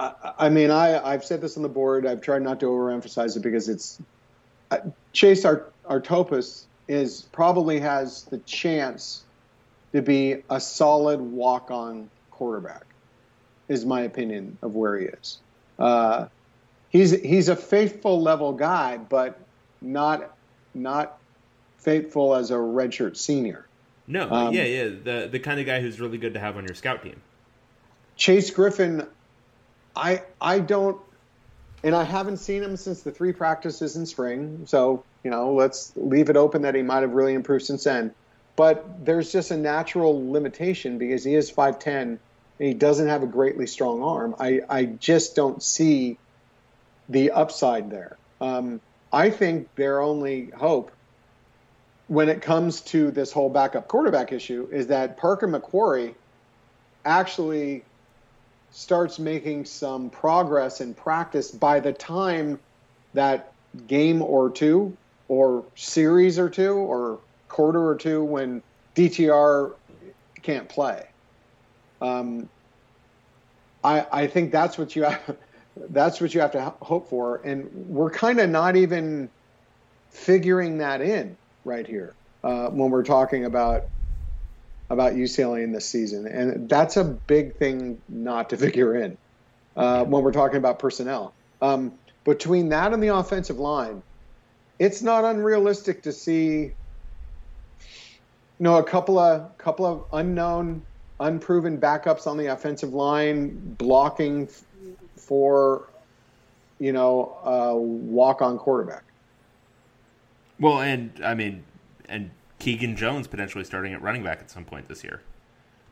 I, 0.03 0.47
I 0.47 0.49
mean, 0.49 0.71
I 0.71 1.03
I've 1.03 1.25
said 1.25 1.41
this 1.41 1.57
on 1.57 1.63
the 1.63 1.69
board. 1.69 2.07
I've 2.07 2.21
tried 2.21 2.43
not 2.43 2.61
to 2.61 2.67
overemphasize 2.67 3.37
it 3.37 3.41
because 3.41 3.69
it's 3.69 4.01
uh, 4.71 4.79
Chase 5.13 5.45
Art, 5.45 5.73
Artopoeus 5.89 6.65
is 6.89 7.23
probably 7.33 7.81
has 7.81 8.25
the 8.25 8.39
chance 8.39 9.23
to 9.93 10.03
be 10.03 10.43
a 10.51 10.61
solid 10.61 11.21
walk-on 11.21 12.11
quarterback. 12.31 12.85
Is 13.69 13.87
my 13.87 14.03
opinion 14.03 14.59
of 14.61 14.75
where 14.75 14.99
he 14.99 15.07
is. 15.07 15.39
Uh, 15.79 16.27
he's 16.91 17.11
he's 17.11 17.49
a 17.49 17.57
faithful 17.57 18.21
level 18.21 18.53
guy, 18.53 18.97
but 18.97 19.39
not 19.81 20.37
not 20.75 21.19
faithful 21.79 22.35
as 22.35 22.51
a 22.51 22.55
redshirt 22.55 23.17
senior. 23.17 23.67
No, 24.07 24.31
um, 24.31 24.53
yeah, 24.53 24.65
yeah, 24.65 24.85
the 24.85 25.29
the 25.31 25.39
kind 25.39 25.61
of 25.61 25.67
guy 25.67 25.81
who's 25.81 26.01
really 26.01 26.19
good 26.19 26.35
to 26.35 26.41
have 26.41 26.57
on 26.57 26.65
your 26.65 26.75
scout 26.75 27.03
team. 27.03 27.21
Chase 28.17 28.51
Griffin, 28.51 29.07
I 29.95 30.23
I 30.41 30.59
don't, 30.59 31.01
and 31.83 31.95
I 31.95 32.05
haven't 32.05 32.39
seen 32.39 32.63
him 32.63 32.77
since 32.77 33.03
the 33.03 33.11
three 33.11 33.33
practices 33.33 33.97
in 33.97 34.07
spring. 34.07 34.65
So 34.67 35.05
you 35.23 35.31
know, 35.31 35.55
let's 35.55 35.93
leave 35.97 36.31
it 36.31 36.37
open 36.37 36.63
that 36.63 36.75
he 36.75 36.83
might 36.83 37.03
have 37.03 37.13
really 37.13 37.35
improved 37.35 37.65
since 37.65 37.85
then. 37.85 38.15
But 38.57 39.05
there's 39.05 39.33
just 39.33 39.51
a 39.51 39.57
natural 39.57 40.31
limitation 40.31 40.99
because 40.99 41.25
he 41.25 41.35
is 41.35 41.51
five 41.51 41.79
ten 41.79 42.19
and 42.59 42.69
he 42.69 42.75
doesn't 42.75 43.09
have 43.09 43.23
a 43.23 43.27
greatly 43.27 43.67
strong 43.67 44.03
arm. 44.03 44.35
I 44.39 44.61
I 44.69 44.85
just 44.85 45.35
don't 45.35 45.63
see 45.63 46.19
the 47.09 47.33
upside 47.33 47.91
there. 47.91 48.17
Um, 48.41 48.81
I 49.13 49.31
think 49.31 49.75
their 49.75 50.01
only 50.01 50.51
hope 50.51 50.91
when 52.09 52.29
it 52.29 52.43
comes 52.43 52.81
to 52.81 53.11
this 53.11 53.33
whole 53.33 53.49
backup 53.49 53.89
quarterback 53.89 54.33
issue 54.33 54.69
is 54.71 54.89
that 54.89 55.17
Parker 55.17 55.49
McQuarrie 55.49 56.15
actually 57.05 57.85
starts 58.73 59.19
making 59.19 59.67
some 59.67 60.11
progress 60.11 60.81
in 60.81 60.95
practice 60.95 61.51
by 61.51 61.79
the 61.79 61.93
time 61.93 62.59
that 63.15 63.53
game 63.87 64.23
or 64.23 64.51
two 64.51 64.97
or 65.29 65.65
series 65.75 66.39
or 66.39 66.49
two 66.49 66.75
or 66.75 67.19
quarter 67.49 67.87
or 67.87 67.95
two 67.95 68.25
when 68.25 68.63
DTR 68.97 69.75
can't 70.43 70.69
play. 70.69 71.07
Um, 72.01 72.49
I, 73.85 74.07
I 74.11 74.27
think 74.27 74.53
that's 74.53 74.79
what 74.79 74.97
you 74.97 75.05
have, 75.05 75.37
that's 75.91 76.21
what 76.21 76.35
you 76.35 76.41
have 76.41 76.53
to 76.53 76.73
hope 76.81 77.09
for, 77.09 77.41
and 77.45 77.71
we're 77.89 78.11
kind 78.11 78.41
of 78.41 78.51
not 78.51 78.77
even 78.77 79.29
figuring 80.11 80.79
that 80.79 81.01
in 81.01 81.37
right 81.65 81.87
here 81.87 82.15
uh, 82.45 82.69
when 82.69 82.91
we're 82.91 83.05
talking 83.05 83.45
about 83.45 83.87
about 84.93 85.15
UCLA 85.15 85.65
in 85.65 85.73
this 85.73 85.89
season, 85.89 86.27
and 86.27 86.69
that's 86.69 86.99
a 86.99 87.05
big 87.05 87.57
thing 87.57 88.01
not 88.11 88.51
to 88.51 88.57
figure 88.67 88.95
in 88.95 89.17
uh, 89.75 90.05
when 90.05 90.23
we're 90.23 90.33
talking 90.33 90.59
about 90.59 90.79
personnel. 90.79 91.33
Um, 91.63 91.93
between 92.25 92.69
that 92.69 92.93
and 92.93 93.03
the 93.03 93.09
offensive 93.09 93.59
line, 93.59 94.03
it's 94.79 95.01
not 95.01 95.25
unrealistic 95.25 96.03
to 96.03 96.13
see, 96.13 96.61
you 96.61 96.75
know, 98.59 98.77
a 98.77 98.85
couple 98.85 99.19
of 99.19 99.57
couple 99.57 99.87
of 99.87 100.05
unknown, 100.13 100.83
unproven 101.21 101.79
backups 101.79 102.27
on 102.27 102.37
the 102.37 102.47
offensive 102.47 102.93
line 102.93 103.75
blocking 103.79 104.47
for, 105.17 105.89
you 106.79 106.93
know, 106.93 107.39
a 107.45 107.75
walk-on 107.75 108.59
quarterback. 108.59 109.05
Well, 110.61 110.81
and 110.81 111.13
I 111.25 111.35
mean, 111.35 111.65
and 112.09 112.31
Keegan 112.63 112.95
Jones 112.95 113.27
potentially 113.27 113.65
starting 113.65 113.93
at 113.93 114.01
running 114.01 114.23
back 114.23 114.39
at 114.39 114.49
some 114.49 114.65
point 114.65 114.87
this 114.87 115.03
year. 115.03 115.21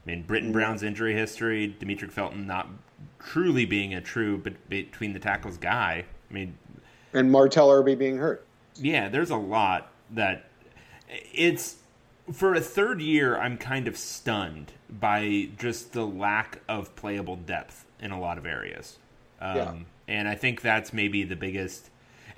I 0.06 0.08
mean, 0.08 0.22
Brittain 0.22 0.52
Brown's 0.52 0.84
injury 0.84 1.14
history, 1.14 1.74
Demetric 1.80 2.12
Felton 2.12 2.46
not 2.46 2.68
truly 3.18 3.64
being 3.64 3.92
a 3.92 4.00
true 4.00 4.38
between 4.68 5.12
the 5.12 5.18
tackles 5.18 5.56
guy. 5.56 6.04
I 6.30 6.32
mean, 6.32 6.56
and 7.12 7.32
Martell 7.32 7.72
Irby 7.72 7.96
being 7.96 8.18
hurt. 8.18 8.46
Yeah, 8.76 9.08
there's 9.08 9.30
a 9.30 9.36
lot 9.36 9.90
that 10.12 10.44
it's 11.08 11.78
for 12.32 12.54
a 12.54 12.60
third 12.60 13.02
year. 13.02 13.36
I'm 13.36 13.58
kind 13.58 13.88
of 13.88 13.96
stunned 13.96 14.70
by 14.88 15.48
just 15.58 15.92
the 15.92 16.06
lack 16.06 16.60
of 16.68 16.94
playable 16.94 17.34
depth 17.34 17.84
in 17.98 18.12
a 18.12 18.20
lot 18.20 18.38
of 18.38 18.46
areas. 18.46 18.98
Um, 19.40 19.56
yeah. 19.56 19.74
And 20.06 20.28
I 20.28 20.36
think 20.36 20.60
that's 20.60 20.92
maybe 20.92 21.24
the 21.24 21.34
biggest 21.34 21.89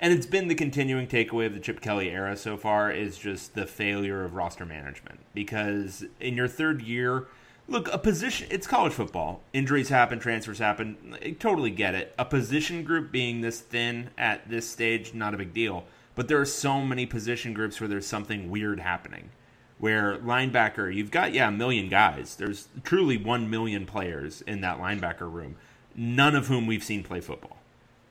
and 0.03 0.11
it's 0.11 0.25
been 0.25 0.49
the 0.49 0.55
continuing 0.55 1.07
takeaway 1.07 1.45
of 1.45 1.53
the 1.53 1.61
Chip 1.61 1.79
Kelly 1.79 2.09
era 2.09 2.35
so 2.35 2.57
far 2.57 2.91
is 2.91 3.17
just 3.17 3.55
the 3.55 3.65
failure 3.65 4.25
of 4.25 4.35
roster 4.35 4.65
management. 4.65 5.21
Because 5.33 6.03
in 6.19 6.35
your 6.35 6.49
third 6.49 6.81
year 6.81 7.27
look 7.69 7.87
a 7.93 7.97
position 7.97 8.45
it's 8.51 8.67
college 8.67 8.91
football. 8.91 9.39
Injuries 9.53 9.87
happen 9.87 10.19
transfers 10.19 10.59
happen. 10.59 11.17
I 11.23 11.31
totally 11.31 11.71
get 11.71 11.95
it. 11.95 12.13
A 12.19 12.25
position 12.25 12.83
group 12.83 13.13
being 13.13 13.39
this 13.39 13.61
thin 13.61 14.09
at 14.17 14.49
this 14.49 14.69
stage 14.69 15.13
not 15.13 15.33
a 15.33 15.37
big 15.37 15.53
deal. 15.53 15.85
But 16.15 16.27
there 16.27 16.41
are 16.41 16.45
so 16.45 16.81
many 16.81 17.05
position 17.05 17.53
groups 17.53 17.79
where 17.79 17.87
there's 17.87 18.05
something 18.05 18.51
weird 18.51 18.81
happening. 18.81 19.29
Where 19.77 20.17
linebacker 20.17 20.93
you've 20.93 21.11
got 21.11 21.31
yeah 21.31 21.47
a 21.47 21.51
million 21.51 21.87
guys. 21.87 22.35
There's 22.35 22.67
truly 22.83 23.15
1 23.15 23.49
million 23.49 23.85
players 23.85 24.41
in 24.41 24.59
that 24.61 24.79
linebacker 24.79 25.31
room 25.31 25.55
none 25.95 26.35
of 26.35 26.47
whom 26.47 26.67
we've 26.67 26.83
seen 26.83 27.03
play 27.03 27.21
football. 27.21 27.57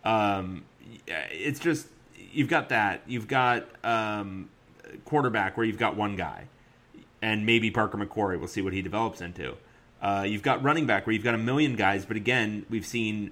Um, 0.05 0.64
it's 1.06 1.60
just 1.60 1.86
you've 2.32 2.48
got 2.48 2.70
that. 2.70 3.02
You've 3.06 3.28
got 3.28 3.66
um, 3.84 4.48
quarterback 5.04 5.56
where 5.56 5.64
you've 5.64 5.78
got 5.78 5.96
one 5.96 6.16
guy, 6.16 6.46
and 7.20 7.46
maybe 7.46 7.70
Parker 7.70 7.98
McQuarrie. 7.98 8.38
We'll 8.38 8.48
see 8.48 8.62
what 8.62 8.72
he 8.72 8.82
develops 8.82 9.20
into. 9.20 9.56
Uh, 10.00 10.24
you've 10.26 10.42
got 10.42 10.62
running 10.62 10.86
back 10.86 11.06
where 11.06 11.12
you've 11.12 11.24
got 11.24 11.34
a 11.34 11.38
million 11.38 11.76
guys, 11.76 12.04
but 12.04 12.16
again, 12.16 12.66
we've 12.68 12.86
seen 12.86 13.30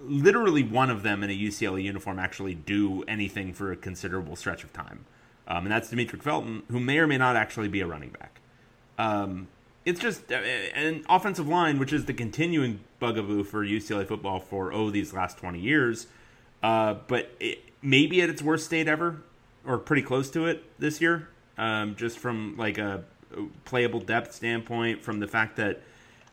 literally 0.00 0.62
one 0.62 0.90
of 0.90 1.02
them 1.02 1.22
in 1.22 1.30
a 1.30 1.32
UCLA 1.32 1.82
uniform 1.84 2.18
actually 2.18 2.54
do 2.54 3.02
anything 3.04 3.52
for 3.52 3.70
a 3.70 3.76
considerable 3.76 4.34
stretch 4.34 4.64
of 4.64 4.72
time, 4.72 5.04
um, 5.46 5.58
and 5.58 5.70
that's 5.70 5.90
Demetric 5.90 6.22
Felton, 6.22 6.64
who 6.70 6.80
may 6.80 6.98
or 6.98 7.06
may 7.06 7.18
not 7.18 7.36
actually 7.36 7.68
be 7.68 7.80
a 7.80 7.86
running 7.86 8.10
back. 8.10 8.40
Um, 8.98 9.48
it's 9.84 10.00
just 10.00 10.32
uh, 10.32 10.36
an 10.36 11.04
offensive 11.08 11.46
line, 11.46 11.78
which 11.78 11.92
is 11.92 12.06
the 12.06 12.14
continuing 12.14 12.80
bugaboo 12.98 13.44
for 13.44 13.64
UCLA 13.64 14.06
football 14.06 14.40
for 14.40 14.72
oh 14.72 14.90
these 14.90 15.12
last 15.12 15.38
twenty 15.38 15.60
years 15.60 16.08
uh, 16.62 16.94
but 17.06 17.30
it, 17.40 17.58
maybe 17.82 18.22
at 18.22 18.30
its 18.30 18.42
worst 18.42 18.66
state 18.66 18.88
ever, 18.88 19.22
or 19.66 19.78
pretty 19.78 20.02
close 20.02 20.30
to 20.30 20.46
it 20.46 20.64
this 20.78 21.00
year. 21.00 21.28
Um, 21.58 21.96
just 21.96 22.18
from 22.18 22.56
like 22.58 22.78
a 22.78 23.04
playable 23.64 24.00
depth 24.00 24.34
standpoint, 24.34 25.02
from 25.02 25.20
the 25.20 25.26
fact 25.26 25.56
that 25.56 25.80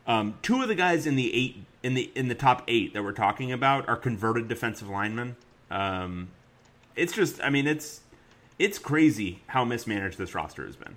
um, 0.05 0.37
two 0.41 0.61
of 0.61 0.67
the 0.67 0.75
guys 0.75 1.07
in 1.07 1.15
the 1.15 1.33
eight 1.33 1.63
in 1.81 1.93
the 1.93 2.11
in 2.15 2.27
the 2.27 2.35
top 2.35 2.63
eight 2.67 2.93
that 2.93 3.03
we're 3.03 3.11
talking 3.11 3.51
about 3.51 3.87
are 3.87 3.95
converted 3.95 4.47
defensive 4.47 4.89
linemen. 4.89 5.35
Um, 5.69 6.29
it's 6.95 7.13
just, 7.13 7.41
I 7.41 7.49
mean, 7.49 7.67
it's 7.67 8.01
it's 8.59 8.79
crazy 8.79 9.41
how 9.47 9.65
mismanaged 9.65 10.17
this 10.17 10.35
roster 10.35 10.65
has 10.65 10.75
been. 10.75 10.95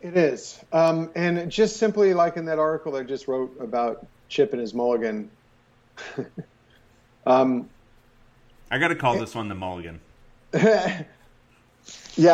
It 0.00 0.16
is, 0.16 0.58
um, 0.72 1.10
and 1.14 1.50
just 1.50 1.76
simply 1.76 2.14
like 2.14 2.36
in 2.36 2.46
that 2.46 2.58
article 2.58 2.96
I 2.96 3.02
just 3.02 3.28
wrote 3.28 3.54
about 3.60 4.06
Chip 4.28 4.52
and 4.52 4.60
his 4.60 4.72
mulligan. 4.72 5.30
Um, 7.26 7.68
I 8.70 8.78
got 8.78 8.88
to 8.88 8.94
call 8.94 9.18
this 9.18 9.34
one 9.34 9.48
the 9.48 9.54
mulligan. 9.54 10.00
yeah, 10.54 11.04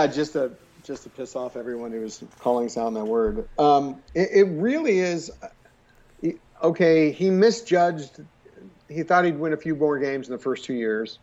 just 0.07 0.34
to 0.34 0.53
just 0.84 1.03
to 1.03 1.09
piss 1.09 1.34
off 1.34 1.57
everyone 1.57 1.91
who 1.91 2.01
was 2.01 2.22
calling 2.39 2.68
sound 2.68 2.95
that 2.95 3.05
word. 3.05 3.49
Um, 3.59 4.03
it, 4.14 4.28
it, 4.32 4.45
really 4.45 4.99
is. 4.99 5.32
Okay, 6.62 7.11
he 7.11 7.30
misjudged. 7.30 8.22
He 8.89 9.03
thought 9.03 9.24
he'd 9.24 9.39
win 9.39 9.53
a 9.53 9.57
few 9.57 9.74
more 9.74 9.99
games 9.99 10.28
in 10.28 10.32
the 10.32 10.39
first 10.39 10.64
two 10.64 10.74
years. 10.74 11.18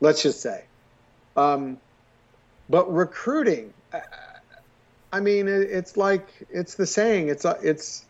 Let's 0.00 0.22
just 0.22 0.40
say. 0.40 0.64
Um, 1.36 1.78
but 2.70 2.92
recruiting, 2.92 3.74
I 5.12 5.20
mean, 5.20 5.48
it's 5.48 5.96
like 5.96 6.28
it's 6.50 6.76
the 6.76 6.86
saying. 6.86 7.28
It's 7.28 7.44
it's 7.44 8.04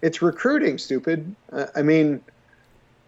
it's 0.00 0.22
recruiting, 0.22 0.78
stupid. 0.78 1.34
I 1.74 1.82
mean 1.82 2.22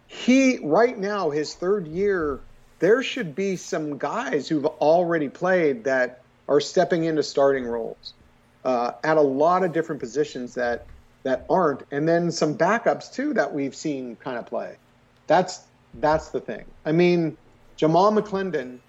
he 0.09 0.57
right 0.57 0.97
now 0.97 1.29
his 1.29 1.53
third 1.53 1.87
year 1.87 2.41
there 2.79 3.01
should 3.03 3.35
be 3.35 3.55
some 3.55 3.97
guys 3.97 4.49
who've 4.49 4.65
already 4.65 5.29
played 5.29 5.83
that 5.85 6.21
are 6.47 6.59
stepping 6.59 7.05
into 7.05 7.23
starting 7.23 7.63
roles 7.63 8.13
uh, 8.65 8.91
at 9.03 9.17
a 9.17 9.21
lot 9.21 9.63
of 9.63 9.71
different 9.71 10.01
positions 10.01 10.55
that 10.55 10.85
that 11.23 11.45
aren't, 11.49 11.83
and 11.91 12.07
then 12.07 12.31
some 12.31 12.57
backups 12.57 13.13
too 13.13 13.33
that 13.33 13.53
we've 13.53 13.75
seen 13.75 14.15
kind 14.15 14.37
of 14.37 14.45
play. 14.45 14.75
That's 15.27 15.61
that's 15.95 16.29
the 16.29 16.39
thing. 16.39 16.65
I 16.85 16.91
mean, 16.91 17.37
Jamal 17.75 18.11
McClendon, 18.11 18.79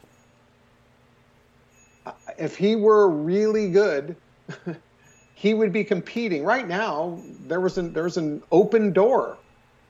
uh, 2.06 2.12
if 2.38 2.56
he 2.56 2.76
were 2.76 3.08
really 3.08 3.70
good, 3.70 4.16
he 5.34 5.54
would 5.54 5.72
be 5.72 5.84
competing. 5.84 6.44
Right 6.44 6.66
now, 6.66 7.18
there 7.46 7.60
was 7.60 7.78
an 7.78 7.92
there 7.92 8.04
was 8.04 8.16
an 8.16 8.42
open 8.50 8.92
door. 8.92 9.36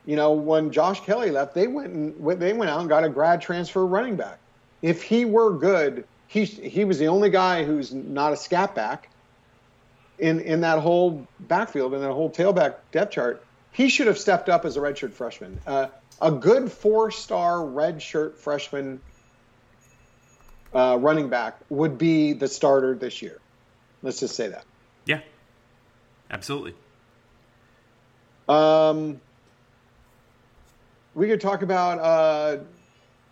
You 0.07 0.17
know, 0.17 0.33
when 0.33 0.71
Josh 0.71 1.01
Kelley 1.01 1.31
left, 1.31 1.55
they 1.55 1.67
went 1.67 1.93
and 1.93 2.41
they 2.41 2.53
went 2.53 2.71
out 2.71 2.81
and 2.81 2.89
got 2.89 3.05
a 3.05 3.09
grad 3.09 3.41
transfer 3.41 3.85
running 3.85 4.17
back. 4.17 4.39
If 4.83 5.03
he 5.03 5.25
were 5.25 5.57
good, 5.57 6.05
he 6.27 6.45
he 6.45 6.85
was 6.85 6.99
the 6.99 7.09
only 7.09 7.31
guy 7.31 7.65
who's 7.65 7.93
not 7.93 8.33
a 8.33 8.37
scat 8.37 8.75
back 8.75 9.11
in 10.19 10.41
in 10.41 10.63
that 10.63 10.79
whole 10.79 11.27
backfield 11.41 11.93
and 11.95 12.03
that 12.03 12.13
whole 12.13 12.31
tailback 12.31 12.77
depth 12.93 13.13
chart. 13.13 13.45
He 13.73 13.89
should 13.89 14.07
have 14.07 14.19
stepped 14.19 14.49
up 14.49 14.65
as 14.65 14.77
a 14.77 14.81
redshirt 14.81 15.13
freshman. 15.13 15.61
Uh, 15.67 15.89
a 16.21 16.33
good 16.33 16.71
four-star 16.73 17.59
redshirt 17.59 18.37
freshman 18.37 19.01
uh, 20.75 20.99
running 21.01 21.29
back 21.29 21.59
would 21.69 21.99
be 21.99 22.33
the 22.33 22.49
starter 22.49 22.95
this 22.95 23.23
year. 23.23 23.39
Let's 24.03 24.21
just 24.21 24.35
say 24.35 24.49
that. 24.49 24.65
Yeah, 25.05 25.21
absolutely. 26.31 26.75
Um, 28.49 29.21
we 31.15 31.29
could 31.29 31.41
talk 31.41 31.63
about 31.63 31.99
uh, 31.99 32.63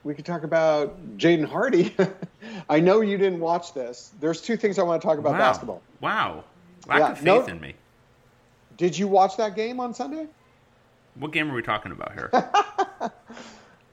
we 0.04 0.14
could 0.14 0.24
talk 0.24 0.42
about 0.44 1.18
Jaden 1.18 1.44
Hardy. 1.46 1.94
I 2.68 2.80
know 2.80 3.00
you 3.00 3.18
didn't 3.18 3.40
watch 3.40 3.74
this. 3.74 4.12
There's 4.20 4.40
two 4.40 4.56
things 4.56 4.78
I 4.78 4.82
want 4.82 5.02
to 5.02 5.06
talk 5.06 5.18
about 5.18 5.32
wow. 5.32 5.38
basketball. 5.38 5.82
Wow, 6.00 6.44
lack 6.86 6.98
Yeah, 7.00 7.10
of 7.10 7.18
faith 7.18 7.24
no- 7.24 7.44
in 7.46 7.60
me. 7.60 7.74
Did 8.76 8.96
you 8.96 9.08
watch 9.08 9.36
that 9.38 9.56
game 9.56 9.80
on 9.80 9.92
Sunday? 9.92 10.26
What 11.16 11.32
game 11.32 11.50
are 11.50 11.54
we 11.54 11.62
talking 11.62 11.90
about 11.92 12.12
here? 12.12 12.30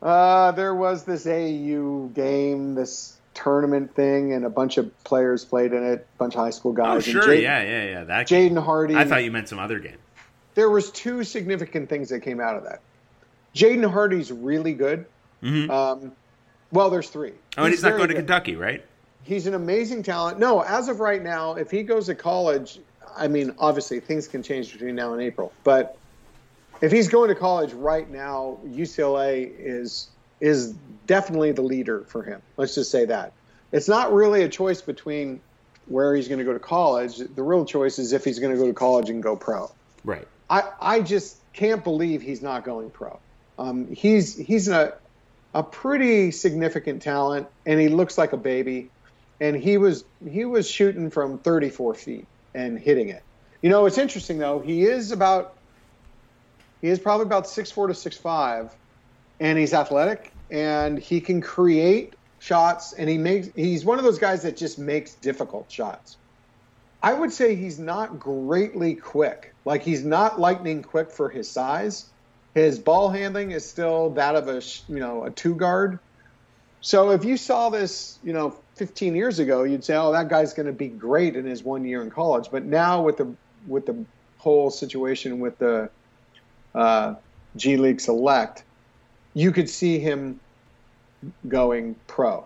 Uh, 0.02 0.52
there 0.52 0.76
was 0.76 1.04
this 1.04 1.26
AU 1.26 2.12
game, 2.14 2.76
this 2.76 3.18
tournament 3.34 3.96
thing, 3.96 4.34
and 4.34 4.46
a 4.46 4.50
bunch 4.52 4.78
of 4.78 5.04
players 5.04 5.44
played 5.44 5.74
in 5.74 5.84
it. 5.84 6.08
A 6.16 6.18
bunch 6.20 6.36
of 6.36 6.42
high 6.42 6.52
school 6.52 6.74
guys. 6.74 6.86
oh, 6.86 6.94
guys. 6.96 7.06
sure, 7.06 7.22
and 7.24 7.32
Jaden, 7.32 7.42
yeah, 7.42 7.64
yeah, 7.64 7.84
yeah. 7.90 8.04
That. 8.04 8.28
Jaden 8.28 8.64
Hardy. 8.64 8.96
I 8.96 9.06
thought 9.06 9.24
you 9.24 9.32
meant 9.32 9.50
some 9.50 9.58
other 9.58 9.80
game. 9.80 9.98
there 10.54 10.70
was 10.70 10.92
two 10.92 11.24
significant 11.24 11.90
things 11.90 12.10
that 12.10 12.20
came 12.20 12.40
out 12.40 12.56
of 12.56 12.64
that. 12.66 12.82
Jaden 13.56 13.89
Hardy's 13.89 14.32
really 14.32 14.74
good. 14.74 15.06
Mhm. 15.41 15.70
Um, 15.70 16.12
well, 16.72 16.89
there's 16.89 17.10
three. 17.10 17.34
Oh, 17.58 17.64
and 17.64 17.72
he's 17.72 17.82
not 17.84 17.95
going 17.97 18.10
to 18.10 18.14
good. 18.16 18.20
Kentucky, 18.22 18.56
right? 18.56 18.84
He's 19.24 19.47
an 19.47 19.53
amazing 19.53 20.03
talent. 20.03 20.38
No, 20.39 20.62
as 20.62 20.88
of 20.88 20.99
right 20.99 21.24
now, 21.24 21.56
if 21.56 21.72
he 21.72 21.84
goes 21.84 22.08
to 22.08 22.16
college, 22.16 22.80
I 23.16 23.28
mean, 23.28 23.56
obviously 23.58 23.99
things 23.99 24.28
can 24.28 24.43
change 24.43 24.72
between 24.74 24.95
now 24.95 25.14
and 25.14 25.22
April, 25.22 25.51
but 25.64 25.97
if 26.82 26.91
he's 26.91 27.08
going 27.08 27.30
to 27.30 27.36
college 27.36 27.74
right 27.74 28.10
now, 28.10 28.60
UCLA 28.68 29.51
is 29.58 30.10
is 30.41 30.74
definitely 31.08 31.53
the 31.53 31.62
leader 31.62 32.03
for 32.08 32.22
him. 32.22 32.41
Let's 32.58 32.76
just 32.76 32.91
say 32.91 33.06
that. 33.06 33.32
It's 33.72 33.88
not 33.88 34.14
really 34.14 34.43
a 34.43 34.49
choice 34.49 34.82
between 34.82 35.39
where 35.88 36.14
he's 36.14 36.28
going 36.28 36.39
to 36.39 36.45
go 36.45 36.53
to 36.53 36.60
college. 36.60 37.18
The 37.18 37.41
real 37.41 37.64
choice 37.64 37.99
is 37.99 38.12
if 38.12 38.26
he's 38.26 38.39
going 38.39 38.51
to 38.53 38.60
go 38.60 38.68
to 38.68 38.74
college 38.74 39.10
and 39.10 39.24
go 39.24 39.36
pro. 39.36 39.72
Right. 40.03 40.28
I, 40.49 40.64
I 40.82 40.99
just 41.01 41.38
can't 41.53 41.84
believe 41.84 42.22
he's 42.22 42.41
not 42.41 42.66
going 42.66 42.89
pro. 42.89 43.18
Um, 43.58 43.88
he's 43.93 44.36
he's 44.36 44.68
a 44.68 44.93
a 45.53 45.64
pretty 45.64 46.32
significant 46.32 47.01
talent, 47.01 47.47
and 47.66 47.80
he 47.80 47.88
looks 47.88 48.18
like 48.18 48.34
a 48.34 48.38
baby. 48.38 48.89
And 49.39 49.56
he 49.56 49.78
was 49.78 50.03
he 50.30 50.45
was 50.45 50.70
shooting 50.70 51.10
from 51.10 51.39
34 51.39 51.93
feet 51.95 52.26
and 52.53 52.80
hitting 52.80 53.10
it. 53.10 53.24
You 53.62 53.70
know, 53.70 53.86
it's 53.86 53.97
interesting 53.97 54.38
though. 54.38 54.60
He 54.60 54.84
is 54.84 55.12
about 55.12 55.56
he 56.82 56.89
is 56.89 56.99
probably 56.99 57.26
about 57.26 57.47
six 57.47 57.72
four 57.72 57.88
to 57.88 57.93
six 57.93 58.18
five, 58.18 58.74
and 59.39 59.58
he's 59.58 59.74
athletic 59.74 60.32
and 60.51 60.99
he 60.99 61.22
can 61.22 61.41
create 61.41 62.14
shots. 62.39 62.93
And 62.93 63.10
he 63.10 63.18
makes 63.18 63.49
he's 63.56 63.84
one 63.84 63.97
of 63.97 64.03
those 64.03 64.20
guys 64.20 64.43
that 64.43 64.58
just 64.58 64.78
makes 64.78 65.14
difficult 65.16 65.72
shots. 65.72 66.18
I 67.01 67.14
would 67.14 67.32
say 67.32 67.56
he's 67.56 67.80
not 67.80 68.20
greatly 68.20 68.95
quick. 68.95 69.53
Like 69.64 69.84
he's 69.84 70.03
not 70.03 70.39
lightning 70.39 70.84
quick 70.84 71.12
for 71.12 71.30
his 71.30 71.49
size. 71.49 72.06
His 72.56 72.80
ball 72.80 73.10
handling 73.10 73.51
is 73.51 73.70
still 73.70 74.12
that 74.12 74.36
of 74.36 74.47
a 74.47 74.62
you 74.88 74.99
know 74.99 75.26
a 75.26 75.30
two 75.30 75.56
guard. 75.56 75.99
So 76.80 77.12
if 77.12 77.26
you 77.26 77.36
saw 77.36 77.70
this, 77.70 78.18
you 78.24 78.32
know, 78.32 78.56
15 78.76 79.16
years 79.16 79.39
ago, 79.39 79.64
you'd 79.64 79.84
say, 79.84 79.95
"Oh, 79.95 80.14
that 80.14 80.30
guy's 80.30 80.53
going 80.53 80.68
to 80.68 80.74
be 80.74 80.88
great 80.88 81.36
in 81.36 81.45
his 81.45 81.64
one 81.64 81.84
year 81.84 82.01
in 82.01 82.10
college." 82.10 82.47
But 82.49 82.64
now 82.64 83.01
with 83.03 83.18
the 83.18 83.28
with 83.68 83.86
the 83.86 84.06
whole 84.38 84.72
situation 84.72 85.39
with 85.41 85.58
the 85.58 85.89
uh, 86.74 87.16
G 87.58 87.76
League 87.76 87.99
Select, 87.99 88.64
you 89.34 89.51
could 89.51 89.70
see 89.70 89.99
him 89.99 90.39
going 91.47 91.95
pro. 92.08 92.45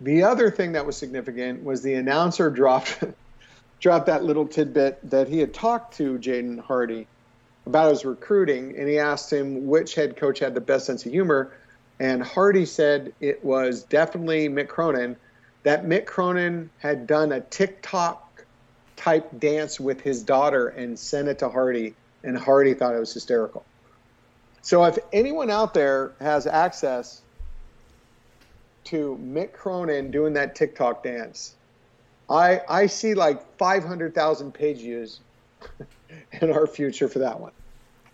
The 0.00 0.24
other 0.24 0.50
thing 0.50 0.72
that 0.72 0.84
was 0.84 0.96
significant 0.96 1.62
was 1.62 1.80
the 1.82 1.94
announcer 1.94 2.50
dropped 2.60 3.04
dropped 3.78 4.06
that 4.06 4.24
little 4.24 4.48
tidbit 4.48 4.98
that 5.10 5.28
he 5.28 5.38
had 5.38 5.54
talked 5.54 5.98
to 5.98 6.18
Jaden 6.18 6.58
Hardy 6.58 7.06
about 7.66 7.90
his 7.90 8.04
recruiting, 8.04 8.76
and 8.78 8.88
he 8.88 8.98
asked 8.98 9.32
him 9.32 9.66
which 9.66 9.94
head 9.94 10.16
coach 10.16 10.38
had 10.38 10.54
the 10.54 10.60
best 10.60 10.86
sense 10.86 11.04
of 11.04 11.12
humor, 11.12 11.52
and 11.98 12.22
Hardy 12.22 12.64
said 12.64 13.12
it 13.20 13.44
was 13.44 13.82
definitely 13.82 14.48
Mick 14.48 14.68
Cronin. 14.68 15.16
That 15.64 15.84
Mick 15.84 16.06
Cronin 16.06 16.70
had 16.78 17.06
done 17.06 17.32
a 17.32 17.40
TikTok 17.40 18.44
type 18.94 19.28
dance 19.38 19.80
with 19.80 20.00
his 20.00 20.22
daughter 20.22 20.68
and 20.68 20.98
sent 20.98 21.28
it 21.28 21.40
to 21.40 21.48
Hardy, 21.48 21.94
and 22.22 22.38
Hardy 22.38 22.74
thought 22.74 22.94
it 22.94 23.00
was 23.00 23.12
hysterical. 23.12 23.64
So 24.62 24.84
if 24.84 24.98
anyone 25.12 25.50
out 25.50 25.74
there 25.74 26.12
has 26.20 26.46
access 26.46 27.22
to 28.84 29.18
Mick 29.22 29.52
Cronin 29.52 30.10
doing 30.10 30.34
that 30.34 30.54
TikTok 30.54 31.02
dance, 31.02 31.54
I 32.28 32.60
I 32.68 32.86
see 32.86 33.14
like 33.14 33.56
500,000 33.58 34.52
page 34.52 34.78
views 34.78 35.20
in 36.40 36.52
our 36.52 36.66
future 36.66 37.08
for 37.08 37.20
that 37.20 37.40
one. 37.40 37.52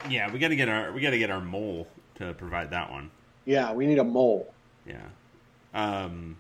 Yeah, 0.09 0.31
we 0.33 0.39
got 0.39 0.49
to 0.49 0.57
get 0.57 0.69
our 0.69 0.93
we 0.93 1.01
got 1.01 1.11
to 1.11 1.19
get 1.19 1.31
our 1.31 1.41
mole 1.41 1.87
to 2.17 2.35
provide 2.35 2.71
that 2.71 2.91
one. 2.91 3.11
Yeah, 3.45 3.73
we 3.73 3.87
need 3.87 3.99
a 3.99 4.05
mole. 4.05 4.53
Yeah. 4.87 5.03
Um 5.75 6.37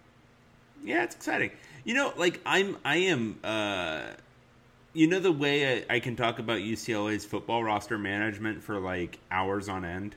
yeah, 0.84 1.04
it's 1.04 1.14
exciting. 1.14 1.50
You 1.84 1.94
know, 1.94 2.12
like 2.16 2.40
I'm 2.44 2.76
I 2.84 2.96
am 2.96 3.38
uh 3.42 4.02
you 4.92 5.06
know 5.06 5.20
the 5.20 5.32
way 5.32 5.84
I, 5.88 5.96
I 5.96 6.00
can 6.00 6.16
talk 6.16 6.38
about 6.38 6.58
UCLA's 6.58 7.24
football 7.24 7.64
roster 7.64 7.98
management 7.98 8.62
for 8.62 8.78
like 8.78 9.18
hours 9.30 9.68
on 9.68 9.84
end? 9.84 10.16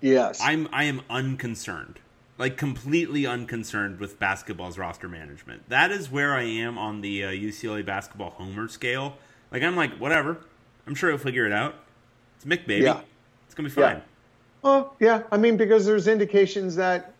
Yes. 0.00 0.40
I'm 0.42 0.68
I 0.72 0.84
am 0.84 1.02
unconcerned. 1.10 2.00
Like 2.38 2.56
completely 2.56 3.26
unconcerned 3.26 4.00
with 4.00 4.18
basketball's 4.18 4.78
roster 4.78 5.08
management. 5.08 5.68
That 5.68 5.90
is 5.90 6.10
where 6.10 6.34
I 6.34 6.44
am 6.44 6.78
on 6.78 7.02
the 7.02 7.24
uh, 7.24 7.28
UCLA 7.30 7.84
basketball 7.84 8.30
homer 8.30 8.66
scale. 8.68 9.18
Like 9.52 9.62
I'm 9.62 9.76
like 9.76 9.98
whatever. 9.98 10.38
I'm 10.86 10.94
sure 10.94 11.10
he'll 11.10 11.18
figure 11.18 11.46
it 11.46 11.52
out. 11.52 11.74
It's 12.40 12.46
Mick 12.46 12.66
baby. 12.66 12.84
Yeah. 12.84 13.00
It's 13.46 13.54
going 13.54 13.68
to 13.68 13.74
be 13.74 13.80
Yeah. 13.80 13.92
fine. 13.94 14.02
Well, 14.62 14.94
yeah. 14.98 15.22
I 15.30 15.36
mean, 15.36 15.56
because 15.56 15.84
there's 15.84 16.08
indications 16.08 16.76
that 16.76 17.12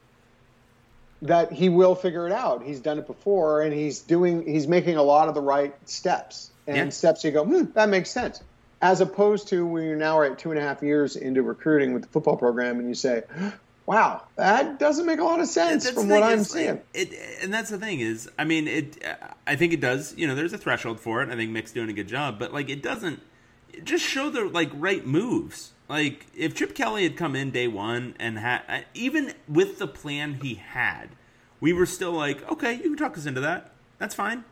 that 1.22 1.52
he 1.52 1.68
will 1.68 1.94
figure 1.94 2.26
it 2.26 2.32
out. 2.32 2.62
He's 2.62 2.80
done 2.80 2.98
it 2.98 3.06
before, 3.06 3.60
and 3.60 3.74
he's 3.74 3.98
doing. 4.00 4.46
He's 4.46 4.66
making 4.66 4.96
a 4.96 5.02
lot 5.02 5.28
of 5.28 5.34
the 5.34 5.42
right 5.42 5.74
steps 5.86 6.50
and 6.66 6.76
Yeah. 6.76 6.88
steps. 6.88 7.22
You 7.24 7.30
go, 7.30 7.44
hmm, 7.44 7.64
that 7.74 7.90
makes 7.90 8.10
sense. 8.10 8.40
As 8.80 9.02
opposed 9.02 9.48
to 9.48 9.66
when 9.66 9.84
you're 9.84 9.96
now 9.96 10.22
at 10.22 10.38
two 10.38 10.50
and 10.50 10.58
a 10.58 10.62
half 10.62 10.82
years 10.82 11.16
into 11.16 11.42
recruiting 11.42 11.92
with 11.92 12.02
the 12.04 12.08
football 12.08 12.38
program, 12.38 12.78
and 12.78 12.88
you 12.88 12.94
say, 12.94 13.24
"Wow, 13.84 14.22
that 14.36 14.78
doesn't 14.78 15.04
make 15.04 15.18
a 15.20 15.24
lot 15.24 15.40
of 15.40 15.48
sense 15.48 15.84
That's 15.84 15.94
from 15.94 16.08
what 16.08 16.22
I'm 16.22 16.38
is, 16.38 16.48
seeing." 16.50 16.80
It, 16.94 17.12
and 17.42 17.52
that's 17.52 17.68
the 17.68 17.76
thing 17.76 18.00
is, 18.00 18.30
I 18.38 18.44
mean, 18.44 18.66
it. 18.66 19.04
I 19.46 19.56
think 19.56 19.74
it 19.74 19.80
does. 19.80 20.14
You 20.16 20.26
know, 20.26 20.34
there's 20.34 20.54
a 20.54 20.58
threshold 20.58 20.98
for 21.00 21.22
it. 21.22 21.28
I 21.28 21.36
think 21.36 21.50
Mick's 21.50 21.72
doing 21.72 21.90
a 21.90 21.92
good 21.92 22.08
job, 22.08 22.38
but 22.38 22.54
like, 22.54 22.70
it 22.70 22.82
doesn't. 22.82 23.20
Just 23.84 24.04
show 24.04 24.30
the 24.30 24.44
like 24.44 24.70
right 24.74 25.06
moves. 25.06 25.72
Like, 25.88 26.26
if 26.36 26.54
Chip 26.54 26.74
Kelly 26.74 27.02
had 27.02 27.16
come 27.16 27.34
in 27.34 27.50
day 27.50 27.66
one 27.66 28.14
and 28.20 28.38
had 28.38 28.84
even 28.94 29.34
with 29.48 29.78
the 29.78 29.88
plan 29.88 30.34
he 30.34 30.54
had, 30.54 31.10
we 31.60 31.72
were 31.72 31.86
still 31.86 32.12
like, 32.12 32.48
okay, 32.50 32.74
you 32.74 32.82
can 32.82 32.96
talk 32.96 33.18
us 33.18 33.26
into 33.26 33.40
that. 33.40 33.72
That's 33.98 34.14
fine. 34.14 34.44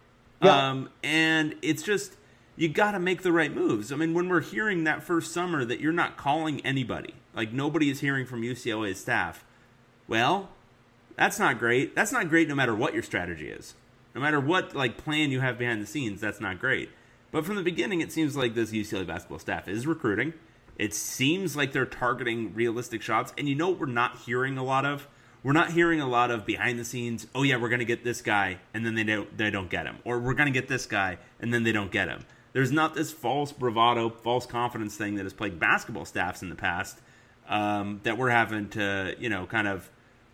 Yeah. 0.42 0.70
Um, 0.70 0.90
and 1.02 1.54
it's 1.62 1.82
just 1.82 2.16
you 2.56 2.68
got 2.68 2.92
to 2.92 2.98
make 2.98 3.22
the 3.22 3.32
right 3.32 3.54
moves. 3.54 3.92
I 3.92 3.96
mean, 3.96 4.14
when 4.14 4.28
we're 4.28 4.40
hearing 4.40 4.84
that 4.84 5.02
first 5.04 5.32
summer 5.32 5.64
that 5.64 5.80
you're 5.80 5.92
not 5.92 6.16
calling 6.16 6.60
anybody, 6.62 7.14
like 7.34 7.52
nobody 7.52 7.88
is 7.88 8.00
hearing 8.00 8.26
from 8.26 8.42
UCLA's 8.42 9.00
staff. 9.00 9.44
Well, 10.08 10.48
that's 11.16 11.38
not 11.38 11.58
great. 11.58 11.94
That's 11.94 12.12
not 12.12 12.28
great 12.28 12.48
no 12.48 12.56
matter 12.56 12.74
what 12.74 12.94
your 12.94 13.02
strategy 13.02 13.48
is. 13.48 13.74
No 14.14 14.20
matter 14.20 14.40
what 14.40 14.74
like 14.74 14.96
plan 14.96 15.30
you 15.30 15.40
have 15.40 15.58
behind 15.58 15.80
the 15.80 15.86
scenes, 15.86 16.20
that's 16.20 16.40
not 16.40 16.58
great. 16.58 16.90
But 17.30 17.44
from 17.44 17.56
the 17.56 17.62
beginning 17.62 18.00
it 18.00 18.12
seems 18.12 18.36
like 18.36 18.54
this 18.54 18.72
UCLA 18.72 19.06
basketball 19.06 19.38
staff 19.38 19.68
is 19.68 19.86
recruiting. 19.86 20.34
It 20.76 20.94
seems 20.94 21.56
like 21.56 21.72
they're 21.72 21.86
targeting 21.86 22.54
realistic 22.54 23.02
shots. 23.02 23.32
And 23.36 23.48
you 23.48 23.54
know 23.54 23.70
what 23.70 23.80
we're 23.80 23.86
not 23.86 24.18
hearing 24.18 24.56
a 24.56 24.62
lot 24.62 24.84
of? 24.84 25.08
We're 25.42 25.52
not 25.52 25.72
hearing 25.72 26.00
a 26.00 26.08
lot 26.08 26.30
of 26.30 26.44
behind 26.44 26.78
the 26.78 26.84
scenes. 26.84 27.26
Oh 27.34 27.42
yeah, 27.42 27.56
we're 27.56 27.68
to 27.78 27.84
get 27.84 28.04
this 28.04 28.22
guy, 28.22 28.58
and 28.74 28.84
then 28.84 28.94
they 28.94 29.04
don't 29.04 29.36
they 29.38 29.50
don't 29.50 29.70
get 29.70 29.86
him, 29.86 29.98
or 30.04 30.18
we're 30.18 30.34
to 30.34 30.50
get 30.50 30.68
this 30.68 30.86
guy, 30.86 31.18
and 31.40 31.54
then 31.54 31.62
they 31.62 31.72
don't 31.72 31.92
get 31.92 32.08
him. 32.08 32.24
There's 32.52 32.72
not 32.72 32.94
this 32.94 33.12
false 33.12 33.52
bravado, 33.52 34.10
false 34.10 34.46
confidence 34.46 34.96
thing 34.96 35.14
that 35.14 35.22
has 35.22 35.32
plagued 35.32 35.60
basketball 35.60 36.04
staffs 36.04 36.42
in 36.42 36.48
the 36.48 36.56
past 36.56 36.98
um, 37.48 38.00
that 38.02 38.18
we're 38.18 38.30
having 38.30 38.68
to 38.70 39.14
you 39.18 39.28
know 39.28 39.46
kind 39.46 39.68
of 39.68 39.88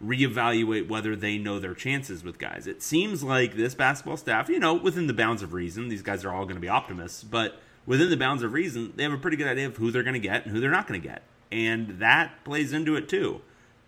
reevaluate 0.05 0.88
whether 0.88 1.16
they 1.16 1.38
know 1.38 1.59
their 1.59 1.74
chances 1.74 2.22
with 2.22 2.38
guys. 2.38 2.66
It 2.66 2.82
seems 2.82 3.22
like 3.22 3.55
this 3.57 3.74
basketball 3.74 4.16
staff, 4.16 4.48
you 4.48 4.59
know, 4.59 4.74
within 4.74 5.07
the 5.07 5.14
bounds 5.14 5.42
of 5.42 5.52
reason, 5.52 5.88
these 5.88 6.02
guys 6.02 6.24
are 6.24 6.32
all 6.32 6.44
going 6.44 6.57
to 6.57 6.61
be 6.61 6.68
optimists, 6.68 7.24
but 7.24 7.61
within 7.86 8.11
the 8.11 8.16
bounds 8.16 8.42
of 8.42 8.52
reason, 8.52 8.92
they 8.96 9.02
have 9.02 9.12
a 9.12 9.18
pretty 9.18 9.36
good 9.36 9.46
idea 9.46 9.66
of 9.66 9.76
who 9.76 9.90
they're 9.90 10.02
going 10.02 10.14
to 10.14 10.20
get 10.20 10.44
and 10.44 10.52
who 10.52 10.61
they're 10.61 10.70
not 10.70 10.86
going 10.86 11.00
to 11.00 11.09
get. 11.09 11.22
And 11.50 12.00
that 12.00 12.44
plays 12.44 12.72
into 12.72 12.96
it 12.96 13.09
too. 13.09 13.40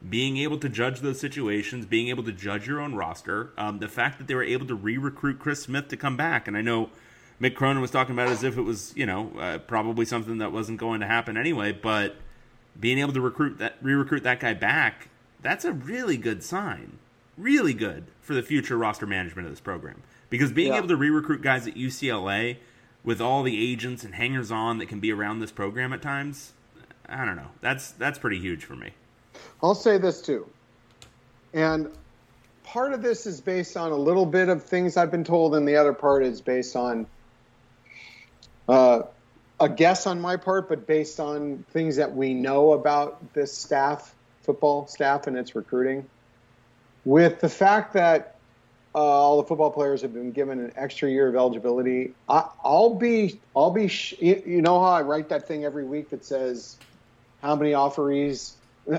Being 0.08 0.36
able 0.36 0.58
to 0.58 0.68
judge 0.68 1.00
those 1.00 1.18
situations, 1.18 1.86
being 1.86 2.08
able 2.08 2.22
to 2.24 2.32
judge 2.32 2.66
your 2.66 2.80
own 2.80 2.94
roster, 2.94 3.50
um, 3.56 3.78
the 3.78 3.88
fact 3.88 4.18
that 4.18 4.28
they 4.28 4.34
were 4.34 4.42
able 4.42 4.66
to 4.66 4.74
re 4.74 4.96
recruit 4.98 5.38
Chris 5.38 5.62
Smith 5.62 5.88
to 5.88 5.96
come 5.96 6.16
back. 6.16 6.46
And 6.46 6.56
I 6.56 6.60
know 6.60 6.90
Mick 7.40 7.54
Cronin 7.54 7.80
was 7.80 7.90
talking 7.90 8.14
about 8.14 8.28
it 8.28 8.32
as 8.32 8.44
if 8.44 8.56
it 8.56 8.62
was, 8.62 8.92
you 8.96 9.06
know, 9.06 9.32
uh, 9.38 9.58
probably 9.58 10.04
something 10.04 10.38
that 10.38 10.52
wasn't 10.52 10.78
going 10.78 11.00
to 11.00 11.06
happen 11.06 11.36
anyway, 11.36 11.72
but 11.72 12.16
being 12.78 12.98
able 12.98 13.14
to 13.14 13.20
recruit 13.20 13.58
that 13.58 13.76
re 13.80 13.94
recruit 13.94 14.22
that 14.22 14.38
guy 14.40 14.54
back 14.54 15.08
that's 15.42 15.64
a 15.64 15.72
really 15.72 16.16
good 16.16 16.42
sign. 16.42 16.98
Really 17.36 17.74
good 17.74 18.04
for 18.20 18.34
the 18.34 18.42
future 18.42 18.76
roster 18.76 19.06
management 19.06 19.46
of 19.46 19.52
this 19.52 19.60
program. 19.60 20.02
Because 20.30 20.52
being 20.52 20.72
yeah. 20.72 20.78
able 20.78 20.88
to 20.88 20.96
re 20.96 21.10
recruit 21.10 21.42
guys 21.42 21.66
at 21.66 21.74
UCLA 21.74 22.56
with 23.04 23.20
all 23.20 23.42
the 23.42 23.72
agents 23.72 24.02
and 24.02 24.14
hangers 24.14 24.50
on 24.50 24.78
that 24.78 24.86
can 24.86 25.00
be 25.00 25.12
around 25.12 25.38
this 25.38 25.52
program 25.52 25.92
at 25.92 26.02
times, 26.02 26.52
I 27.08 27.24
don't 27.24 27.36
know. 27.36 27.50
That's 27.60 27.92
that's 27.92 28.18
pretty 28.18 28.40
huge 28.40 28.64
for 28.64 28.74
me. 28.74 28.90
I'll 29.62 29.74
say 29.74 29.98
this 29.98 30.20
too. 30.20 30.48
And 31.54 31.90
part 32.64 32.92
of 32.92 33.02
this 33.02 33.26
is 33.26 33.40
based 33.40 33.76
on 33.76 33.92
a 33.92 33.96
little 33.96 34.26
bit 34.26 34.48
of 34.48 34.64
things 34.64 34.96
I've 34.96 35.10
been 35.10 35.24
told, 35.24 35.54
and 35.54 35.66
the 35.68 35.76
other 35.76 35.92
part 35.92 36.24
is 36.24 36.40
based 36.40 36.74
on 36.74 37.06
uh, 38.68 39.02
a 39.60 39.68
guess 39.68 40.06
on 40.06 40.20
my 40.20 40.36
part, 40.36 40.68
but 40.68 40.86
based 40.86 41.20
on 41.20 41.64
things 41.70 41.96
that 41.96 42.14
we 42.14 42.34
know 42.34 42.72
about 42.72 43.32
this 43.32 43.56
staff 43.56 44.15
football 44.46 44.86
staff 44.86 45.26
and 45.26 45.36
its 45.36 45.54
recruiting. 45.54 46.06
With 47.04 47.40
the 47.40 47.48
fact 47.48 47.92
that 47.94 48.36
uh, 48.94 48.98
all 48.98 49.42
the 49.42 49.46
football 49.46 49.70
players 49.70 50.02
have 50.02 50.14
been 50.14 50.32
given 50.32 50.58
an 50.58 50.72
extra 50.76 51.10
year 51.10 51.28
of 51.28 51.36
eligibility, 51.36 52.14
I, 52.28 52.48
will 52.64 52.94
be, 52.94 53.40
I'll 53.54 53.70
be, 53.70 53.88
sh- 53.88 54.14
you 54.20 54.62
know 54.62 54.80
how 54.80 54.86
I 54.86 55.02
write 55.02 55.28
that 55.28 55.46
thing 55.46 55.64
every 55.64 55.84
week 55.84 56.10
that 56.10 56.24
says 56.24 56.76
how 57.42 57.54
many 57.54 57.72
offerees, 57.72 58.52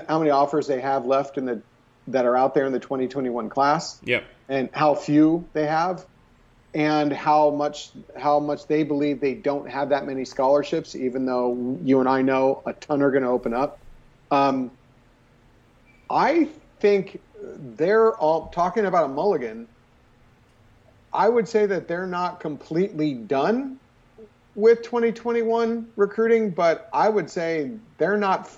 how 0.08 0.18
many 0.18 0.30
offers 0.30 0.66
they 0.68 0.80
have 0.80 1.04
left 1.04 1.36
in 1.36 1.46
the 1.46 1.60
that 2.08 2.24
are 2.24 2.36
out 2.36 2.54
there 2.54 2.66
in 2.66 2.72
the 2.72 2.80
2021 2.80 3.48
class. 3.50 4.00
Yep. 4.04 4.24
And 4.48 4.70
how 4.72 4.94
few 4.94 5.46
they 5.52 5.66
have 5.66 6.06
and 6.74 7.12
how 7.12 7.50
much 7.50 7.90
how 8.16 8.40
much 8.40 8.66
they 8.66 8.82
believe 8.82 9.20
they 9.20 9.34
don't 9.34 9.68
have 9.68 9.90
that 9.90 10.06
many 10.06 10.24
scholarships, 10.24 10.94
even 10.94 11.26
though 11.26 11.78
you 11.82 12.00
and 12.00 12.08
I 12.08 12.22
know 12.22 12.62
a 12.66 12.72
ton 12.72 13.02
are 13.02 13.10
going 13.10 13.22
to 13.22 13.28
open 13.28 13.54
up. 13.54 13.78
Um, 14.30 14.70
I 16.10 16.48
think 16.80 17.20
they're 17.42 18.14
all 18.14 18.48
talking 18.48 18.86
about 18.86 19.04
a 19.04 19.08
mulligan. 19.08 19.68
I 21.12 21.28
would 21.28 21.48
say 21.48 21.66
that 21.66 21.88
they're 21.88 22.06
not 22.06 22.40
completely 22.40 23.14
done 23.14 23.78
with 24.54 24.82
2021 24.82 25.88
recruiting, 25.96 26.50
but 26.50 26.88
I 26.92 27.08
would 27.08 27.30
say 27.30 27.72
they're 27.98 28.16
not. 28.16 28.50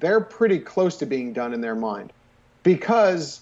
They're 0.00 0.20
pretty 0.20 0.60
close 0.60 0.96
to 0.98 1.06
being 1.06 1.32
done 1.32 1.52
in 1.52 1.60
their 1.60 1.74
mind 1.74 2.12
because 2.62 3.40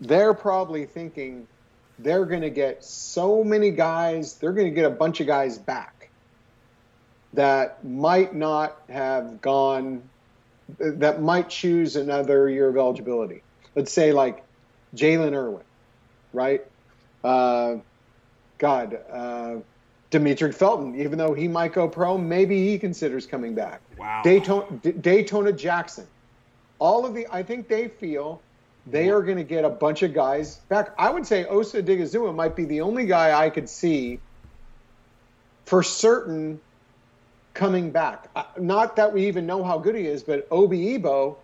they're 0.00 0.32
probably 0.32 0.86
thinking 0.86 1.46
they're 1.98 2.24
going 2.24 2.40
to 2.40 2.50
get 2.50 2.82
so 2.82 3.44
many 3.44 3.70
guys, 3.70 4.34
they're 4.34 4.52
going 4.52 4.68
to 4.68 4.74
get 4.74 4.86
a 4.86 4.90
bunch 4.90 5.20
of 5.20 5.26
guys 5.26 5.58
back 5.58 6.08
that 7.34 7.84
might 7.84 8.34
not 8.34 8.80
have 8.88 9.40
gone 9.40 10.02
that 10.78 11.22
might 11.22 11.48
choose 11.48 11.96
another 11.96 12.48
year 12.48 12.68
of 12.68 12.76
eligibility. 12.76 13.42
Let's 13.74 13.92
say 13.92 14.12
like 14.12 14.44
Jalen 14.94 15.34
Irwin, 15.34 15.64
right? 16.32 16.64
Uh, 17.22 17.76
God, 18.58 18.98
uh, 19.10 19.56
Demetric 20.10 20.54
Felton, 20.54 21.00
even 21.00 21.18
though 21.18 21.34
he 21.34 21.48
might 21.48 21.72
go 21.72 21.88
pro, 21.88 22.18
maybe 22.18 22.68
he 22.68 22.78
considers 22.78 23.26
coming 23.26 23.54
back. 23.54 23.80
Wow. 23.96 24.22
Datona, 24.24 24.82
D- 24.82 24.92
Datona 24.92 25.56
Jackson. 25.56 26.06
All 26.78 27.06
of 27.06 27.14
the, 27.14 27.26
I 27.30 27.42
think 27.42 27.68
they 27.68 27.88
feel 27.88 28.42
they 28.86 29.10
are 29.10 29.22
going 29.22 29.36
to 29.36 29.44
get 29.44 29.64
a 29.64 29.70
bunch 29.70 30.02
of 30.02 30.14
guys 30.14 30.56
back. 30.68 30.94
I 30.98 31.10
would 31.10 31.26
say 31.26 31.44
Osa 31.44 31.82
Odighizuwa 31.82 32.34
might 32.34 32.56
be 32.56 32.64
the 32.64 32.80
only 32.80 33.06
guy 33.06 33.38
I 33.38 33.50
could 33.50 33.68
see 33.68 34.18
for 35.66 35.82
certain 35.82 36.60
coming 37.60 37.90
back. 37.90 38.26
Uh, 38.34 38.44
not 38.58 38.96
that 38.96 39.12
we 39.12 39.26
even 39.28 39.44
know 39.44 39.62
how 39.62 39.78
good 39.78 39.94
he 39.94 40.06
is, 40.06 40.22
but 40.22 40.48
Obi 40.50 40.98
Eboh, 40.98 41.36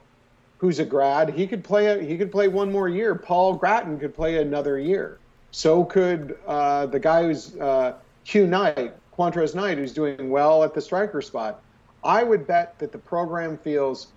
who's 0.57 0.79
a 0.79 0.85
grad, 0.85 1.29
he 1.29 1.47
could 1.47 1.63
play. 1.63 2.07
He 2.07 2.17
could 2.17 2.33
play 2.33 2.49
one 2.49 2.73
more 2.73 2.89
year. 2.89 3.15
Paul 3.15 3.53
Grattan 3.55 4.01
could 4.01 4.15
play 4.15 4.39
another 4.39 4.79
year. 4.79 5.19
So 5.51 5.85
could 5.85 6.39
uh, 6.47 6.87
the 6.87 6.99
guy 6.99 7.25
who's 7.25 7.55
uh, 7.57 7.97
Hugh 8.25 8.47
Knight, 8.47 8.95
Qwuantrezz 9.15 9.55
Knight, 9.55 9.77
who's 9.77 9.93
doing 9.93 10.31
well 10.31 10.65
at 10.65 10.73
the 10.73 10.81
striker 10.81 11.21
spot. 11.21 11.61
I 12.03 12.23
would 12.23 12.47
bet 12.47 12.79
that 12.79 12.93
the 12.93 12.99
program 12.99 13.59
feels 13.59 14.09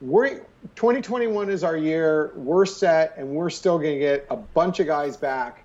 we're 0.00 0.38
2021 0.76 1.50
is 1.50 1.64
our 1.64 1.76
year. 1.76 2.32
We're 2.36 2.66
set, 2.66 3.14
and 3.16 3.30
we're 3.30 3.50
still 3.50 3.78
going 3.78 3.94
to 3.94 3.98
get 3.98 4.26
a 4.30 4.36
bunch 4.36 4.78
of 4.78 4.86
guys 4.86 5.16
back 5.16 5.64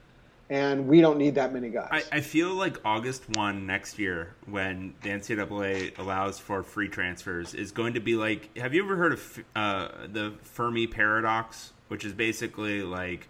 and 0.49 0.87
we 0.87 1.01
don't 1.01 1.17
need 1.17 1.35
that 1.35 1.53
many 1.53 1.69
guys. 1.69 1.87
I, 1.91 2.17
I, 2.17 2.21
feel 2.21 2.53
like 2.53 2.77
August 2.85 3.23
1 3.35 3.65
next 3.65 3.97
year, 3.97 4.35
when 4.45 4.93
the 5.01 5.09
NCAA 5.09 5.97
allows 5.97 6.37
for 6.37 6.61
free 6.61 6.87
transfers, 6.87 7.53
is 7.53 7.71
going 7.71 7.93
to 7.95 7.99
be 7.99 8.15
like 8.15 8.55
have 8.57 8.73
you 8.73 8.83
ever 8.83 8.95
heard 8.95 9.13
of 9.13 9.43
uh, 9.55 9.89
the 10.11 10.33
Fermi 10.43 10.87
paradox, 10.87 11.73
which 11.87 12.05
is 12.05 12.13
basically 12.13 12.83
like, 12.83 13.27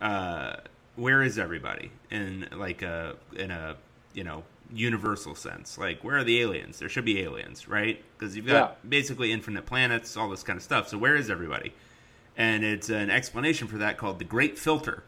uh, 0.00 0.56
where 0.96 1.22
is 1.22 1.38
everybody 1.38 1.90
in 2.10 2.48
like 2.52 2.82
a 2.82 3.16
in 3.36 3.50
a 3.50 3.76
you 4.14 4.24
know 4.24 4.44
universal 4.72 5.34
sense? 5.34 5.76
Like, 5.76 6.02
where 6.02 6.16
are 6.16 6.24
the 6.24 6.40
aliens? 6.40 6.78
There 6.78 6.88
should 6.88 7.04
be 7.04 7.20
aliens, 7.20 7.68
right? 7.68 8.02
Because 8.18 8.36
you've 8.36 8.46
got 8.46 8.78
yeah. 8.82 8.88
basically 8.88 9.32
infinite 9.32 9.66
planets, 9.66 10.16
all 10.16 10.30
this 10.30 10.42
kind 10.42 10.56
of 10.56 10.62
stuff. 10.62 10.88
So 10.88 10.96
where 10.96 11.14
is 11.14 11.28
everybody? 11.28 11.74
And 12.38 12.64
it's 12.64 12.88
an 12.88 13.10
explanation 13.10 13.68
for 13.68 13.76
that 13.76 13.98
called 13.98 14.18
the 14.18 14.24
Great 14.24 14.58
Filter 14.58 15.04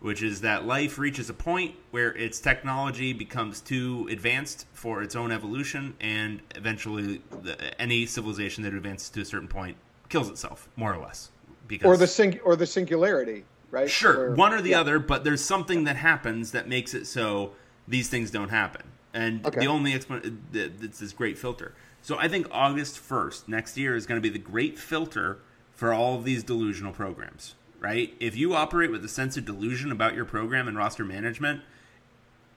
which 0.00 0.22
is 0.22 0.40
that 0.42 0.64
life 0.64 0.98
reaches 0.98 1.28
a 1.28 1.34
point 1.34 1.74
where 1.90 2.14
its 2.14 2.40
technology 2.40 3.12
becomes 3.12 3.60
too 3.60 4.06
advanced 4.10 4.66
for 4.72 5.02
its 5.02 5.16
own 5.16 5.32
evolution, 5.32 5.94
and 6.00 6.40
eventually, 6.54 7.20
the, 7.42 7.80
any 7.80 8.06
civilization 8.06 8.62
that 8.62 8.74
advances 8.74 9.10
to 9.10 9.20
a 9.20 9.24
certain 9.24 9.48
point 9.48 9.76
kills 10.08 10.28
itself, 10.28 10.68
more 10.76 10.94
or 10.94 10.98
less. 10.98 11.30
Because 11.66 11.86
or 11.86 11.96
the 11.96 12.06
sing- 12.06 12.40
or 12.40 12.56
the 12.56 12.66
singularity, 12.66 13.44
right? 13.70 13.90
Sure, 13.90 14.30
or, 14.30 14.34
one 14.34 14.54
or 14.54 14.62
the 14.62 14.70
yeah. 14.70 14.80
other, 14.80 14.98
but 14.98 15.24
there's 15.24 15.44
something 15.44 15.84
that 15.84 15.96
happens 15.96 16.52
that 16.52 16.68
makes 16.68 16.94
it 16.94 17.06
so 17.06 17.52
these 17.86 18.08
things 18.08 18.30
don't 18.30 18.50
happen, 18.50 18.82
and 19.12 19.44
okay. 19.44 19.60
the 19.60 19.66
only 19.66 19.94
explanation 19.94 20.42
uh, 20.54 20.58
it's 20.80 21.00
this 21.00 21.12
great 21.12 21.36
filter. 21.36 21.74
So 22.00 22.16
I 22.16 22.28
think 22.28 22.46
August 22.52 22.98
first 22.98 23.48
next 23.48 23.76
year 23.76 23.96
is 23.96 24.06
going 24.06 24.16
to 24.16 24.22
be 24.22 24.32
the 24.32 24.38
great 24.38 24.78
filter 24.78 25.40
for 25.72 25.92
all 25.92 26.14
of 26.14 26.24
these 26.24 26.44
delusional 26.44 26.92
programs 26.92 27.54
right? 27.80 28.14
If 28.20 28.36
you 28.36 28.54
operate 28.54 28.90
with 28.90 29.04
a 29.04 29.08
sense 29.08 29.36
of 29.36 29.44
delusion 29.44 29.92
about 29.92 30.14
your 30.14 30.24
program 30.24 30.68
and 30.68 30.76
roster 30.76 31.04
management, 31.04 31.62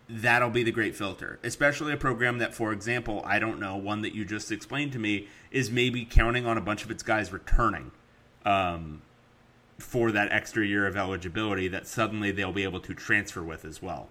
that'll 0.10 0.50
be 0.50 0.64
the 0.64 0.72
great 0.72 0.96
filter. 0.96 1.40
Especially 1.44 1.94
a 1.94 1.98
program 1.98 2.40
that, 2.40 2.54
for 2.54 2.74
example, 2.74 3.22
I 3.26 3.40
don't 3.40 3.60
know, 3.60 3.78
one 3.78 4.02
that 4.02 4.14
you 4.14 4.26
just 4.26 4.52
explained 4.52 4.92
to 4.94 5.00
me, 5.00 5.28
is 5.52 5.72
maybe 5.72 6.06
counting 6.06 6.46
on 6.46 6.58
a 6.58 6.62
bunch 6.62 6.84
of 6.84 6.92
its 6.92 7.04
guys 7.04 7.32
returning 7.32 7.92
um, 8.46 9.02
for 9.78 10.12
that 10.12 10.32
extra 10.32 10.66
year 10.66 10.86
of 10.88 10.98
eligibility 10.98 11.68
that 11.68 11.88
suddenly 11.88 12.32
they'll 12.32 12.52
be 12.52 12.64
able 12.64 12.80
to 12.82 12.94
transfer 12.94 13.44
with 13.44 13.64
as 13.64 13.82
well. 13.82 14.10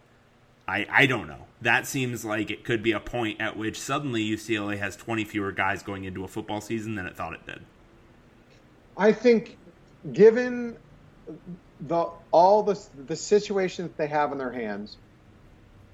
I, 0.67 0.87
I 0.89 1.07
don't 1.07 1.27
know. 1.27 1.47
That 1.61 1.87
seems 1.87 2.25
like 2.25 2.51
it 2.51 2.65
could 2.65 2.83
be 2.83 2.93
a 2.93 3.01
point 3.01 3.41
at 3.41 3.57
which 3.57 3.79
suddenly 3.79 4.25
UCLA 4.25 4.79
has 4.79 4.95
20 4.95 5.25
fewer 5.25 5.51
guys 5.51 5.83
going 5.83 6.05
into 6.05 6.23
a 6.23 6.29
football 6.29 6.61
season 6.61 6.95
than 6.95 7.07
it 7.07 7.17
thought 7.17 7.35
it 7.35 7.45
did. 7.45 7.61
I 8.97 9.13
think, 9.13 9.59
given 10.13 10.77
the 11.81 12.09
all 12.31 12.63
the 12.63 12.81
the 13.07 13.17
situations 13.17 13.91
they 13.97 14.07
have 14.07 14.33
in 14.33 14.39
their 14.39 14.53
hands 14.53 14.97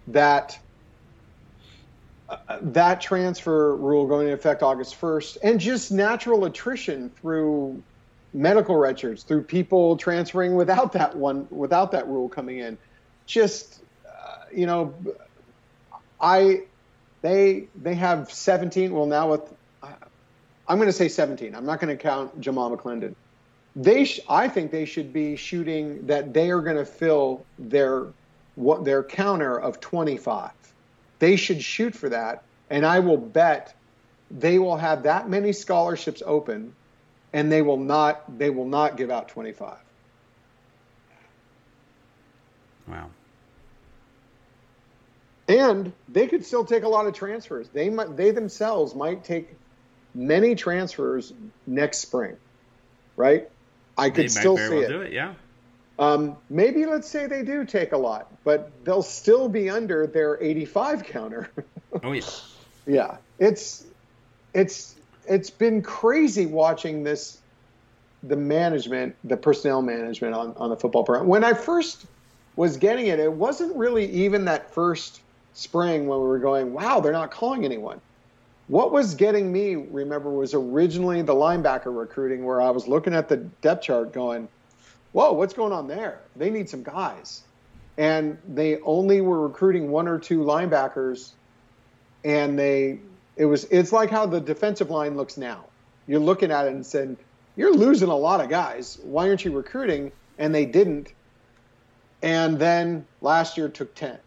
that 0.09 0.59
uh, 2.29 2.59
that 2.61 3.01
transfer 3.01 3.77
rule 3.77 4.07
going 4.07 4.27
into 4.27 4.35
effect 4.35 4.63
August 4.63 5.01
1st, 5.01 5.39
and 5.45 5.61
just 5.61 5.93
natural 5.93 6.45
attrition 6.45 7.11
through 7.21 7.83
medical 8.35 8.77
records, 8.77 9.23
through 9.23 9.43
people 9.43 9.97
transferring 9.97 10.57
without 10.57 10.93
that 10.93 11.17
one, 11.17 11.47
without 11.51 11.93
that 11.93 12.09
rule 12.09 12.29
coming 12.29 12.59
in. 12.59 12.77
Just, 13.27 13.81
uh, 14.05 14.45
you 14.53 14.67
know, 14.67 14.95
I, 16.21 16.63
they, 17.23 17.69
they 17.81 17.95
have 17.95 18.33
17. 18.33 18.93
Well, 18.93 19.07
now 19.07 19.31
with, 19.31 19.55
I'm 19.83 20.79
going 20.79 20.89
to 20.89 20.93
say 20.93 21.09
17. 21.09 21.55
I'm 21.55 21.65
not 21.65 21.81
going 21.81 21.97
to 21.97 22.03
count 22.03 22.41
Jamal 22.41 22.77
McClendon 22.77 23.15
they 23.77 24.07
sh- 24.07 24.21
I 24.29 24.49
think 24.49 24.73
they 24.73 24.87
should 24.87 25.13
be 25.13 25.37
shooting 25.37 26.07
that 26.07 26.33
they 26.33 26.51
are 26.51 26.63
going 26.63 26.79
to 26.79 26.87
fill 26.87 27.47
their 27.59 28.07
what 28.55 28.85
their 28.87 29.05
counter 29.05 29.61
of 29.61 29.81
25. 29.81 30.51
They 31.19 31.37
should 31.37 31.63
shoot 31.63 31.95
for 31.95 32.09
that, 32.09 32.43
and 32.71 32.87
I 32.87 33.01
will 33.01 33.19
bet 33.19 33.75
they 34.31 34.59
will 34.59 34.79
have 34.79 35.03
that 35.05 35.29
many 35.29 35.53
scholarships 35.53 36.23
open, 36.25 36.73
and 37.35 37.53
they 37.53 37.61
will 37.61 37.77
not 37.77 38.39
they 38.39 38.49
will 38.49 38.67
not 38.67 38.97
give 38.97 39.11
out 39.11 39.29
25. 39.29 39.77
Wow. 42.89 43.11
And 45.49 45.93
they 46.09 46.27
could 46.27 46.45
still 46.45 46.65
take 46.65 46.83
a 46.83 46.89
lot 46.89 47.07
of 47.07 47.13
transfers. 47.13 47.69
They 47.69 47.91
might 47.91 48.17
they 48.17 48.31
themselves 48.31 48.95
might 48.95 49.23
take 49.23 49.51
many 50.15 50.55
transfers 50.55 51.35
next 51.67 51.99
spring, 51.99 52.39
right? 53.17 53.49
I 53.97 54.11
could 54.11 54.31
still 54.31 54.57
see 54.57 54.69
well 54.69 54.83
it. 54.83 54.89
do 54.89 55.01
it. 55.03 55.13
Yeah. 55.13 55.35
Um, 55.99 56.37
maybe 56.51 56.85
let's 56.85 57.09
say 57.09 57.27
they 57.27 57.43
do 57.43 57.65
take 57.65 57.93
a 57.93 57.97
lot, 57.97 58.31
but 58.45 58.71
they'll 58.85 59.03
still 59.03 59.49
be 59.49 59.71
under 59.71 60.07
their 60.07 60.43
85 60.43 61.05
counter. 61.05 61.51
Oh 62.03 62.13
yeah. 62.13 62.21
yeah, 62.87 63.17
it's 63.39 63.87
it's 64.53 64.97
it's 65.27 65.49
been 65.49 65.81
crazy 65.81 66.45
watching 66.45 67.05
this 67.05 67.39
the 68.23 68.37
management, 68.37 69.17
the 69.25 69.39
personnel 69.39 69.81
management 69.81 70.35
on 70.35 70.53
on 70.59 70.69
the 70.69 70.77
football 70.77 71.05
program. 71.05 71.27
When 71.27 71.43
I 71.43 71.55
first 71.55 72.05
was 72.55 72.77
getting 72.77 73.07
it, 73.07 73.19
it 73.19 73.33
wasn't 73.33 73.75
really 73.77 74.11
even 74.11 74.45
that 74.47 74.75
first 74.75 75.21
spring 75.55 76.07
when 76.07 76.21
we 76.21 76.27
were 76.27 76.39
going, 76.39 76.73
wow, 76.75 77.01
they're 77.01 77.13
not 77.13 77.31
calling 77.31 77.65
anyone. 77.65 78.01
What 78.69 78.91
was 78.91 79.15
getting 79.15 79.53
me, 79.53 79.77
remember, 79.77 80.31
was 80.31 80.53
originally 80.55 81.23
the 81.23 81.35
linebacker 81.35 81.97
recruiting 81.97 82.45
where 82.45 82.61
I 82.61 82.71
was 82.71 82.89
looking 82.89 83.15
at 83.15 83.29
the 83.29 83.37
depth 83.37 83.85
chart 83.85 84.13
going, 84.13 84.49
whoa, 85.13 85.33
what's 85.33 85.55
going 85.55 85.73
on 85.73 85.87
there? 85.87 86.21
They 86.35 86.51
need 86.51 86.69
some 86.69 86.83
guys. 86.83 87.43
And 87.97 88.39
they 88.47 88.81
only 88.81 89.21
were 89.21 89.41
recruiting 89.41 89.91
one 89.91 90.09
or 90.09 90.19
two 90.19 90.41
linebackers 90.41 91.33
and 92.27 92.59
they 92.59 92.99
it 93.37 93.45
was 93.45 93.65
it's 93.71 93.93
like 93.93 94.11
how 94.11 94.27
the 94.27 94.41
defensive 94.41 94.91
line 94.91 95.17
looks 95.17 95.37
now. 95.37 95.65
You're 96.09 96.21
looking 96.21 96.51
at 96.51 96.67
it 96.67 96.73
and 96.73 96.85
saying, 96.85 97.17
You're 97.55 97.75
losing 97.75 98.09
a 98.09 98.17
lot 98.17 98.41
of 98.41 98.51
guys. 98.51 98.99
Why 99.03 99.29
aren't 99.29 99.45
you 99.45 99.53
recruiting? 99.53 100.13
And 100.39 100.55
they 100.55 100.67
didn't. 100.67 101.13
And 102.23 102.59
then 102.59 103.07
last 103.21 103.57
year 103.57 103.69
took 103.69 103.95
ten. 103.95 104.19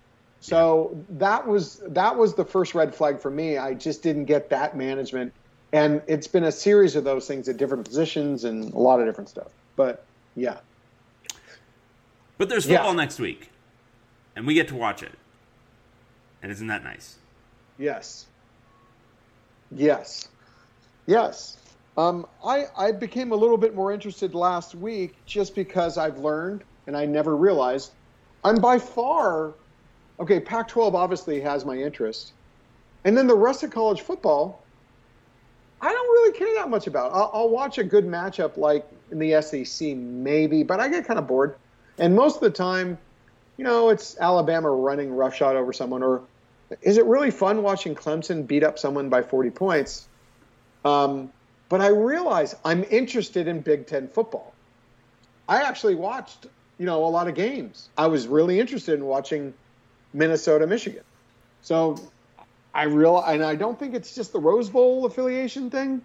So 0.42 0.98
that 1.10 1.46
was 1.46 1.82
that 1.88 2.16
was 2.16 2.34
the 2.34 2.46
first 2.46 2.74
red 2.74 2.96
flag 2.96 3.20
for 3.20 3.30
me. 3.30 3.58
I 3.58 3.74
just 3.74 4.02
didn't 4.02 4.26
get 4.26 4.50
that 4.50 4.76
management. 4.78 5.34
And 5.72 6.02
it's 6.08 6.28
been 6.28 6.46
a 6.46 6.52
series 6.52 6.96
of 6.96 7.04
those 7.04 7.28
things 7.28 7.48
at 7.48 7.58
different 7.58 7.86
positions 7.86 8.44
and 8.44 8.74
a 8.74 8.80
lot 8.80 9.00
of 9.00 9.06
different 9.06 9.30
stuff. 9.30 9.52
But 9.76 10.06
yeah. 10.36 10.58
But 12.38 12.50
there's 12.50 12.66
Yeah. 12.66 12.78
football 12.78 12.94
next 12.94 13.20
week, 13.20 13.50
and 14.36 14.48
we 14.48 14.54
get 14.54 14.68
to 14.70 14.76
watch 14.76 15.04
it. 15.04 15.12
And 16.42 16.52
isn't 16.52 16.68
that 16.68 16.84
nice? 16.84 17.18
Yes. 17.78 18.26
Yes. 19.72 20.30
Yes. 21.06 21.58
Um, 21.98 22.26
I, 22.46 22.68
I 22.78 22.92
became 22.94 23.34
a 23.34 23.36
little 23.36 23.58
bit 23.58 23.76
more 23.76 23.92
interested 23.92 24.34
last 24.34 24.74
week 24.74 25.16
just 25.26 25.54
because 25.54 25.98
I've 25.98 26.18
learned, 26.18 26.64
and 26.88 26.96
I 26.96 27.06
never 27.06 27.36
realized, 27.36 27.92
I'm 28.44 28.56
by 28.56 28.80
far, 28.80 29.54
okay, 30.20 30.40
Pac 30.40 30.68
12 30.68 30.96
obviously 30.96 31.40
has 31.42 31.66
my 31.66 31.76
interest. 31.76 32.34
And 33.04 33.18
then 33.18 33.28
the 33.28 33.36
rest 33.36 33.64
of 33.64 33.72
college 33.72 34.02
football, 34.02 34.62
I 35.82 35.92
don't 35.92 36.08
really 36.08 36.38
care 36.38 36.54
that 36.56 36.70
much 36.70 36.88
about. 36.88 37.12
I'll, 37.14 37.32
I'll 37.34 37.50
watch 37.50 37.78
a 37.78 37.84
good 37.84 38.06
matchup 38.06 38.58
like 38.58 38.86
in 39.12 39.20
the 39.20 39.42
SEC, 39.42 39.96
maybe, 39.96 40.64
but 40.64 40.80
I 40.80 40.90
get 40.90 41.06
kind 41.06 41.18
of 41.18 41.28
bored. 41.28 41.56
And 41.98 42.16
most 42.16 42.36
of 42.36 42.42
the 42.42 42.50
time, 42.50 42.98
you 43.58 43.64
know, 43.64 43.90
it's 43.90 44.18
Alabama 44.20 44.70
running 44.70 45.14
roughshod 45.14 45.56
over 45.56 45.74
someone, 45.74 46.04
or 46.04 46.22
is 46.82 46.98
it 46.98 47.06
really 47.06 47.32
fun 47.32 47.64
watching 47.64 47.96
Clemson 47.96 48.46
beat 48.46 48.64
up 48.64 48.78
someone 48.80 49.10
by 49.10 49.22
40 49.22 49.50
points? 49.52 50.08
Um, 50.86 51.32
but 51.68 51.82
I 51.82 51.88
realize 51.88 52.56
I'm 52.64 52.84
interested 52.86 53.48
in 53.48 53.62
Big 53.62 53.88
Ten 53.88 54.08
football. 54.08 54.54
I 55.48 55.62
actually 55.64 55.96
watched, 55.96 56.48
you 56.78 56.86
know, 56.86 57.06
a 57.06 57.10
lot 57.10 57.28
of 57.28 57.36
games. 57.36 57.90
I 57.98 58.08
was 58.08 58.28
really 58.28 58.60
interested 58.60 58.94
in 58.94 59.06
watching 59.06 59.54
Minnesota, 60.14 60.66
Michigan. 60.68 61.04
So 61.62 61.98
I 62.74 62.84
real 62.84 63.22
and 63.22 63.44
I 63.44 63.56
don't 63.56 63.78
think 63.78 63.94
it's 63.94 64.16
just 64.16 64.32
the 64.32 64.40
Rose 64.40 64.70
Bowl 64.70 65.06
affiliation 65.06 65.70
thing. 65.70 66.02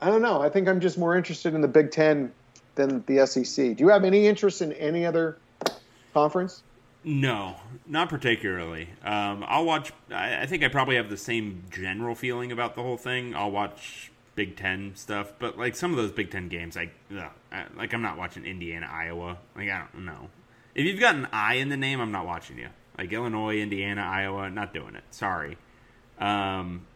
I 0.00 0.06
don't 0.06 0.22
know. 0.22 0.42
I 0.42 0.48
think 0.48 0.68
I'm 0.68 0.80
just 0.80 0.98
more 0.98 1.16
interested 1.16 1.54
in 1.54 1.60
the 1.60 1.68
Big 1.68 1.90
Ten 1.90 2.32
than 2.74 3.04
the 3.06 3.26
SEC. 3.26 3.76
Do 3.76 3.84
you 3.84 3.88
have 3.88 4.04
any 4.04 4.26
interest 4.26 4.62
in 4.62 4.72
any 4.72 5.06
other 5.06 5.38
conference? 6.12 6.62
No, 7.04 7.56
not 7.86 8.08
particularly. 8.08 8.88
Um, 9.04 9.44
I'll 9.46 9.64
watch. 9.64 9.92
I, 10.10 10.42
I 10.42 10.46
think 10.46 10.62
I 10.62 10.68
probably 10.68 10.96
have 10.96 11.10
the 11.10 11.16
same 11.16 11.64
general 11.70 12.14
feeling 12.14 12.52
about 12.52 12.74
the 12.74 12.82
whole 12.82 12.96
thing. 12.96 13.34
I'll 13.34 13.50
watch 13.50 14.12
Big 14.34 14.56
Ten 14.56 14.92
stuff, 14.94 15.32
but 15.38 15.58
like 15.58 15.74
some 15.74 15.90
of 15.90 15.96
those 15.96 16.12
Big 16.12 16.30
Ten 16.30 16.48
games, 16.48 16.76
I 16.76 16.90
like 17.76 17.92
I'm 17.92 18.02
not 18.02 18.18
watching 18.18 18.46
Indiana, 18.46 18.88
Iowa. 18.90 19.38
Like 19.56 19.68
I 19.68 19.84
don't 19.92 20.04
know. 20.04 20.30
If 20.74 20.86
you've 20.86 21.00
got 21.00 21.16
an 21.16 21.28
I 21.32 21.54
in 21.54 21.68
the 21.68 21.76
name, 21.76 22.00
I'm 22.00 22.12
not 22.12 22.24
watching 22.24 22.58
you. 22.58 22.68
Like 23.02 23.12
Illinois, 23.12 23.58
Indiana, 23.58 24.02
Iowa, 24.02 24.48
not 24.48 24.72
doing 24.72 24.94
it. 24.94 25.02
Sorry. 25.10 25.58
Um, 26.20 26.86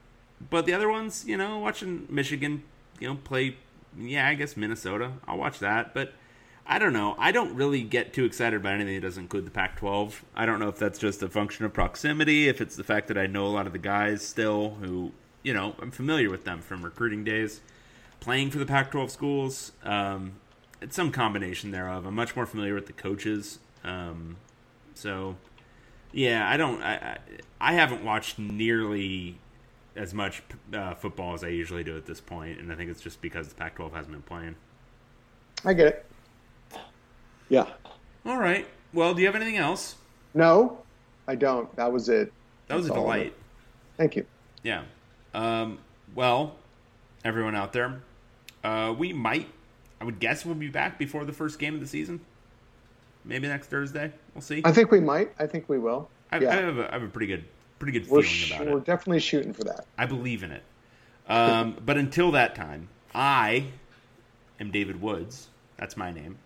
but 0.50 0.64
the 0.64 0.72
other 0.72 0.88
ones, 0.88 1.24
you 1.26 1.36
know, 1.36 1.59
watching 1.59 2.07
Michigan, 2.09 2.62
you 3.00 3.09
know, 3.09 3.16
play. 3.16 3.57
Yeah, 3.98 4.28
I 4.28 4.34
guess 4.34 4.57
Minnesota. 4.57 5.12
I'll 5.26 5.38
watch 5.38 5.59
that, 5.59 5.92
but. 5.94 6.12
I 6.68 6.80
don't 6.80 6.92
know. 6.92 7.14
I 7.16 7.30
don't 7.30 7.54
really 7.54 7.82
get 7.82 8.12
too 8.12 8.24
excited 8.24 8.57
about 8.57 8.72
anything 8.74 8.96
that 8.96 9.02
doesn't 9.02 9.22
include 9.22 9.46
the 9.46 9.52
Pac 9.52 9.76
12. 9.76 10.24
I 10.34 10.46
don't 10.46 10.59
know 10.59 10.66
if 10.66 10.80
that's 10.80 10.98
just 10.98 11.22
a 11.22 11.28
function 11.28 11.64
of 11.64 11.72
proximity, 11.72 12.48
if 12.48 12.61
it's 12.61 12.74
the 12.74 12.82
fact 12.82 13.07
that 13.07 13.16
I 13.16 13.28
know 13.28 13.46
a 13.46 13.54
lot 13.54 13.68
of 13.68 13.72
the 13.72 13.78
guys 13.78 14.26
still 14.26 14.70
who, 14.80 15.12
you 15.44 15.54
know, 15.54 15.76
I'm 15.78 15.92
familiar 15.92 16.28
with 16.28 16.42
them 16.42 16.61
from 16.61 16.84
recruiting 16.84 17.22
days, 17.22 17.61
playing 18.18 18.50
for 18.50 18.59
the 18.59 18.66
Pac 18.66 18.90
12 18.90 19.12
schools. 19.12 19.70
Um, 19.84 20.32
it's 20.82 20.96
some 20.96 21.12
combination 21.12 21.70
thereof. 21.70 22.04
I'm 22.04 22.16
much 22.16 22.34
more 22.34 22.46
familiar 22.46 22.74
with 22.74 22.86
the 22.86 22.94
coaches. 22.94 23.61
Um, 23.84 24.36
so, 24.94 25.36
yeah, 26.17 26.49
I 26.49 26.57
don't. 26.57 26.83
I, 26.83 27.19
I, 27.61 27.75
haven't 27.75 28.03
watched 28.03 28.39
nearly 28.39 29.39
as 29.95 30.14
much 30.14 30.43
uh, 30.73 30.95
football 30.95 31.35
as 31.35 31.45
I 31.45 31.49
usually 31.49 31.85
do 31.85 31.95
at 31.95 32.07
this 32.07 32.23
point, 32.23 32.59
and 32.59 32.73
I 32.73 32.75
think 32.75 32.91
it's 32.91 33.03
just 33.03 33.21
because 33.21 33.49
the 33.49 33.55
Pac 33.55 33.75
12 33.75 33.93
hasn't 33.93 34.12
been 34.12 34.23
playing. 34.23 34.57
I 35.62 35.75
get 35.75 35.87
it. 35.89 36.07
Yeah. 37.51 37.67
All 38.25 38.39
right. 38.39 38.67
Well, 38.95 39.12
do 39.12 39.21
you 39.21 39.27
have 39.27 39.37
anything 39.37 39.59
else? 39.59 39.97
No, 40.33 40.79
I 41.29 41.35
don't. 41.35 41.75
That 41.77 41.93
was 41.93 42.09
it. 42.09 42.33
That 42.69 42.77
was 42.77 42.87
That's 42.87 42.97
a 42.97 43.01
delight. 43.01 43.35
Thank 43.99 44.17
you. 44.17 44.25
Yeah. 44.62 44.85
Um, 45.35 45.79
well, 46.14 46.57
everyone 47.27 47.55
out 47.55 47.75
there, 47.75 48.01
uh, 48.64 48.95
we 48.97 49.12
might, 49.12 49.49
I 50.01 50.07
would 50.07 50.19
guess 50.19 50.47
we'll 50.47 50.55
be 50.55 50.69
back 50.69 50.99
before 50.99 51.27
the 51.27 51.33
first 51.35 51.59
game 51.59 51.75
of 51.75 51.81
the 51.81 51.87
season. 51.87 52.21
Maybe 53.23 53.49
next 53.49 53.67
Thursday. 53.67 54.12
We'll 54.37 54.43
see. 54.43 54.61
I 54.66 54.72
think 54.72 54.91
we 54.91 55.01
might. 55.01 55.32
I 55.39 55.47
think 55.47 55.66
we 55.66 55.78
will. 55.78 56.11
I, 56.30 56.41
yeah. 56.41 56.51
I, 56.51 56.55
have, 56.57 56.76
a, 56.76 56.89
I 56.91 56.93
have 56.93 57.03
a 57.03 57.09
pretty 57.09 57.26
good, 57.26 57.45
pretty 57.78 57.99
good 57.99 58.07
feeling 58.07 58.24
sh- 58.24 58.51
about 58.51 58.66
it. 58.66 58.74
we're 58.74 58.80
definitely 58.80 59.20
shooting 59.20 59.55
for 59.55 59.64
that. 59.64 59.87
I 59.97 60.05
believe 60.05 60.43
in 60.43 60.51
it. 60.53 60.62
Um, 61.26 61.78
but 61.87 61.97
until 61.97 62.32
that 62.32 62.55
time, 62.55 62.89
I 63.14 63.64
am 64.61 64.70
David 64.70 65.01
Woods. 65.01 65.49
That's 65.78 65.97
my 65.97 66.12
name. 66.12 66.37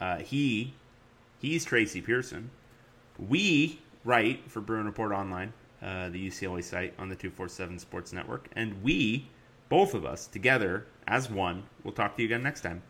Uh, 0.00 0.18
he, 0.18 0.74
he's 1.40 1.64
Tracy 1.64 2.00
Pearson. 2.00 2.50
We 3.18 3.80
write 4.04 4.48
for 4.48 4.60
Bruin 4.60 4.86
Report 4.86 5.10
Online, 5.10 5.52
uh, 5.82 6.10
the 6.10 6.28
UCLA 6.28 6.62
site 6.62 6.94
on 7.00 7.08
the 7.08 7.16
247 7.16 7.80
Sports 7.80 8.12
Network. 8.12 8.48
And 8.54 8.80
we, 8.84 9.26
both 9.68 9.94
of 9.94 10.06
us, 10.06 10.28
together 10.28 10.86
as 11.08 11.28
one, 11.28 11.64
will 11.82 11.90
talk 11.90 12.14
to 12.14 12.22
you 12.22 12.28
again 12.28 12.44
next 12.44 12.60
time. 12.60 12.80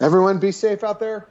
Everyone 0.00 0.38
be 0.38 0.52
safe 0.52 0.84
out 0.84 1.00
there. 1.00 1.26